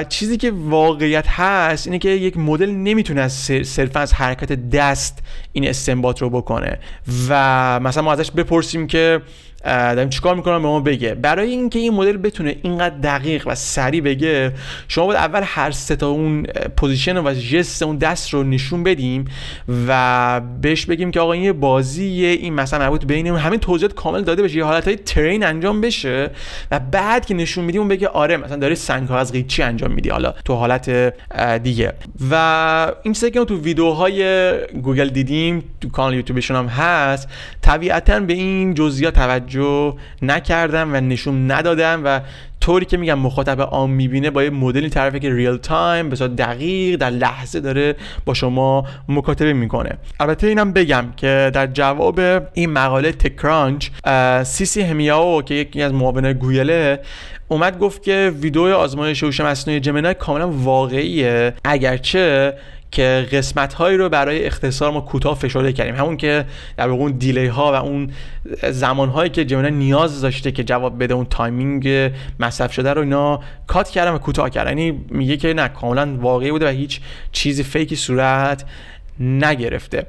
چیزی 0.08 0.36
که 0.36 0.52
واقعیت 0.54 1.28
هست 1.28 1.86
اینه 1.86 1.98
که 1.98 2.08
یک 2.08 2.36
مدل 2.36 2.70
نمی‌تونه 2.70 3.20
از 3.20 3.32
صرفا 3.62 4.00
از 4.00 4.12
حرکت 4.12 4.70
دست 4.70 5.18
این 5.52 5.68
استنباط 5.68 6.22
رو 6.22 6.30
بکنه. 6.30 6.78
و 7.28 7.80
مثلا 7.80 8.02
ما 8.02 8.12
ازش 8.12 8.30
بپرسیم 8.30 8.86
که 8.86 9.20
داریم 9.64 10.08
چیکار 10.08 10.34
می‌کنم 10.34 10.62
به 10.62 10.68
ما 10.68 10.80
بگه. 10.80 11.14
برای 11.14 11.50
اینکه 11.50 11.78
این 11.78 11.94
مدل 11.94 12.16
بتونه 12.16 12.56
اینقدر 12.62 12.94
دقیق 12.98 13.46
و 13.46 13.54
سریع 13.54 14.00
بگه 14.00 14.52
شما 14.88 15.06
باید 15.06 15.18
اول 15.18 15.40
هر 15.44 15.70
سه 15.70 15.96
تا 15.96 16.08
اون 16.08 16.42
پوزیشن 16.76 17.16
و 17.26 17.34
جست 17.34 17.82
اون 17.82 17.96
دست 17.96 18.34
رو 18.34 18.42
نشون 18.42 18.82
بدیم 18.82 19.24
و 19.88 20.40
بهش 20.62 20.86
بگیم 20.86 21.10
که 21.10 21.20
آقا 21.20 21.32
این 21.32 21.52
بازیه 21.52 22.28
این 22.28 22.54
مثلا 22.54 22.78
مربوط 22.78 23.06
بین 23.06 23.26
همین 23.26 23.60
توضیحات 23.60 23.94
کامل 23.94 24.22
داده 24.22 24.42
بشه 24.42 24.56
یه 24.56 24.64
های 24.64 24.96
ترین 24.96 25.44
انجام 25.44 25.80
بشه 25.80 26.30
و 26.70 26.80
بعد 26.80 27.26
که 27.26 27.34
نشون 27.34 27.64
میدیم 27.64 27.80
اون 27.80 27.88
بگه 27.88 28.08
آره 28.08 28.36
مثلا 28.36 28.56
داره 28.56 28.74
سنگ 28.74 29.10
از 29.12 29.32
قیچی 29.32 29.62
انجام 29.62 29.90
میدی 29.90 30.08
حالا 30.08 30.34
تو 30.44 30.54
حالت 30.54 30.90
دیگه. 31.62 31.92
و 32.30 32.92
این 33.02 33.14
چیزی 33.14 33.30
که 33.30 33.44
تو 33.44 33.60
ویدیوهای 33.60 34.52
گوگل 34.82 35.08
دیدیم 35.08 35.64
تو 35.80 35.88
کانال 35.88 36.14
یوتیوبشون 36.14 36.56
هم 36.56 36.66
هست 36.66 37.28
طبیعتا 37.62 38.20
به 38.20 38.32
این 38.32 38.74
جزئیات 38.74 39.14
توجه 39.14 39.47
توجه 39.48 39.94
نکردم 40.22 40.94
و 40.94 41.00
نشون 41.00 41.50
ندادم 41.50 42.02
و 42.04 42.20
طوری 42.60 42.86
که 42.86 42.96
میگم 42.96 43.18
مخاطب 43.18 43.60
عام 43.60 43.90
می‌بینه 43.90 44.30
با 44.30 44.44
یه 44.44 44.50
مدلی 44.50 44.88
طرفه 44.88 45.18
که 45.18 45.34
real 45.34 45.56
time 45.56 46.14
صورت 46.14 46.36
دقیق 46.36 46.96
در 46.96 47.10
لحظه 47.10 47.60
داره 47.60 47.94
با 48.24 48.34
شما 48.34 48.84
مکاتبه 49.08 49.52
می‌کنه. 49.52 49.90
البته 50.20 50.46
اینم 50.46 50.72
بگم 50.72 51.04
که 51.16 51.50
در 51.54 51.66
جواب 51.66 52.20
این 52.54 52.70
مقاله 52.70 53.12
TechCrunch 53.12 53.88
Sissie 54.42 54.64
Hsiao 54.64 55.42
که 55.42 55.54
یکی 55.54 55.82
از 55.82 55.92
معاونای 55.92 56.34
گوگله 56.34 57.00
اومد 57.48 57.78
گفت 57.78 58.02
که 58.02 58.32
ویدیو 58.40 58.62
آزمایش 58.62 59.22
هوش 59.22 59.40
مصنوعی 59.40 59.80
Gemini 59.80 60.14
کاملا 60.14 60.50
واقعیه. 60.50 61.54
اگرچه 61.64 62.54
که 62.90 63.26
قسمت 63.32 63.74
هایی 63.74 63.96
رو 63.96 64.08
برای 64.08 64.46
اختصار 64.46 64.90
ما 64.90 65.00
کوتاه 65.00 65.38
فشرده 65.38 65.72
کردیم. 65.72 65.94
همون 65.94 66.16
که 66.16 66.44
در 66.76 66.88
واقع 66.88 67.02
اون 67.02 67.12
delay 67.12 67.46
ها 67.46 67.72
و 67.72 67.74
اون 67.74 68.10
زمان 68.70 69.08
هایی 69.08 69.30
که 69.30 69.44
جمعه 69.44 69.70
نیاز 69.70 70.20
داشته 70.20 70.52
که 70.52 70.64
جواب 70.64 71.02
بده 71.02 71.14
اون 71.14 71.26
timing 71.30 72.12
مصرف 72.40 72.72
شده 72.72 72.92
رو 72.92 73.00
اینا 73.00 73.40
cut 73.66 73.88
کردم 73.88 74.14
و 74.14 74.18
کوتاه 74.18 74.50
کردم 74.50 74.78
یعنی 74.78 75.04
میگه 75.10 75.36
که 75.36 75.54
نه 75.54 75.68
کاملا 75.68 76.16
واقعی 76.20 76.50
بوده 76.50 76.66
و 76.66 76.68
هیچ 76.68 77.00
چیزی 77.32 77.62
fake 77.62 77.89
ی 77.89 77.96
صورت 77.96 78.64
نگرفته. 79.20 80.06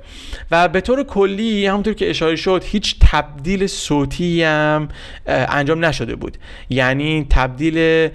و 0.51 0.67
به 0.67 0.81
طور 0.81 1.03
کلی 1.03 1.65
همونطور 1.65 1.93
که 1.93 2.09
اشاره 2.09 2.35
شد 2.35 2.63
هیچ 2.65 2.95
تبدیل 3.01 3.67
صوتی 3.67 4.43
هم 4.43 4.89
انجام 5.25 5.85
نشده 5.85 6.15
بود. 6.15 6.37
یعنی 6.69 7.27
تبدیل 7.29 8.09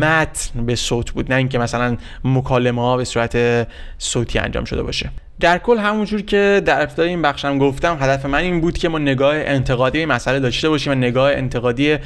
متن 0.00 0.66
به 0.66 0.74
صوت 0.74 1.10
بود 1.10 1.32
نه 1.32 1.36
اینکه 1.36 1.58
مثلا 1.58 1.96
مکالمه 2.24 2.82
ها 2.82 2.96
به 2.96 3.04
صورت 3.04 3.66
صوتی 3.98 4.38
انجام 4.38 4.64
شده 4.64 4.82
باشه. 4.82 5.10
در 5.40 5.58
کل 5.58 5.78
همونجور 5.78 6.20
که 6.20 6.62
در 6.64 6.82
ابتدای 6.82 7.08
این 7.08 7.22
بخشم 7.22 7.58
گفتم 7.58 7.98
هدف 8.00 8.26
من 8.26 8.38
این 8.38 8.60
بود 8.60 8.78
که 8.78 8.88
ما 8.88 8.98
نگاه 8.98 9.34
انتقادی 9.36 10.04
مسئله 10.04 10.40
داشته 10.40 10.68
باشیم 10.68 10.92
و 10.92 10.96
نگاه 10.96 11.32
انتقادی 11.32 11.96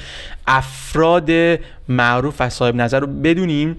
افراد 0.46 1.30
معروف 1.88 2.36
و 2.40 2.48
صاحب 2.48 2.74
نظر 2.74 3.00
رو 3.00 3.06
بدونیم. 3.06 3.76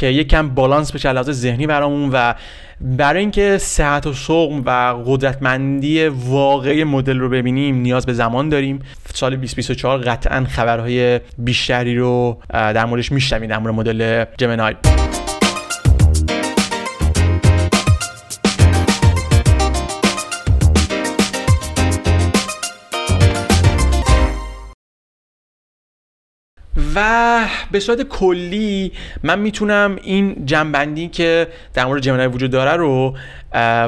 که 0.00 0.06
یکم 0.06 0.48
بالانس 0.48 0.92
بشه 0.92 1.12
لحاظ 1.12 1.30
ذهنی 1.30 1.66
برامون 1.66 2.10
و 2.12 2.34
برای 2.80 3.20
اینکه 3.20 3.58
صحت 3.58 4.06
و 4.06 4.12
سقم 4.12 4.62
و 4.66 4.70
قدرتمندی 5.06 6.06
واقعی 6.06 6.84
مدل 6.84 7.18
رو 7.18 7.28
ببینیم 7.28 7.76
نیاز 7.76 8.06
به 8.06 8.12
زمان 8.12 8.48
داریم. 8.48 8.82
سال 9.14 9.30
2024 9.30 9.98
قطعا 9.98 10.44
خبرهای 10.44 11.20
بیشتری 11.38 11.96
رو 11.96 12.38
در 12.50 12.84
موردش 12.84 13.12
میشنویم 13.12 13.48
در 13.50 13.58
مورد 13.58 13.74
مدل 13.74 14.24
جمنای 14.38 14.74
و 26.94 27.40
به 27.70 27.80
صورت 27.80 28.02
کلی 28.02 28.92
من 29.22 29.38
می‌تونم 29.38 29.96
این 30.02 30.46
جمع‌بندی 30.46 31.08
که 31.08 31.48
در 31.74 31.84
مورد 31.84 32.02
Gemini 32.02 32.26
وجود 32.26 32.50
داره 32.50 32.72
رو 32.72 33.14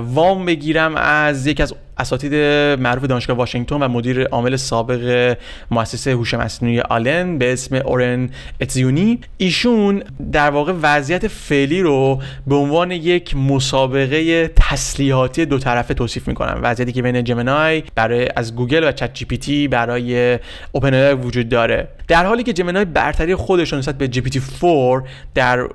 وام 0.01 0.45
بگیرم 0.45 0.97
از 0.97 1.47
یکی 1.47 1.62
از 1.62 1.74
اساتید 2.03 2.34
معروف 2.80 3.05
دانشگاه 3.05 3.36
واشنگتن 3.36 3.76
و 3.82 3.88
مدیر 3.88 4.24
عامل 4.24 4.57
سابق 4.57 5.36
مؤسسه 5.70 6.12
هوش 6.12 6.34
مصنوعی 6.34 6.80
آلن 6.80 7.38
به 7.38 7.53
اسم 7.53 7.76
اورن 7.76 8.30
اتزیونی 8.61 9.18
ایشون 9.36 10.03
در 10.32 10.50
واقع 10.50 10.72
وضعیت 10.82 11.28
فعلی 11.28 11.80
رو 11.82 12.22
به 12.46 12.55
عنوان 12.55 12.90
یک 12.90 13.36
مسابقه 13.36 14.48
تسلیحاتی 14.57 15.44
دو 15.44 15.59
طرفه 15.59 15.94
توصیف 15.94 16.28
می‌کنن. 16.28 16.61
وضعیتی 16.62 16.92
که 16.92 17.03
بین 17.03 17.24
Gemini 17.24 17.82
برای 17.94 18.28
از 18.36 18.57
گوگل 18.57 18.88
و 18.88 18.92
ChatGPT 18.92 19.68
برای 19.68 20.38
OpenAI 20.72 21.12
وجود 21.12 21.48
داره. 21.48 21.88
در 22.09 22.26
حالی 22.26 22.42
که 22.42 22.53
Gemini 22.53 22.84
برتری 22.84 23.34
خودش 23.34 23.72
نسبت 23.72 23.98
به 23.98 24.09
GPT 24.09 24.42
4 24.61 25.05
در 25.34 25.68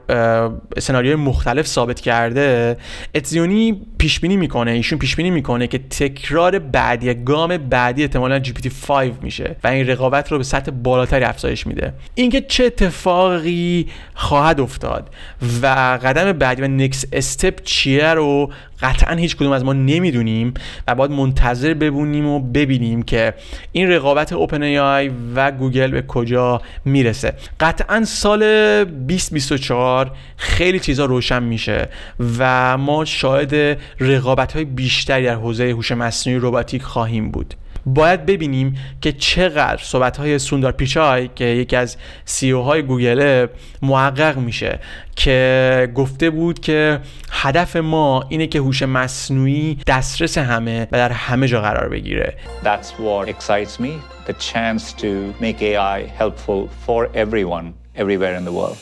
سناریوهای 0.79 1.23
مختلف 1.25 1.67
ثابت 1.67 1.99
کرده 1.99 2.77
اتزیونی 3.15 3.81
پیش 3.97 4.19
بینی 4.19 4.37
می‌کنه. 4.37 4.71
ایشون 4.71 4.99
پیش 4.99 5.15
بینی 5.15 5.31
می‌کنه 5.31 5.67
که 5.67 5.79
تکرار 6.17 6.59
بعدی 6.59 7.13
گام 7.13 7.57
بعدی 7.57 8.01
احتمالا 8.01 8.39
GPT 8.39 8.69
5 8.87 9.13
میشه 9.21 9.55
و 9.63 9.67
این 9.67 9.87
رقابت 9.87 10.31
رو 10.31 10.37
به 10.37 10.43
سطح 10.43 10.71
بالاتری 10.71 11.23
افزایش 11.23 11.67
میده. 11.67 11.93
اینکه 12.15 12.41
چه 12.41 12.65
اتفاقی 12.65 13.87
خواهد 14.13 14.59
افتاد 14.59 15.09
و 15.61 15.67
قدم 16.03 16.31
بعدی 16.31 16.61
و 16.61 16.67
next 16.67 17.05
step 17.13 17.63
چیه 17.63 18.13
رو 18.13 18.51
قطعا 18.81 19.15
هیچ 19.15 19.35
کدوم 19.35 19.51
از 19.51 19.65
ما 19.65 19.73
نمی‌دونیم 19.73 20.53
و 20.87 20.95
باید 20.95 21.11
منتظر 21.11 21.73
بمونیم 21.73 22.25
و 22.25 22.39
ببینیم 22.39 23.03
که 23.03 23.33
این 23.71 23.89
رقابت 23.91 24.33
OpenAI 24.33 25.11
و 25.35 25.51
گوگل 25.51 25.91
به 25.91 26.01
کجا 26.01 26.61
می‌رسه. 26.85 27.33
قطعا 27.59 28.05
سال 28.05 28.39
2024 28.83 30.11
خیلی 30.37 30.79
چیزا 30.79 31.05
روشن 31.05 31.43
میشه 31.43 31.89
و 32.39 32.77
ما 32.77 33.05
شاهد 33.05 33.79
رقابت 33.99 34.53
های 34.53 34.65
بیشتری 34.65 35.25
در 35.25 35.35
حوزه 35.35 35.63
هوش 35.63 35.91
مصنوعی 35.91 36.39
روباتیک 36.39 36.83
خواهیم 36.83 37.31
بود. 37.31 37.53
باید 37.87 38.25
ببینیم 38.25 38.77
که 39.01 39.11
چقدر 39.11 39.79
صحبت 39.83 40.17
های 40.17 40.39
سوندار 40.39 40.71
پیچای 40.71 41.29
که 41.35 41.45
یکی 41.45 41.75
از 41.75 41.97
CEO 42.25 42.51
های 42.51 42.81
گوگل 42.81 43.47
محقق 43.81 44.37
میشه 44.37 44.79
که 45.15 45.91
گفته 45.95 46.29
بود 46.29 46.59
که 46.59 46.99
هدف 47.31 47.75
ما 47.75 48.25
اینه 48.29 48.47
که 48.47 48.59
هوش 48.59 48.83
مصنوعی 48.83 49.77
دسترس 49.87 50.37
همه 50.37 50.87
و 50.91 50.97
در 50.97 51.11
همه 51.11 51.47
جا 51.47 51.61
قرار 51.61 51.89
بگیره 51.89 52.33
That's 52.63 52.99
what 52.99 53.29
excites 53.29 53.79
me, 53.79 53.91
the 54.25 54.33
chance 54.33 54.93
to 54.93 55.33
make 55.41 55.61
AI 55.61 56.11
helpful 56.17 56.69
for 56.85 57.09
everyone 57.13 57.73
everywhere 57.95 58.35
in 58.35 58.45
the 58.45 58.51
world. 58.51 58.77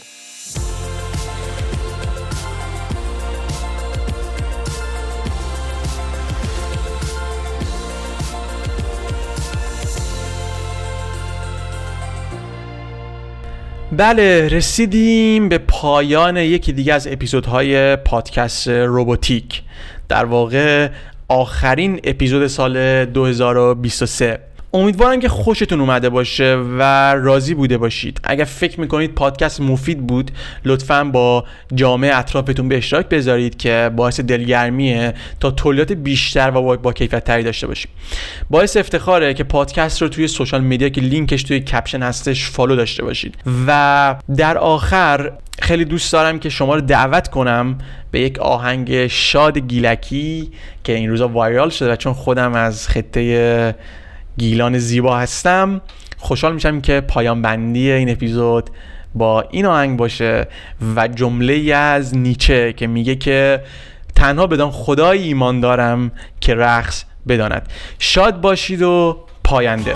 بله 13.98 14.48
رسیدیم 14.48 15.50
به 15.50 15.58
پایان 15.58 16.38
یکی 16.38 16.74
دیگه 16.74 16.94
از 16.94 17.08
اپیزودهای 17.08 17.96
پادکست 17.96 18.68
روبوتیک. 18.68 19.62
در 20.10 20.26
واقع 20.26 20.90
آخرین 21.28 22.00
اپیزود 22.04 22.48
سال 22.48 23.06
2023 23.06 24.40
امیدوارم 24.76 25.20
که 25.20 25.30
خوشتون 25.30 25.80
اومده 25.80 26.10
باشه 26.10 26.58
و 26.80 27.14
راضی 27.16 27.54
بوده 27.54 27.78
باشید. 27.78 28.20
اگر 28.24 28.44
فکر 28.44 28.80
می‌کنید 28.80 29.16
پادکست 29.16 29.62
مفید 29.62 30.08
بود 30.08 30.32
لطفا 30.66 31.04
با 31.04 31.46
جامعه 31.76 32.18
اطرافتون 32.18 32.70
به 32.70 32.78
اشتراک 32.78 33.10
بذارید 33.10 33.58
که 33.58 33.92
باعث 33.96 34.20
دلگرمیه 34.20 35.14
تا 35.40 35.52
تولیدات 35.52 35.92
بیشتر 35.92 36.52
و 36.56 36.78
با 36.78 36.94
کیفیت 36.94 37.24
تری 37.24 37.44
داشته 37.44 37.68
باشیم. 37.68 37.92
باعث 38.50 38.78
افتخاره 38.78 39.34
که 39.34 39.44
پادکست 39.44 40.02
رو 40.02 40.08
توی 40.08 40.28
social 40.28 40.62
media 40.62 40.90
که 40.90 41.02
لینکش 41.02 41.44
توی 41.44 41.60
caption 41.60 42.04
هستش 42.04 42.50
follow 42.50 42.76
داشته 42.76 43.04
باشید. 43.04 43.36
و 43.68 44.16
در 44.38 44.58
آخر 44.58 45.32
خیلی 45.62 45.86
دوست 45.86 46.14
دارم 46.14 46.40
که 46.40 46.50
شما 46.50 46.76
رو 46.76 46.82
دعوت 46.82 47.28
کنم 47.28 47.78
به 48.12 48.20
یک 48.20 48.40
آهنگ 48.40 49.08
شاد 49.08 49.58
گیلکی 49.58 50.52
که 50.84 50.94
این 50.94 51.10
روزا 51.10 51.28
وایرال 51.28 51.70
شده 51.70 51.92
و 51.92 51.96
چون 51.96 52.14
خودم 52.14 52.54
از 52.54 52.88
خطه 52.88 53.76
گیلان 54.38 54.78
زیبا 54.78 55.18
هستم. 55.18 55.82
خوشحال 56.18 56.54
میشم 56.54 56.82
که 56.82 57.02
پایان 57.02 57.42
بندی 57.42 57.92
این 57.92 58.10
اپیزود 58.10 58.70
با 59.16 59.42
این 59.42 59.66
آهنگ 59.66 59.98
باشه 59.98 60.48
و 60.96 61.08
جمله 61.08 61.74
از 61.76 62.18
نیچه 62.18 62.74
که 62.74 62.88
میگه 62.88 63.16
که 63.16 63.62
تنها 64.16 64.48
بدان 64.48 64.72
خدای 64.72 65.24
ایمان 65.24 65.60
دارم 65.60 66.12
که 66.42 66.56
رقص 66.56 67.04
بداند. 67.28 67.70
شاد 68.00 68.42
باشید 68.42 68.82
و 68.82 69.18
پاینده. 69.44 69.96